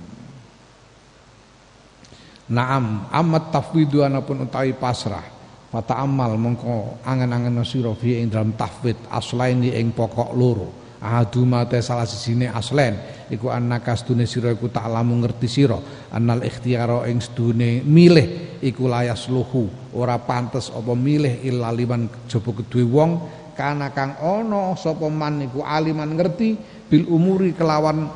Naam, 2.47 3.11
amat 3.11 3.51
tafwidu 3.51 4.07
anapun 4.07 4.47
utawi 4.47 4.72
pasrah 4.72 5.38
Fata 5.68 5.99
amal 5.99 6.39
mongko 6.39 7.03
angen-angen 7.03 7.59
sira 7.68 7.91
fi 7.91 8.24
ing 8.24 8.32
dalam 8.32 8.55
tafwid 8.55 8.95
aslain 9.11 9.59
ing 9.68 9.91
pokok 9.91 10.32
loro. 10.32 10.86
Ahaduma 10.97 11.61
te 11.69 11.77
salah 11.77 12.09
sisine 12.09 12.49
aslen. 12.49 12.97
Iku 13.29 13.53
annaka 13.53 13.93
sedune 13.93 14.25
sira 14.25 14.49
iku 14.49 14.73
tak 14.73 14.89
lamu 14.89 15.21
ngerti 15.21 15.45
sira. 15.45 15.77
Annal 16.09 16.41
ikhtiyara 16.41 17.05
ing 17.05 17.21
sedune 17.21 17.85
milih 17.85 18.57
iku 18.65 18.89
layas 18.89 19.29
luhu 19.29 19.93
ora 19.93 20.17
pantes 20.17 20.73
apa 20.73 20.97
milih 20.97 21.45
illa 21.45 21.69
liman 21.69 22.09
jaba 22.25 22.49
kedue 22.49 22.81
wong. 22.81 23.11
Kana 23.53 23.93
kang 23.93 24.17
ana 24.21 24.73
sapa 24.73 25.05
man 25.09 25.45
iku 25.45 25.61
aliman 25.61 26.13
ngerti 26.17 26.57
bil 26.89 27.05
umuri 27.09 27.53
kelawan 27.53 28.09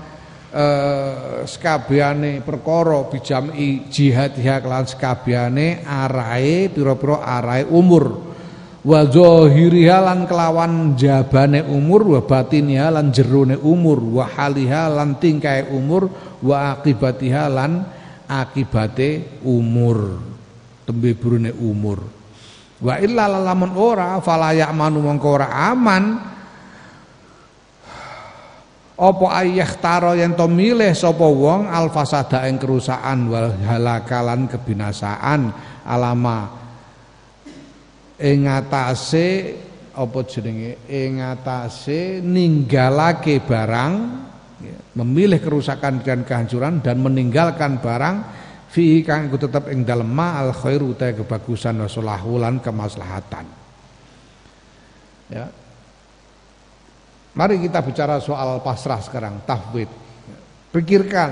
eh, 0.54 1.46
sekabehane 1.46 2.42
perkara 2.42 3.06
bijami 3.10 3.90
jihad 3.94 4.38
ya 4.38 4.58
kelan 4.62 4.86
sekabehane 4.86 5.86
arahe 5.86 6.70
pira-pira 6.70 7.26
arahe 7.26 7.66
umur 7.70 8.31
wa 8.82 9.06
zahiriha 9.06 10.02
lan 10.02 10.26
kelawan 10.26 10.98
jabane 10.98 11.62
umur 11.62 12.18
wa 12.18 12.22
batiniha 12.26 12.90
lan 12.90 13.14
jerone 13.14 13.54
umur 13.62 14.02
wa 14.02 14.26
haliha 14.26 14.90
lan 14.90 15.22
tingkae 15.22 15.70
umur 15.70 16.10
wa 16.42 16.74
akibatiha 16.74 17.46
lan 17.46 17.86
akibate 18.26 19.42
umur 19.46 20.18
tembe 20.86 21.14
burune 21.14 21.54
umur. 21.54 22.02
Wa 22.82 22.98
illa 22.98 23.30
lamun 23.30 23.78
ora 23.78 24.18
fala 24.26 24.58
ya'manu 24.58 25.06
mongko 25.06 25.28
ora 25.30 25.48
aman. 25.70 26.34
Apa 29.02 29.26
ayah 29.42 29.72
taro 29.82 30.14
yang 30.14 30.38
to 30.38 30.46
milih 30.46 30.94
sapa 30.94 31.26
wong 31.26 31.66
alfasada 31.66 32.46
ing 32.46 32.62
kerusakan 32.62 33.30
wal 33.30 33.50
halakalan 33.66 34.46
kebinasaan. 34.46 35.50
Alama 35.82 36.61
ing 38.22 38.46
atase 38.46 39.58
apa 39.92 40.20
jenenge? 40.30 40.86
Ing 40.88 41.20
atase 41.20 42.22
ninggalake 42.22 43.42
barang 43.42 43.94
ya, 44.62 44.78
memilih 45.02 45.42
kerusakan 45.42 46.06
dan 46.06 46.22
kehancuran 46.22 46.80
dan 46.86 47.02
meninggalkan 47.02 47.82
barang 47.82 48.16
fi 48.72 49.04
kang 49.04 49.28
tetap 49.34 49.68
ing 49.68 49.84
dalem 49.84 50.08
ma 50.08 50.40
al 50.40 50.56
khairu 50.56 50.96
ta 50.96 51.12
kebagusan 51.12 51.82
wa 51.82 52.50
kemaslahatan. 52.62 53.46
Ya. 55.32 55.48
Mari 57.32 57.64
kita 57.64 57.80
bicara 57.80 58.20
soal 58.20 58.60
pasrah 58.60 59.00
sekarang, 59.00 59.48
tafwid. 59.48 59.88
Pikirkan, 60.72 61.32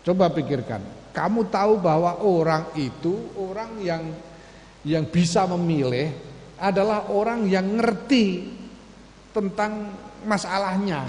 coba 0.00 0.32
pikirkan. 0.32 0.80
Kamu 1.12 1.52
tahu 1.52 1.76
bahwa 1.76 2.24
orang 2.24 2.72
itu 2.80 3.12
orang 3.36 3.76
yang 3.84 4.02
yang 4.84 5.08
bisa 5.08 5.48
memilih 5.48 6.12
adalah 6.60 7.10
orang 7.10 7.48
yang 7.48 7.80
ngerti 7.80 8.52
tentang 9.32 9.90
masalahnya. 10.28 11.04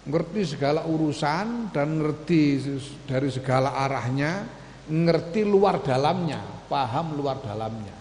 Ngerti 0.00 0.56
segala 0.56 0.84
urusan 0.84 1.70
dan 1.70 2.00
ngerti 2.00 2.42
dari 3.06 3.28
segala 3.30 3.78
arahnya, 3.86 4.44
ngerti 4.90 5.46
luar 5.46 5.80
dalamnya, 5.80 6.40
paham 6.66 7.14
luar 7.14 7.38
dalamnya. 7.40 8.00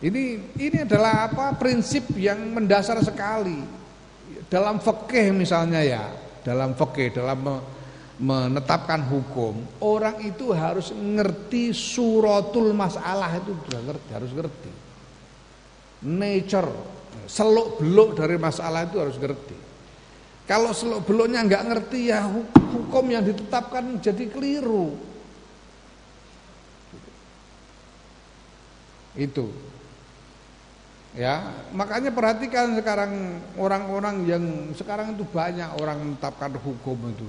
Ini 0.00 0.56
ini 0.56 0.78
adalah 0.80 1.28
apa 1.28 1.52
prinsip 1.60 2.16
yang 2.16 2.56
mendasar 2.56 3.04
sekali 3.04 3.60
dalam 4.48 4.80
fikih 4.80 5.36
misalnya 5.36 5.84
ya, 5.84 6.08
dalam 6.40 6.72
fikih 6.72 7.20
dalam 7.20 7.60
menetapkan 8.20 9.00
hukum, 9.08 9.64
orang 9.80 10.20
itu 10.20 10.52
harus 10.52 10.92
ngerti 10.92 11.72
suratul 11.72 12.76
masalah 12.76 13.40
itu 13.40 13.56
sudah 13.64 13.80
ngerti, 13.80 14.10
harus 14.12 14.32
ngerti. 14.36 14.72
Nature, 16.04 16.68
seluk 17.24 17.80
beluk 17.80 18.20
dari 18.20 18.36
masalah 18.36 18.84
itu 18.84 19.00
harus 19.00 19.16
ngerti. 19.16 19.56
Kalau 20.44 20.76
seluk 20.76 21.08
beluknya 21.08 21.40
nggak 21.48 21.64
ngerti 21.72 22.12
ya 22.12 22.28
hukum 22.28 23.04
yang 23.08 23.24
ditetapkan 23.24 23.96
jadi 24.04 24.28
keliru. 24.28 24.92
Itu. 29.16 29.48
Ya, 31.10 31.42
makanya 31.74 32.14
perhatikan 32.14 32.78
sekarang 32.78 33.42
orang-orang 33.58 34.16
yang 34.30 34.44
sekarang 34.78 35.18
itu 35.18 35.26
banyak 35.26 35.66
orang 35.80 35.98
menetapkan 36.04 36.54
hukum 36.60 36.94
itu. 37.10 37.26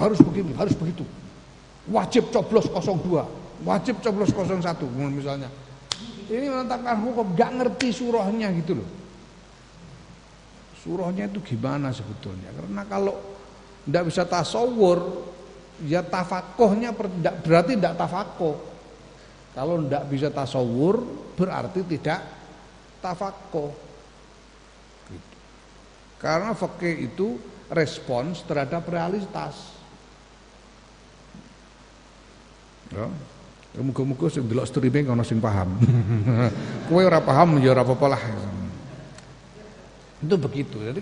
Harus 0.00 0.18
begini, 0.24 0.56
harus 0.56 0.72
begitu. 0.72 1.04
Wajib 1.90 2.30
coblos 2.30 2.70
02, 2.70 3.66
wajib 3.66 3.98
coblos 4.00 4.30
01 4.30 4.62
misalnya. 5.12 5.50
Ini 6.30 6.48
menetapkan 6.48 6.96
hukum, 7.02 7.34
gak 7.36 7.50
ngerti 7.60 7.92
surahnya 7.92 8.48
gitu 8.62 8.80
loh. 8.80 8.88
Surahnya 10.80 11.28
itu 11.28 11.42
gimana 11.44 11.92
sebetulnya? 11.92 12.50
Karena 12.54 12.82
kalau 12.88 13.14
tidak 13.84 14.08
bisa 14.08 14.22
tasawur, 14.24 14.98
ya 15.86 16.00
tafakohnya 16.06 16.94
berarti 17.42 17.74
tidak 17.74 17.98
tafakoh. 17.98 18.56
Kalau 19.52 19.84
tidak 19.84 20.04
bisa 20.08 20.28
tasawur, 20.32 21.02
berarti 21.36 21.84
tidak 21.84 22.24
tafakoh. 23.02 23.74
Gitu. 25.10 25.36
Karena 26.16 26.54
fakih 26.56 27.12
itu 27.12 27.36
respons 27.68 28.46
terhadap 28.46 28.86
realitas. 28.88 29.71
Ya. 32.92 33.06
Muga-muga 33.80 34.28
sing 34.28 34.44
delok 34.44 34.68
streaming 34.68 35.08
ana 35.08 35.24
sing 35.24 35.40
paham. 35.40 35.72
Kowe 36.92 37.02
ora 37.02 37.24
paham 37.24 37.56
ya 37.56 37.72
ora 37.72 37.80
apa-apa 37.80 38.06
lah. 38.12 38.22
Itu 40.20 40.36
begitu. 40.36 40.76
Jadi 40.76 41.00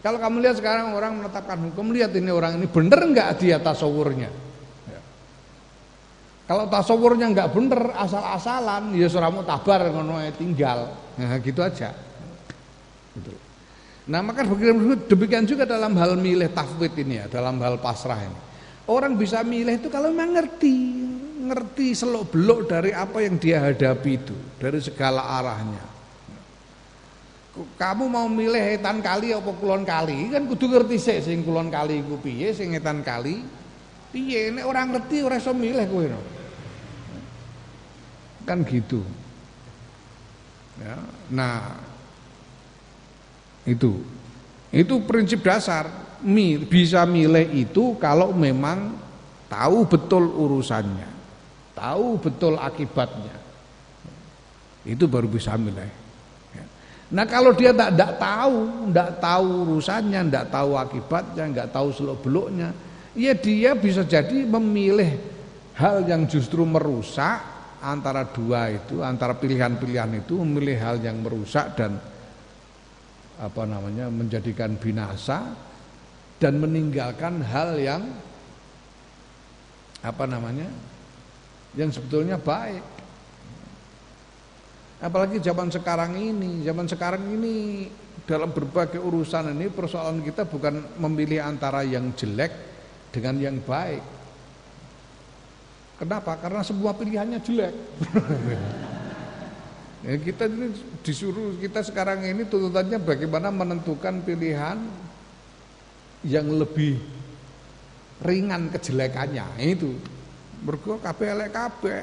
kalau 0.00 0.16
kamu 0.16 0.36
lihat 0.40 0.56
sekarang 0.56 0.96
orang 0.96 1.20
menetapkan 1.20 1.60
hukum, 1.60 1.92
lihat 1.92 2.12
ini 2.16 2.32
orang 2.32 2.56
ini 2.56 2.68
benar 2.68 3.04
enggak 3.04 3.36
dia 3.36 3.60
tasawurnya. 3.60 4.32
Ya. 4.88 5.00
Kalau 6.48 6.64
tasawurnya 6.72 7.28
enggak 7.28 7.52
benar, 7.52 7.92
asal-asalan, 8.00 8.96
ya 8.96 9.08
suramu 9.12 9.44
tabar 9.44 9.92
ngono 9.92 10.20
tinggal. 10.36 10.92
Nah, 11.20 11.36
gitu 11.44 11.60
aja. 11.60 11.92
Gitu. 13.12 13.32
Nah, 14.08 14.24
maka 14.24 14.42
demikian 15.06 15.44
juga 15.44 15.68
dalam 15.68 15.92
hal 16.00 16.16
milih 16.16 16.48
tafwid 16.50 16.96
ini 16.96 17.20
ya, 17.20 17.26
dalam 17.28 17.60
hal 17.60 17.76
pasrah 17.76 18.24
ini. 18.24 18.40
Orang 18.88 19.20
bisa 19.20 19.44
milih 19.44 19.84
itu 19.84 19.92
kalau 19.92 20.08
memang 20.10 20.40
ngerti, 20.40 20.99
ngerti 21.50 21.98
selok 21.98 22.30
belok 22.30 22.70
dari 22.70 22.94
apa 22.94 23.18
yang 23.18 23.34
dia 23.42 23.58
hadapi 23.58 24.10
itu, 24.14 24.36
dari 24.62 24.78
segala 24.78 25.26
arahnya. 25.42 25.90
Kamu 27.74 28.06
mau 28.06 28.30
milih 28.30 28.78
etan 28.78 29.02
kali 29.02 29.34
apa 29.34 29.50
kulon 29.58 29.82
kali, 29.82 30.30
kan 30.30 30.46
kudu 30.46 30.70
ngerti 30.70 30.96
sih 31.02 31.18
sing 31.18 31.42
kulon 31.42 31.66
kali 31.66 31.98
iku 31.98 32.22
piye, 32.22 32.54
sing 32.54 32.78
etan 32.78 33.02
kali 33.02 33.42
piye. 34.14 34.54
Nek 34.54 34.64
orang 34.64 34.94
ngerti 34.94 35.26
ora 35.26 35.42
iso 35.42 35.50
milih 35.50 35.84
kowe. 35.90 36.06
Kan 38.46 38.62
gitu. 38.62 39.02
Ya. 40.78 40.96
Nah, 41.28 41.76
itu 43.68 44.00
itu 44.70 44.94
prinsip 45.04 45.42
dasar 45.42 45.90
bisa 46.70 47.02
milih 47.04 47.50
itu 47.52 47.98
kalau 47.98 48.30
memang 48.32 48.94
tahu 49.50 49.84
betul 49.84 50.30
urusannya 50.30 51.19
tahu 51.80 52.20
betul 52.20 52.54
akibatnya. 52.60 53.32
Itu 54.84 55.08
baru 55.08 55.28
bisa 55.28 55.56
milih. 55.56 55.88
Ya. 56.52 56.64
Nah 57.16 57.24
kalau 57.24 57.56
dia 57.56 57.72
tak 57.72 57.96
tidak 57.96 58.12
tahu, 58.20 58.58
tidak 58.92 59.10
tahu 59.20 59.46
urusannya, 59.64 60.20
tidak 60.28 60.46
tahu 60.52 60.70
akibatnya, 60.76 61.44
nggak 61.48 61.68
tahu 61.72 61.88
seluk 61.96 62.20
beluknya, 62.20 62.76
ya 63.16 63.32
dia 63.32 63.72
bisa 63.72 64.04
jadi 64.04 64.44
memilih 64.44 65.16
hal 65.80 66.04
yang 66.04 66.28
justru 66.28 66.64
merusak 66.68 67.40
antara 67.80 68.28
dua 68.28 68.68
itu, 68.76 69.00
antara 69.00 69.32
pilihan-pilihan 69.32 70.20
itu 70.20 70.36
memilih 70.44 70.76
hal 70.76 70.96
yang 71.00 71.24
merusak 71.24 71.72
dan 71.76 71.96
apa 73.40 73.62
namanya 73.64 74.12
menjadikan 74.12 74.76
binasa 74.76 75.48
dan 76.36 76.60
meninggalkan 76.60 77.40
hal 77.40 77.72
yang 77.80 78.04
apa 80.04 80.24
namanya 80.28 80.68
yang 81.78 81.90
sebetulnya 81.94 82.40
baik. 82.40 82.82
Apalagi 85.00 85.40
zaman 85.40 85.72
sekarang 85.72 86.12
ini, 86.18 86.60
zaman 86.60 86.84
sekarang 86.84 87.24
ini 87.24 87.88
dalam 88.28 88.52
berbagai 88.52 89.00
urusan 89.00 89.56
ini 89.56 89.72
persoalan 89.72 90.20
kita 90.20 90.44
bukan 90.44 91.00
memilih 91.00 91.40
antara 91.40 91.80
yang 91.82 92.12
jelek 92.12 92.52
dengan 93.08 93.40
yang 93.40 93.56
baik. 93.64 94.04
Kenapa? 95.96 96.36
Karena 96.40 96.60
semua 96.64 96.92
pilihannya 96.96 97.40
jelek. 97.40 97.74
ya, 100.04 100.14
kita 100.20 100.48
disuruh 101.04 101.56
kita 101.60 101.80
sekarang 101.84 102.24
ini 102.24 102.44
tuntutannya 102.44 103.00
bagaimana 103.00 103.48
menentukan 103.52 104.20
pilihan 104.24 104.80
yang 106.24 106.46
lebih 106.52 107.00
ringan 108.20 108.68
kejelekannya 108.68 109.44
itu 109.64 109.96
Mergo 110.64 111.00
kabeh 111.00 111.28
elek 111.32 111.50
kabeh. 111.52 112.02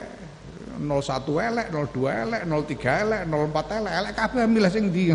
01 0.77 1.25
elek, 1.41 1.67
02 1.73 2.05
elek, 2.05 2.41
03 2.45 3.01
elek, 3.01 3.21
04 3.25 3.77
elek, 3.81 3.93
elek 3.97 4.13
kabeh 4.13 4.43
milih 4.45 4.69
sing 4.69 4.83
ndi. 4.93 5.09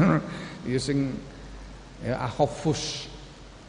Ya 0.66 0.78
sing 0.78 0.98
ya 2.02 2.18
akhafus 2.26 3.06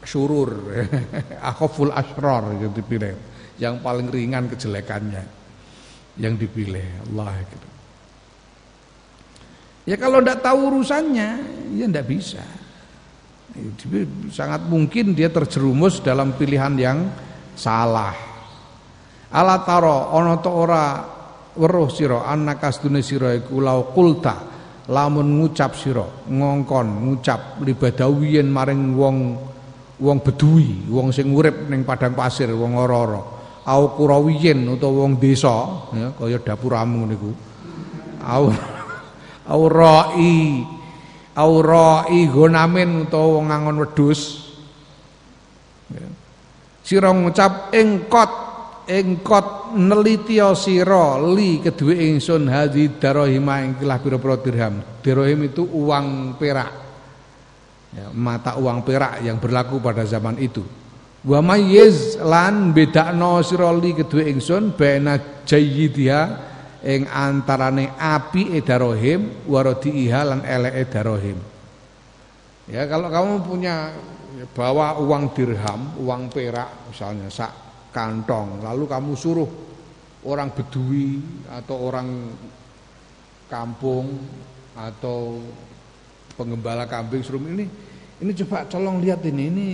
syurur, 0.02 0.74
akhaful 1.54 1.94
asrar 1.94 2.50
yang 2.58 2.74
dipilih. 2.74 3.14
Yang 3.62 3.76
paling 3.86 4.10
ringan 4.10 4.50
kejelekannya 4.50 5.24
yang 6.18 6.34
dipilih 6.38 6.86
Allah 7.10 7.38
gitu. 7.46 7.68
Ya 9.84 9.96
kalau 10.00 10.24
tidak 10.24 10.42
tahu 10.42 10.74
urusannya, 10.74 11.30
ya 11.78 11.86
tidak 11.86 12.08
bisa. 12.10 12.44
Sangat 14.34 14.66
mungkin 14.66 15.14
dia 15.14 15.30
terjerumus 15.30 16.02
dalam 16.02 16.34
pilihan 16.34 16.74
yang 16.74 17.00
salah. 17.54 18.33
Ala 19.34 19.66
taro 19.66 20.14
ana 20.14 20.38
ta 20.38 20.50
ora 20.54 20.84
weruh 21.58 21.90
sira 21.90 22.30
annaka 22.30 22.70
sedune 22.70 23.02
sira 23.02 23.34
iku 23.34 23.58
lau 23.58 23.90
kulta 23.90 24.38
lamun 24.94 25.42
ngucap 25.42 25.74
sira 25.74 26.06
ngongkon 26.30 26.88
ngucap 27.10 27.58
libadawiyen 27.66 28.46
maring 28.46 28.94
wong 28.94 29.18
wong 29.98 30.18
beduwi 30.22 30.86
wong 30.86 31.10
sing 31.10 31.34
urip 31.34 31.66
ning 31.66 31.82
padang 31.82 32.14
pasir 32.14 32.54
wong 32.54 32.78
ora-ora. 32.78 33.22
Au 33.64 33.96
kurawiyen 33.96 34.68
utawa 34.68 35.08
wong 35.08 35.18
desa 35.18 35.56
ya 35.96 36.12
kaya 36.14 36.38
dapuramu 36.38 37.08
niku 37.08 37.32
au 38.28 38.52
au 39.54 39.62
rai 39.72 40.62
au 41.40 41.54
rai 41.64 42.22
gonamen 42.28 43.08
utawa 43.08 43.40
wong 43.40 43.46
ngangon 43.50 43.82
wedhus. 43.82 44.22
Ya. 45.90 46.06
sira 46.84 47.10
ngucap 47.16 47.72
engkot 47.72 48.43
engkot 48.88 49.76
nelitya 49.76 50.52
sira 50.54 51.16
li 51.20 51.64
kedue 51.64 51.96
ingsun 52.12 52.52
hadi 52.52 53.00
darahima 53.00 53.64
ing 53.64 53.80
kilah 53.80 54.00
pira-pira 54.04 54.36
dirham. 54.40 54.76
Dirham 55.00 55.40
itu 55.44 55.64
uang 55.64 56.36
perak. 56.36 56.72
Ya, 57.94 58.10
mata 58.10 58.58
uang 58.58 58.82
perak 58.82 59.22
yang 59.22 59.38
berlaku 59.38 59.78
pada 59.78 60.04
zaman 60.04 60.36
itu. 60.42 60.66
Wa 61.24 61.40
mayyiz 61.40 62.20
lan 62.20 62.76
bedakno 62.76 63.40
sira 63.46 63.72
li 63.72 63.96
kedue 63.96 64.28
ingsun 64.28 64.76
baina 64.76 65.46
jayyidiha 65.48 66.22
ing 66.84 67.08
antarane 67.08 67.96
api 67.96 68.60
edarohim 68.60 69.48
waradiha 69.48 70.20
lan 70.28 70.40
eleke 70.44 70.84
darohim. 70.92 71.40
Ya 72.68 72.84
kalau 72.92 73.08
kamu 73.08 73.34
punya 73.48 73.96
bawa 74.52 75.00
uang 75.00 75.32
dirham, 75.32 75.96
uang 76.04 76.28
perak 76.28 76.92
misalnya 76.92 77.32
sak 77.32 77.63
kantong. 77.94 78.66
Lalu 78.66 78.84
kamu 78.90 79.12
suruh 79.14 79.50
orang 80.26 80.50
bedui 80.52 81.22
atau 81.48 81.76
orang 81.88 82.34
kampung 83.48 84.18
atau 84.74 85.38
pengembala 86.34 86.90
kambing 86.90 87.22
suruh 87.22 87.38
ini 87.46 87.70
ini 88.18 88.32
coba 88.42 88.66
colong 88.66 89.04
lihat 89.04 89.22
ini 89.30 89.44
ini 89.54 89.68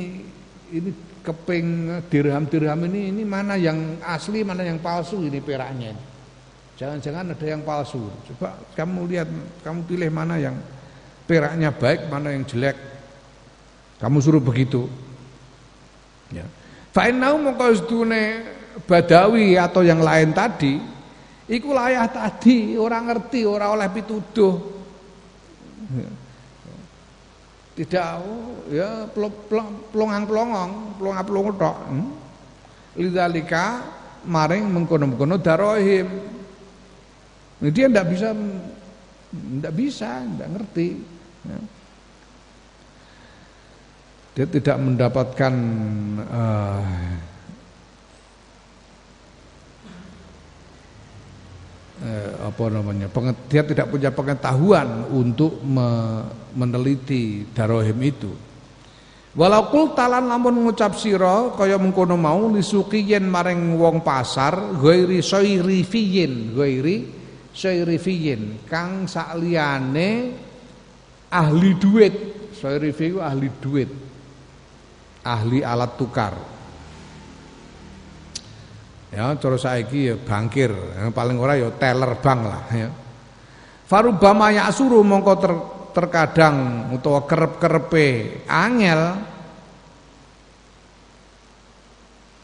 ini 0.75 0.89
keping 1.23 2.01
dirham-dirham 2.11 2.79
ini 2.91 3.13
ini 3.15 3.23
mana 3.23 3.55
yang 3.55 4.01
asli 4.03 4.43
mana 4.43 4.67
yang 4.67 4.81
palsu 4.83 5.23
ini 5.23 5.39
peraknya 5.39 5.95
jangan-jangan 6.79 7.35
ada 7.35 7.45
yang 7.45 7.59
palsu. 7.67 8.07
Coba 8.31 8.55
kamu 8.71 8.99
lihat 9.11 9.27
kamu 9.67 9.79
pilih 9.83 10.09
mana 10.15 10.39
yang 10.39 10.55
peraknya 11.27 11.75
baik 11.75 12.07
mana 12.07 12.31
yang 12.31 12.47
jelek. 12.47 12.79
Kamu 13.99 14.23
suruh 14.23 14.39
begitu. 14.39 14.87
Ya 16.31 16.47
Fa'inau 16.99 17.39
mongko 17.39 17.79
sedune 17.79 18.43
badawi 18.83 19.55
atau 19.55 19.87
yang 19.87 20.03
lain 20.03 20.35
tadi 20.35 20.75
iku 21.47 21.71
layah 21.71 22.03
tadi 22.11 22.75
orang 22.75 23.07
ngerti 23.07 23.47
orang 23.47 23.79
oleh 23.79 23.87
pituduh. 23.87 24.59
Tidak 27.79 28.07
ya 28.67 29.07
pelongang 29.95 30.27
pelongong 30.27 30.99
pelongang 30.99 31.23
pelongo 31.23 31.51
tok. 31.55 31.77
Hmm? 31.87 32.07
lidzalika 32.99 33.79
maring 34.27 34.67
mengkono-mengkono 34.67 35.39
darohim. 35.39 36.03
Dia 37.63 37.87
tidak 37.87 38.11
bisa 38.11 38.35
tidak 39.31 39.71
bisa 39.71 40.19
tidak 40.19 40.49
ngerti. 40.51 40.99
Ya 41.47 41.78
dia 44.37 44.45
tidak 44.45 44.77
mendapatkan 44.77 45.53
uh, 46.29 46.83
eh, 52.05 52.31
apa 52.47 52.63
namanya 52.71 53.07
dia 53.49 53.63
tidak 53.65 53.91
punya 53.91 54.13
pengetahuan 54.15 55.09
untuk 55.11 55.59
me, 55.65 56.21
meneliti 56.55 57.45
darohim 57.51 57.99
itu. 58.05 58.31
Walau 59.29 59.69
kul 59.69 59.93
talan 59.93 60.25
lamun 60.25 60.65
ngucap 60.65 60.97
siro 60.97 61.53
kaya 61.53 61.77
mengkono 61.77 62.17
mau 62.17 62.49
lisukiyen 62.49 63.29
maring 63.29 63.77
wong 63.77 64.01
pasar 64.01 64.73
goiri 64.73 65.21
soiri 65.21 65.85
fiyin 65.85 66.57
goiri 66.57 66.97
soiri 67.53 67.97
fiyin. 68.01 68.65
Kang 68.65 69.05
sakliane 69.05 70.33
ahli 71.29 71.71
duit. 71.77 72.15
Soiri 72.57 72.89
fiyin 72.89 73.21
ahli 73.21 73.47
duit 73.61 74.08
ahli 75.29 75.61
alat 75.61 75.93
tukar. 75.93 76.33
Ya 79.09 79.33
cara 79.41 79.57
saiki 79.57 80.13
ya 80.13 80.15
bankir 80.21 80.69
yang 80.69 81.09
paling 81.09 81.37
ora 81.41 81.57
ya 81.57 81.73
teller 81.73 82.17
bank 82.21 82.39
lah 82.45 82.63
ya. 82.69 82.89
Farubama 83.89 84.53
ya'suru 84.53 85.01
mongko 85.01 85.33
ter 85.41 85.53
terkadang 85.89 86.87
utawa 86.93 87.25
kerep-kerepe 87.25 88.45
angel 88.45 89.17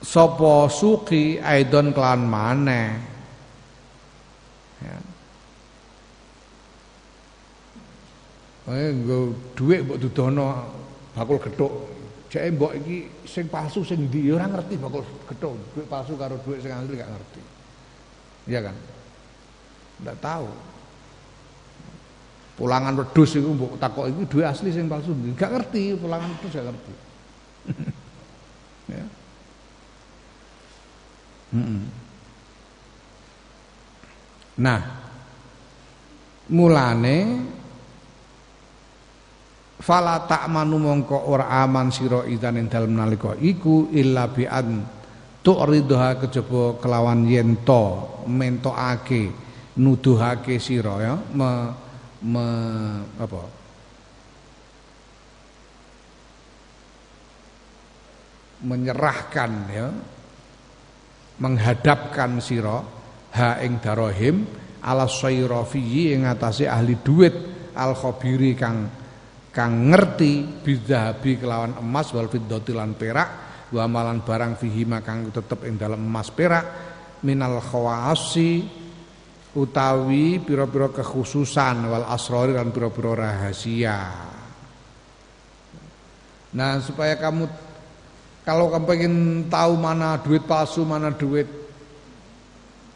sapa 0.02 0.66
suki 0.74 1.38
aidon 1.38 1.94
kelan 1.94 2.26
maneh. 2.26 2.90
Ya. 4.82 4.98
Eh 8.74 8.90
nggo 8.90 9.18
dhuwit 9.54 9.86
mbok 9.86 10.02
dudono 10.02 10.46
bakul 11.14 11.38
gethuk. 11.38 11.95
Jeke 12.36 12.52
mbok 12.52 12.76
iki 12.84 12.98
sing 13.24 13.48
palsu 13.48 13.80
sing 13.88 14.12
ndi 14.12 14.28
ya 14.28 14.36
ora 14.36 14.52
ngerti 14.52 14.76
bakul 14.76 15.08
gethuk. 15.32 15.56
Dhuwit 15.72 15.88
palsu 15.88 16.20
karo 16.20 16.36
dhuwit 16.44 16.60
sing 16.60 16.76
asli 16.76 17.00
gak 17.00 17.08
ngerti. 17.08 17.42
Iya 18.52 18.60
kan? 18.68 18.76
Ndak 20.04 20.18
tahu. 20.20 20.48
Pulangan 22.60 23.00
wedhus 23.00 23.40
iku 23.40 23.56
mbok 23.56 23.80
takok 23.80 24.12
iki 24.12 24.24
duit 24.28 24.44
asli 24.52 24.76
sing 24.76 24.92
palsu. 24.92 25.16
Gak 25.40 25.48
ngerti, 25.48 25.96
pulangan 25.96 26.28
wedhus 26.36 26.52
gak 26.52 26.68
ngerti. 26.68 26.94
ya. 29.00 29.06
Hmm. 31.56 31.88
Nah, 34.60 34.82
mulane 36.52 37.48
fala 39.86 40.26
ta'manu 40.26 40.82
mongko 40.82 41.30
ora 41.30 41.62
aman 41.62 41.94
sira 41.94 42.26
idan 42.26 42.58
ing 42.58 42.66
dalem 42.66 42.98
nalika 42.98 43.38
iku 43.38 43.94
illa 43.94 44.26
bi 44.26 44.50
an 44.50 44.82
tu'ridha 45.46 46.18
kejaba 46.18 46.82
kelawan 46.82 47.30
yen 47.30 47.62
to 47.62 48.02
mentokake 48.26 49.46
nuduhake 49.78 50.58
sira 50.58 50.96
ya. 51.04 51.14
Me 51.38 51.50
me, 52.26 52.48
apa? 53.22 53.44
Menyerahkan 58.66 59.52
ya. 59.70 59.88
Menghadapkan 61.36 62.42
sira 62.42 62.80
ha 63.36 63.60
ing 63.62 63.84
darohim 63.84 64.48
ala 64.82 65.06
sayrafi 65.06 66.16
ing 66.16 66.24
ahli 66.26 66.96
duit 67.04 67.36
al 67.76 67.92
khabiri 67.92 68.56
kang 68.56 68.88
kang 69.56 69.88
ngerti 69.88 70.44
bidahabi 70.60 71.40
kelawan 71.40 71.80
emas 71.80 72.12
wal 72.12 72.28
fiddati 72.28 72.76
lan 72.76 72.92
perak 73.00 73.30
wa 73.72 73.88
malan 73.88 74.20
barang 74.20 74.60
fihi 74.60 74.84
kang 75.00 75.32
tetep 75.32 75.64
ing 75.64 75.80
dalam 75.80 76.04
emas 76.04 76.28
perak 76.28 76.66
minal 77.24 77.64
khawasi 77.64 78.84
utawi 79.56 80.44
pira-pira 80.44 80.92
kekhususan 80.92 81.88
wal 81.88 82.04
asrori 82.12 82.52
dan 82.52 82.76
pira-pira 82.76 83.16
rahasia. 83.16 84.00
Nah, 86.56 86.80
supaya 86.84 87.16
kamu 87.16 87.48
kalau 88.44 88.68
kamu 88.68 88.86
pengen 88.86 89.16
tahu 89.48 89.80
mana 89.80 90.20
duit 90.20 90.44
palsu, 90.44 90.84
mana 90.84 91.16
duit 91.16 91.48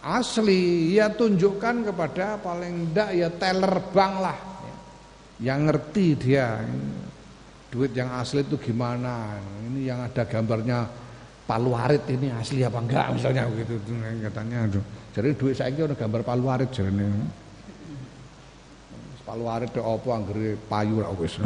asli, 0.03 0.95
ya 0.95 1.11
tunjukkan 1.11 1.91
kepada 1.91 2.39
paling 2.39 2.91
ndak 2.91 3.09
ya 3.15 3.31
teller 3.31 3.79
bank 3.95 4.13
lah. 4.19 4.48
Yang 5.39 5.59
ngerti 5.71 6.05
dia 6.19 6.59
duit 7.71 7.93
yang 7.95 8.11
asli 8.17 8.43
itu 8.43 8.57
gimana. 8.59 9.39
Ini 9.69 9.81
yang 9.87 9.99
ada 10.03 10.25
gambarnya 10.27 10.89
palu 11.49 11.73
arit 11.73 12.05
ini 12.13 12.29
asli 12.29 12.61
apa 12.61 12.77
enggak 12.77 13.09
misalnya 13.17 13.49
begitu 13.49 13.81
katanya 14.29 14.69
itu. 14.69 14.81
Jadi 15.17 15.29
duit 15.33 15.57
saya 15.57 15.73
ini 15.73 15.95
gambar 15.95 16.21
palu 16.21 16.45
arit 16.49 16.69
ini. 16.77 17.09
Palu 19.25 19.45
arit 19.45 19.69
itu 19.69 19.81
apa 19.81 20.09
anggere 20.09 20.57
payu 20.69 21.01
lah 21.01 21.13
wis. 21.13 21.37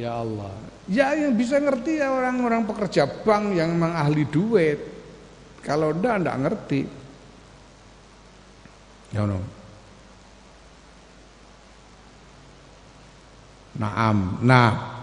ya 0.00 0.22
Allah. 0.22 0.54
Ya 0.86 1.14
yang 1.18 1.34
bisa 1.34 1.58
ngerti 1.58 1.98
ya 1.98 2.14
orang-orang 2.14 2.62
pekerja 2.66 3.06
bank 3.06 3.58
yang 3.58 3.74
memang 3.74 3.98
ahli 3.98 4.22
duit. 4.26 4.78
Kalau 5.66 5.90
ndak 5.90 6.22
ndak 6.22 6.36
ngerti. 6.46 7.05
Ya 9.14 9.22
no. 9.26 9.38
Naam. 13.76 14.40
Nah, 14.40 14.96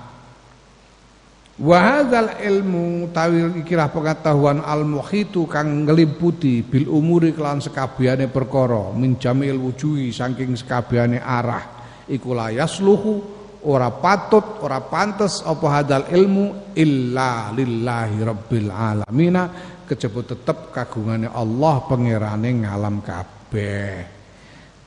Wa 1.54 2.02
ilmu 2.42 3.14
tawil 3.14 3.62
ikilah 3.62 3.94
pengetahuan 3.94 4.66
al 4.66 4.90
muhitu 4.90 5.46
kang 5.46 5.86
ngeliputi 5.86 6.66
bil 6.66 6.90
umuri 6.90 7.30
kelan 7.30 7.62
sekabehane 7.62 8.26
perkara 8.26 8.90
min 8.98 9.22
jamil 9.22 9.62
saking 10.10 10.58
sekabehane 10.58 11.22
arah 11.22 11.62
iku 12.10 12.34
yasluhu 12.50 13.22
ora 13.70 13.94
patut 13.94 14.66
ora 14.66 14.82
pantes 14.82 15.46
apa 15.46 15.66
hadal 15.70 16.10
ilmu 16.10 16.74
illa 16.74 17.54
lillahi 17.54 18.18
rabbil 18.26 18.70
alamin 18.74 19.38
kejaba 19.86 20.26
tetep 20.26 20.74
kagungane 20.74 21.30
Allah 21.30 21.86
pangerane 21.86 22.50
ngalam 22.66 22.98
kabeh 23.06 23.33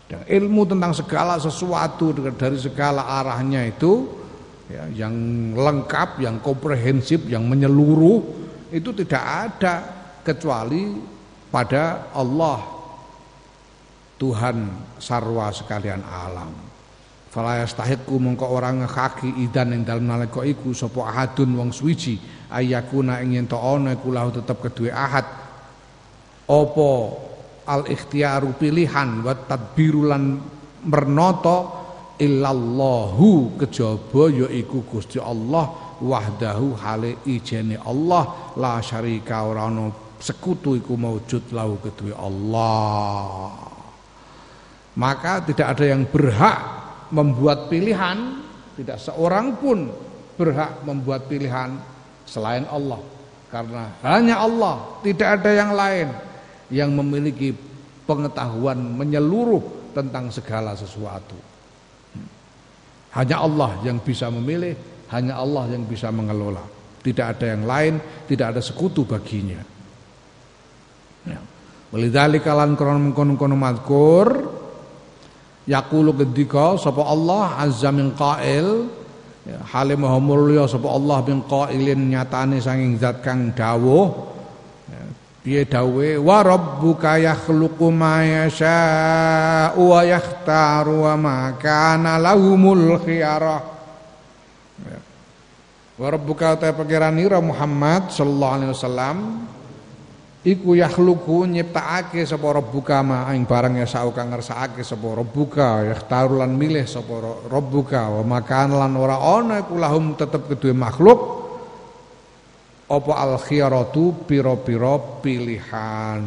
dan 0.07 0.21
ilmu 0.27 0.63
tentang 0.67 0.95
segala 0.95 1.39
sesuatu 1.39 2.15
dari 2.35 2.59
segala 2.59 3.07
arahnya 3.23 3.67
itu 3.67 4.07
ya, 4.71 5.07
yang 5.07 5.15
lengkap, 5.55 6.23
yang 6.23 6.39
komprehensif, 6.39 7.27
yang 7.27 7.47
menyeluruh 7.47 8.23
itu 8.71 8.91
tidak 9.03 9.23
ada 9.23 9.75
kecuali 10.23 10.99
pada 11.51 12.11
Allah 12.15 12.63
Tuhan 14.19 14.57
sarwa 14.99 15.51
sekalian 15.51 16.03
alam. 16.03 16.51
Fala 17.31 17.61
yastahiqu 17.61 18.17
mongko 18.17 18.49
orang 18.49 18.87
ngekaki 18.87 19.45
idan 19.45 19.77
ing 19.77 19.83
dalem 19.85 20.09
nalika 20.09 20.41
iku 20.41 20.73
sapa 20.73 21.05
ahadun 21.05 21.53
wong 21.53 21.69
suwiji 21.69 22.17
ayakuna 22.49 23.21
ing 23.21 23.37
yen 23.37 23.45
to 23.45 23.61
ana 23.61 23.93
iku 23.93 24.09
lahu 24.09 24.33
kedue 24.41 24.89
ahad 24.89 25.29
apa 26.49 26.91
al 27.67 27.83
ikhtiaru 27.91 28.55
pilihan 28.55 29.27
wa 29.27 29.35
tadbirulan 29.35 30.39
mernoto 30.87 31.59
illallahu 32.17 33.59
kejaba 33.61 34.33
yaiku 34.33 34.87
Gusti 34.87 35.21
Allah 35.21 35.99
wahdahu 36.01 36.79
hale 36.81 37.21
ijene 37.27 37.77
Allah 37.83 38.55
la 38.57 38.81
syarika 38.81 39.45
ora 39.45 39.69
ana 39.69 39.93
sekutu 40.17 40.79
iku 40.79 40.97
maujud 40.97 41.53
lahu 41.53 41.77
kedue 41.83 42.15
Allah. 42.17 43.53
Maka 44.97 45.45
tidak 45.45 45.77
ada 45.77 45.85
yang 45.85 46.09
berhak 46.09 46.59
membuat 47.13 47.69
pilihan 47.69 48.41
tidak 48.81 48.97
seorang 48.97 49.57
pun 49.61 49.93
berhak 50.41 50.81
membuat 50.89 51.29
pilihan 51.29 51.77
selain 52.25 52.65
Allah. 52.73 53.01
Karena 53.53 53.93
hanya 54.03 54.41
Allah 54.41 55.01
tidak 55.05 55.41
ada 55.41 55.51
yang 55.53 55.73
lain 55.77 56.09
yang 56.71 56.95
memiliki 56.95 57.55
pengetahuan 58.07 58.79
menyeluruh 58.79 59.93
tentang 59.95 60.31
segala 60.31 60.77
sesuatu 60.77 61.57
hanya 63.17 63.41
Allah 63.41 63.81
yang 63.81 63.97
bisa 64.05 64.29
memilih, 64.29 64.77
hanya 65.09 65.41
Allah 65.41 65.73
yang 65.73 65.89
bisa 65.89 66.13
mengelola. 66.13 66.61
Tidak 67.01 67.25
ada 67.25 67.47
yang 67.57 67.65
lain, 67.65 67.95
tidak 68.29 68.53
ada 68.53 68.61
sekutu 68.61 69.09
baginya. 69.09 69.57
Ya. 71.25 71.41
Walidali 71.97 72.45
kalan 72.45 72.77
krono 72.77 73.01
mengkono-kono 73.01 73.57
madkur 73.57 74.29
Yakulu 75.67 76.15
kedika 76.15 76.79
sapa 76.79 77.03
Allah 77.03 77.59
azza 77.59 77.91
min 77.91 78.15
qail 78.15 78.87
ya, 79.43 79.59
Halim 79.75 80.07
mulya 80.07 80.71
sapa 80.71 80.87
Allah 80.87 81.27
min 81.27 81.43
qailin 81.43 82.07
nyatane 82.07 82.63
sanging 82.63 82.95
zat 83.03 83.19
kang 83.19 83.51
dawuh 83.51 84.36
Piye 85.47 85.63
dawe 85.63 86.19
wa 86.19 86.43
rabbuka 86.43 87.23
yakhluqu 87.23 87.87
ma 87.95 88.19
yasha'u 88.19 89.79
wa 89.79 90.03
yakhtaru 90.03 91.07
wa 91.07 91.15
ma 91.15 91.55
kana 91.55 92.19
lahumul 92.19 92.99
khiyarah. 92.99 93.63
Ya. 94.91 94.99
Wa 96.03 96.07
rabbuka 96.11 96.59
ta 96.59 96.75
Muhammad 97.39 98.11
sallallahu 98.11 98.55
alaihi 98.59 98.73
wasallam 98.75 99.17
iku 100.43 100.75
yakhluqu 100.75 101.47
nyiptakake 101.47 102.27
sapa 102.27 102.59
rabbuka 102.59 103.07
ma 103.07 103.31
ing 103.31 103.47
barang 103.47 103.79
ya 103.79 103.87
sak 103.87 104.19
kang 104.19 104.35
ngersakake 104.35 104.83
sapa 104.83 105.15
rabbuka 105.15 105.95
yakhtaru 105.95 106.43
lan 106.43 106.59
milih 106.59 106.91
sapa 106.91 107.47
rabbuka 107.47 108.19
wa 108.19 108.27
makan 108.35 108.83
lan 108.83 108.99
ora 108.99 109.15
ana 109.39 109.63
iku 109.63 109.79
lahum 109.79 110.19
tetep 110.19 110.51
kedue 110.51 110.75
makhluk 110.75 111.46
apa 112.87 113.13
al 113.19 113.35
khiyaratu 113.43 114.31
pira-pira 114.31 114.95
pilihan 115.19 116.23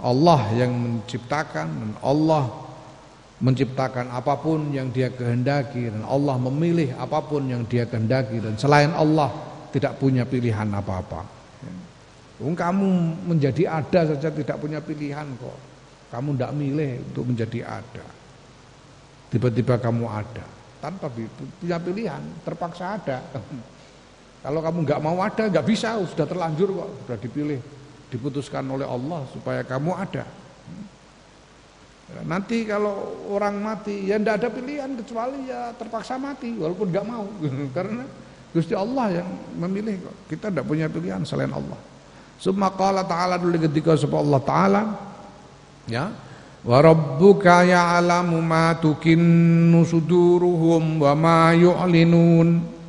Allah 0.00 0.40
yang 0.54 0.70
menciptakan 0.70 1.66
dan 1.66 1.92
Allah 2.00 2.46
menciptakan 3.40 4.12
apa 4.12 4.38
pun 4.38 4.70
yang 4.70 4.92
dia 4.94 5.10
kehendaki 5.10 5.90
dan 5.90 6.06
Allah 6.06 6.38
memilih 6.38 6.94
apa 6.94 7.24
pun 7.24 7.42
yang 7.48 7.66
dia 7.66 7.88
kehendaki 7.90 8.38
dan 8.38 8.54
selain 8.54 8.94
Allah 8.94 9.32
tidak 9.74 9.98
punya 9.98 10.22
pilihan 10.22 10.68
apa-apa. 10.70 11.26
Kamu 12.40 12.88
menjadi 13.28 13.68
ada 13.68 14.14
saja 14.14 14.28
tidak 14.32 14.56
punya 14.56 14.80
pilihan 14.80 15.28
kok. 15.36 15.58
Kamu 16.08 16.36
tidak 16.36 16.52
milih 16.56 16.92
untuk 17.12 17.24
menjadi 17.28 17.60
ada. 17.68 18.06
Tiba-tiba 19.30 19.76
kamu 19.76 20.04
ada 20.08 20.46
tanpa 20.80 21.12
punya 21.60 21.76
pilihan, 21.76 22.22
terpaksa 22.40 22.96
ada. 22.96 23.18
Kalau 24.40 24.60
kamu 24.64 24.78
nggak 24.88 25.00
mau 25.04 25.20
ada, 25.20 25.44
nggak 25.52 25.66
bisa, 25.68 26.00
sudah 26.08 26.24
terlanjur 26.24 26.72
kok, 26.72 26.90
sudah 27.04 27.18
dipilih, 27.20 27.60
diputuskan 28.08 28.64
oleh 28.72 28.88
Allah 28.88 29.28
supaya 29.28 29.60
kamu 29.60 29.92
ada. 29.92 30.24
Nanti 32.26 32.66
kalau 32.66 33.22
orang 33.30 33.60
mati, 33.62 34.10
ya 34.10 34.18
tidak 34.18 34.42
ada 34.42 34.48
pilihan 34.50 34.90
kecuali 34.98 35.46
ya 35.46 35.70
terpaksa 35.76 36.18
mati, 36.18 36.56
walaupun 36.56 36.88
nggak 36.88 37.06
mau, 37.06 37.28
karena 37.76 38.02
Gusti 38.50 38.74
Allah 38.74 39.22
yang 39.22 39.28
memilih 39.60 40.08
kok. 40.08 40.16
Kita 40.26 40.46
tidak 40.50 40.66
punya 40.66 40.90
pilihan 40.90 41.22
selain 41.22 41.54
Allah. 41.54 41.78
Summa 42.40 42.72
qala 42.72 43.04
ta'ala 43.04 43.36
dulu 43.36 43.60
ketika 43.60 43.94
sapa 44.00 44.16
Allah 44.16 44.40
taala 44.40 44.82
ya 45.84 46.08
wa 46.64 46.78
rabbuka 46.80 47.68
ya'lamu 47.68 48.40
ma 48.40 48.72
tukinnu 48.80 49.84
suduruhum 49.84 51.04
wa 51.04 51.12
ma 51.12 51.52
yu'linun 51.52 52.79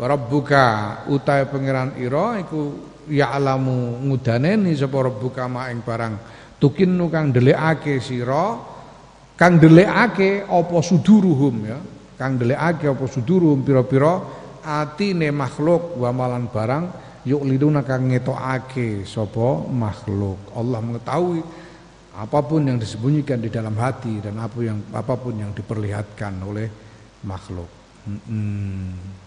rabbuka 0.00 0.64
utahe 1.12 1.44
pangeran 1.44 1.96
ira 2.00 2.40
iku 2.40 2.72
ya'lamu 3.10 4.00
ngudaneni 4.08 4.72
sapa 4.72 5.12
rabbuka 5.12 5.44
ma 5.44 5.68
ing 5.68 5.84
barang 5.84 6.14
tukinnu 6.56 7.12
kang 7.12 7.28
ndelikake 7.32 8.00
sira 8.00 8.56
kang 9.36 9.60
ndelikake 9.60 10.48
apa 10.48 10.76
suduruhum 10.80 11.56
ya 11.68 11.78
kang 12.16 12.40
ndelikake 12.40 12.88
apa 12.88 13.04
suduruhum 13.04 13.60
pira-pira 13.60 14.20
atine 14.64 15.32
makhluk 15.32 15.96
wa 15.96 16.10
malan 16.12 16.48
barang 16.48 16.84
yuk 17.24 17.44
liduna 17.44 17.84
kang 17.84 18.08
ngetokake 18.08 19.04
sapa 19.04 19.68
makhluk. 19.68 20.56
Allah 20.56 20.80
mengetahui 20.80 21.40
apa 22.16 22.38
pun 22.44 22.64
yang 22.64 22.80
disembunyikan 22.80 23.40
di 23.40 23.52
dalam 23.52 23.76
hati 23.76 24.20
dan 24.20 24.40
apa 24.40 24.58
yang 24.64 24.80
apa 24.92 25.14
pun 25.20 25.36
yang 25.36 25.52
diperlihatkan 25.52 26.40
oleh 26.40 26.68
makhluk. 27.24 27.68
Hmm. 28.08 29.19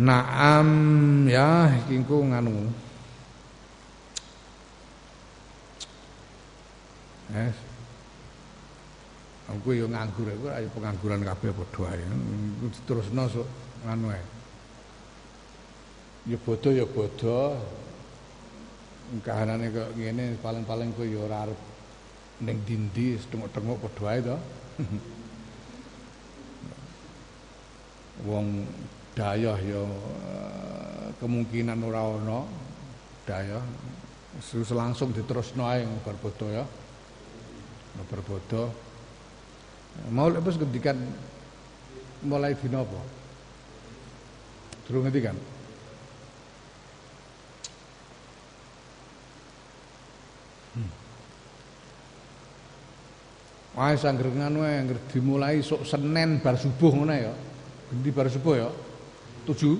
Naam 0.00 0.68
ya 1.28 1.68
kingku 1.88 2.24
nganu. 2.32 2.72
Eh. 7.32 7.52
Aku 9.52 9.76
yo 9.76 9.84
nganggur 9.84 10.32
aku 10.32 10.48
ayo 10.48 10.68
pengangguran 10.72 11.20
kabeh 11.20 11.52
padha 11.52 11.92
ae. 11.92 12.04
Terusno 12.88 13.28
sok 13.28 13.48
nganu 13.84 14.08
ae 14.12 14.24
ya 16.26 16.38
bodoh 16.38 16.70
ya 16.70 16.86
bodoh 16.86 17.58
kahanane 19.26 19.74
kok 19.74 19.90
ngene 19.98 20.38
paling-paling 20.38 20.94
kowe 20.94 21.02
ya 21.02 21.18
ora 21.18 21.50
arep 21.50 21.60
ning 22.46 22.62
dindi 22.62 23.18
tengok-tengok 23.26 23.82
padha 23.82 24.06
ae 24.14 24.20
to 24.22 24.36
wong 28.30 28.62
dayah 29.12 29.58
ya 29.60 29.82
kemungkinan 31.20 31.78
ora 31.84 32.02
ana. 32.02 32.40
Dayah. 33.28 33.62
Terus 34.40 34.72
langsung 34.72 35.12
diterusno 35.12 35.68
ae 35.68 35.84
bar 36.02 36.16
bodoh 36.18 36.48
ya. 36.48 36.64
Bar 38.08 38.20
bodoh 38.24 38.68
mau 40.08 40.28
lepas 40.32 40.56
ngendikan 40.56 40.96
mulai 42.24 42.56
dina 42.56 42.80
apa? 42.80 43.00
Durung 44.88 45.04
ngendikan? 45.04 45.36
Wah 53.72 53.96
sangger 53.96 54.28
ngono 54.28 54.64
ae 54.68 54.84
dimulai 55.12 55.64
sok 55.64 55.84
Senin 55.88 56.40
bar 56.40 56.56
subuh 56.56 56.92
ngono 56.92 57.12
ya. 57.12 57.32
Gendi 57.92 58.10
bar 58.12 58.28
subuh 58.32 58.54
ya. 58.56 58.68
7. 59.48 59.78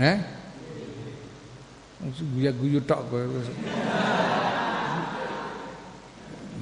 Eh? 0.00 0.16
Guya-guyu 2.34 2.80
tok 2.84 3.00
kowe. 3.08 3.24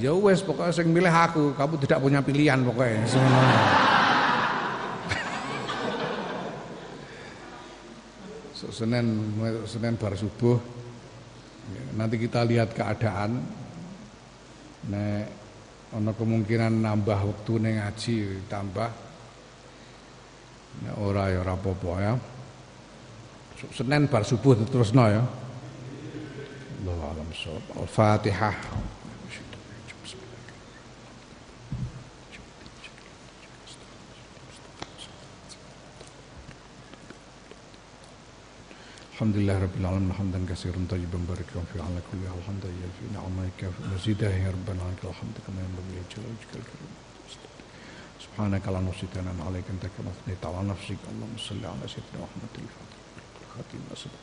Ya 0.00 0.10
wes 0.16 0.42
pokoknya 0.42 0.72
sing 0.74 0.90
milih 0.90 1.12
aku, 1.12 1.54
kamu 1.54 1.78
tidak 1.84 2.02
punya 2.02 2.20
pilihan 2.24 2.58
pokoknya 2.64 3.06
so, 8.62 8.70
Senin 8.70 9.34
Senin 9.66 9.98
bar 9.98 10.14
subuh. 10.14 10.58
Nanti 11.98 12.16
kita 12.16 12.46
lihat 12.46 12.70
keadaan. 12.70 13.42
Nek 14.82 15.24
ana 15.92 16.10
kemungkinan 16.14 16.82
nambah 16.82 17.20
waktu 17.22 17.52
ning 17.62 17.74
ngaji 17.78 18.16
tambah 18.50 18.90
nek 20.80 20.94
ora 20.98 21.28
ya 21.28 21.40
ora 21.44 21.52
apa-apa 21.52 21.92
ya 22.00 22.14
Senin 23.76 24.10
bar 24.10 24.26
subuh 24.26 24.58
terusno 24.66 25.06
ya 25.06 25.22
Allahu 26.82 27.02
alam 27.14 27.28
Al-Fatihah 27.78 28.56
الحمد 39.22 39.36
لله 39.36 39.58
رب 39.62 39.76
العالمين 39.80 40.12
حمدا 40.18 40.40
كثيرا 40.50 40.80
طيبا 40.90 41.18
باركا 41.28 41.60
في 41.72 41.78
على 41.78 42.00
كل 42.10 42.18
الحمد 42.26 42.64
لله 42.66 42.88
في 42.98 43.04
نعمك 43.14 43.60
مزيدا 43.94 44.30
يا 44.36 44.50
رب 44.50 44.66
العالمين 44.66 44.98
الحمد 45.04 45.36
كما 45.46 45.60
ينبغي 45.62 45.94
لجلال 46.02 46.26
وجهك 46.26 46.52
الكريم 46.58 46.92
سبحانك 48.32 48.68
لا 48.68 48.80
نحصي 48.80 49.06
ثناء 49.14 49.34
عليك 49.46 49.64
أنت 49.70 49.84
كما 49.96 50.10
أثنيت 50.16 50.42
على 50.46 50.68
نفسك. 50.68 50.96
اللهم 51.12 51.36
صل 51.36 51.60
على 51.72 51.84
سيدنا 51.84 52.18
محمد 52.24 52.52
الفاتح 52.64 52.96
الخاتم 53.44 53.78
سبق 53.94 54.22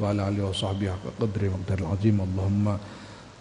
وعلى 0.00 0.28
آله 0.28 0.44
وصحبه 0.44 0.92
حق 0.92 1.06
قدر 1.20 1.42
وقدر 1.52 1.78
العظيم. 1.78 2.20
اللهم 2.20 2.78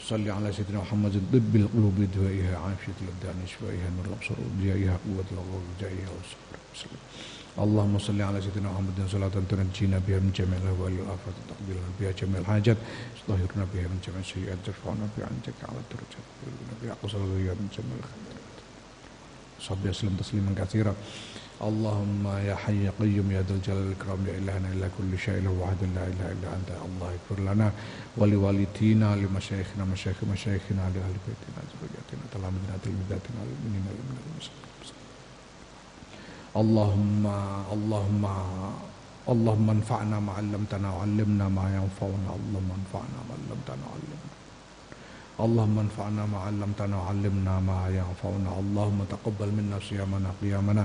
صل 0.09 0.29
على 0.29 0.53
سيدنا 0.53 0.79
محمد 0.79 1.13
طب 1.33 1.55
القلوب 1.55 1.97
دوائها 2.15 2.57
عافية 2.57 2.97
الأبدان 3.01 3.37
شفائها 3.47 3.89
نور 3.95 4.05
الأبصار 4.05 4.37
وديائها 4.45 4.95
قوة 5.05 5.29
الغور 5.31 5.63
جائها 5.81 6.09
والصبر 6.15 6.55
وسلم 6.75 7.01
اللهم 7.64 7.98
صل 7.98 8.22
على 8.22 8.38
سيدنا 8.40 8.70
محمد 8.70 8.98
صلاة 9.10 9.34
تنجينا 9.50 9.98
بها 10.06 10.18
من 10.24 10.30
جميع 10.38 10.58
الأهوال 10.62 10.92
والآفات 11.00 11.36
تقبل 11.50 11.76
بها 12.00 12.10
جميع 12.20 12.38
الحاجات 12.40 12.76
تطهرنا 13.18 13.64
بها 13.74 13.86
من 13.92 13.98
جميع 14.06 14.20
السيئات 14.20 14.58
ترفعنا 14.66 15.06
بها 15.16 15.26
عندك 15.32 15.58
على 15.68 15.78
الدرجات 15.84 16.24
تبلغنا 16.38 16.74
بها 16.82 16.94
قصر 17.02 17.18
الغياب 17.18 17.56
من 17.62 17.68
جميع 17.76 17.96
الخيرات 18.02 18.56
صلي 19.60 19.90
وسلم 19.90 20.16
تسليما 20.22 20.54
كثيرا 20.60 20.94
اللهم 21.68 22.24
يا 22.48 22.54
حي 22.54 22.84
يا 22.84 22.92
قيوم 23.00 23.28
يا 23.36 23.42
ذا 23.42 23.54
الجلال 23.54 23.78
والإكرام 23.84 24.18
لا 24.26 24.32
إله 24.38 24.56
إلا 24.72 24.88
كل 24.98 25.10
شيء 25.18 25.38
له 25.44 25.50
واحد 25.60 25.80
لا 25.98 26.04
إله 26.12 26.28
إلا 26.34 26.48
أنت 26.58 26.70
الله 26.88 27.08
اغفر 27.18 27.38
لنا 27.48 27.68
ولوالدينا 28.16 29.08
لمشايخنا 29.20 29.84
مشايخ 29.94 30.18
مشايخنا 30.34 30.82
لأهل 30.94 31.16
بيتنا 31.26 31.60
ذرياتنا 31.80 32.24
تلامذنا 32.34 32.74
تلميذاتنا 32.84 33.40
للمؤمنين 33.48 33.84
والمسلمين 33.90 34.68
اللهم 36.61 37.25
اللهم 37.75 38.23
اللهم 39.33 39.67
انفعنا 39.69 40.17
ما 40.19 40.31
علمتنا 40.37 40.87
وعلمنا 40.95 41.45
ما 41.49 41.65
ينفعنا 41.77 42.29
اللهم 42.37 42.69
انفعنا 42.79 43.19
ما 43.27 43.33
علمتنا 43.37 43.83
وعلمنا. 43.89 44.31
اللهم 45.45 45.77
انفعنا 45.85 46.23
ما 46.33 46.39
علمتنا 46.45 46.95
وعلمنا 46.97 47.53
ما 47.69 47.79
ينفعنا. 47.99 48.49
اللهم 48.61 48.99
تقبل 49.13 49.49
منا 49.57 49.77
صيامنا 49.89 50.29
قيامنا 50.41 50.83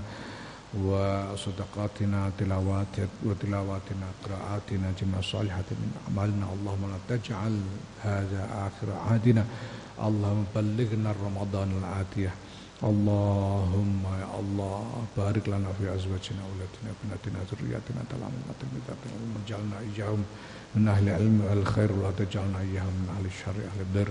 وصدقاتنا 0.87 2.21
تلاوات 2.39 2.95
وتلاواتنا 3.27 4.07
قراءاتنا 4.25 4.87
جميع 4.99 5.19
الصالحات 5.19 5.69
من 5.81 5.91
أعمالنا. 6.01 6.47
اللهم 6.57 6.83
لا 6.93 7.01
تجعل 7.13 7.55
هذا 8.09 8.43
آخر 8.67 8.89
عهدنا. 9.05 9.45
اللهم 10.09 10.45
بلغنا 10.57 11.11
رمضان 11.27 11.71
الآتية 12.78 12.90
اللهم 12.90 14.04
يا 14.22 14.30
الله 14.40 14.84
بارك 15.18 15.50
لنا 15.50 15.70
في 15.80 15.96
أزواجنا 15.96 16.42
وأولادنا 16.44 16.90
وبناتنا 16.92 17.40
ذرياتنا 17.52 18.02
تلامنا 18.10 18.52
تلميذاتنا 18.62 19.14
ومن 19.16 19.44
تجعلنا 19.46 19.78
إياهم 19.80 20.24
من 20.76 20.88
أهل 20.88 21.04
العلم 21.08 21.42
والخير 21.50 21.92
ولا 21.92 22.12
تجعلنا 22.12 22.60
إياهم 22.60 22.94
من 23.02 23.10
أهل 23.18 23.26
الشر 23.26 23.56
أهل 23.72 23.80
البر 23.80 24.10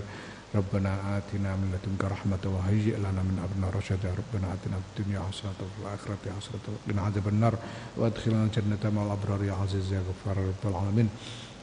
ربنا 0.55 1.17
آتنا 1.17 1.55
من 1.55 1.67
لدنك 1.73 2.11
رحمة 2.11 2.43
وهيئ 2.45 2.97
لنا 2.97 3.21
من 3.29 3.37
أمرنا 3.45 3.67
رشدا 3.77 4.09
ربنا 4.21 4.47
آتنا 4.53 4.77
في 4.81 4.87
الدنيا 5.01 5.19
حسنة 5.29 5.57
وفي 5.65 5.77
الآخرة 5.81 6.23
حسنة 6.37 6.65
وقنا 6.73 7.01
عذاب 7.01 7.27
النار 7.27 7.55
وادخلنا 7.97 8.43
الجنة 8.43 8.83
مع 8.95 9.01
الأبرار 9.05 9.43
يا 9.43 9.53
عزيز 9.53 9.93
يا 9.93 10.01
غفار 10.09 10.37
رب 10.37 10.63
العالمين 10.71 11.09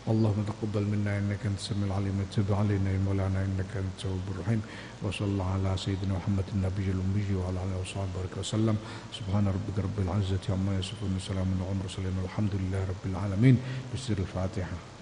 اللهم 0.06 0.44
تقبل 0.46 0.84
منا 0.94 1.18
إنك 1.18 1.42
أنت 1.46 1.58
السميع 1.58 1.86
العليم. 1.90 2.16
وتب 2.22 2.54
علينا 2.54 2.90
يا 2.92 3.02
مولانا 3.06 3.40
إنك 3.46 3.72
أنت 3.76 3.98
التواب 3.98 4.26
الرحيم. 4.32 4.62
وصلى 5.04 5.28
الله 5.28 5.46
على 5.46 5.78
سيدنا 5.78 6.14
محمد 6.14 6.48
النبي 6.56 6.88
الأمي 6.96 7.30
وعلى 7.36 7.60
آله 7.66 7.78
وصحبه 7.82 8.38
وسلم. 8.38 8.78
سبحان 9.18 9.48
ربك 9.48 9.78
رب 9.82 9.98
العزة 10.06 10.46
عما 10.50 10.78
يصفون 10.80 11.16
وسلام 11.18 11.50
على 11.62 11.72
المرسلين 11.72 12.16
والحمد 12.22 12.54
لله 12.54 12.82
رب 12.86 13.04
العالمين. 13.06 13.58
بسر 13.94 14.18
الفاتحة. 14.18 14.95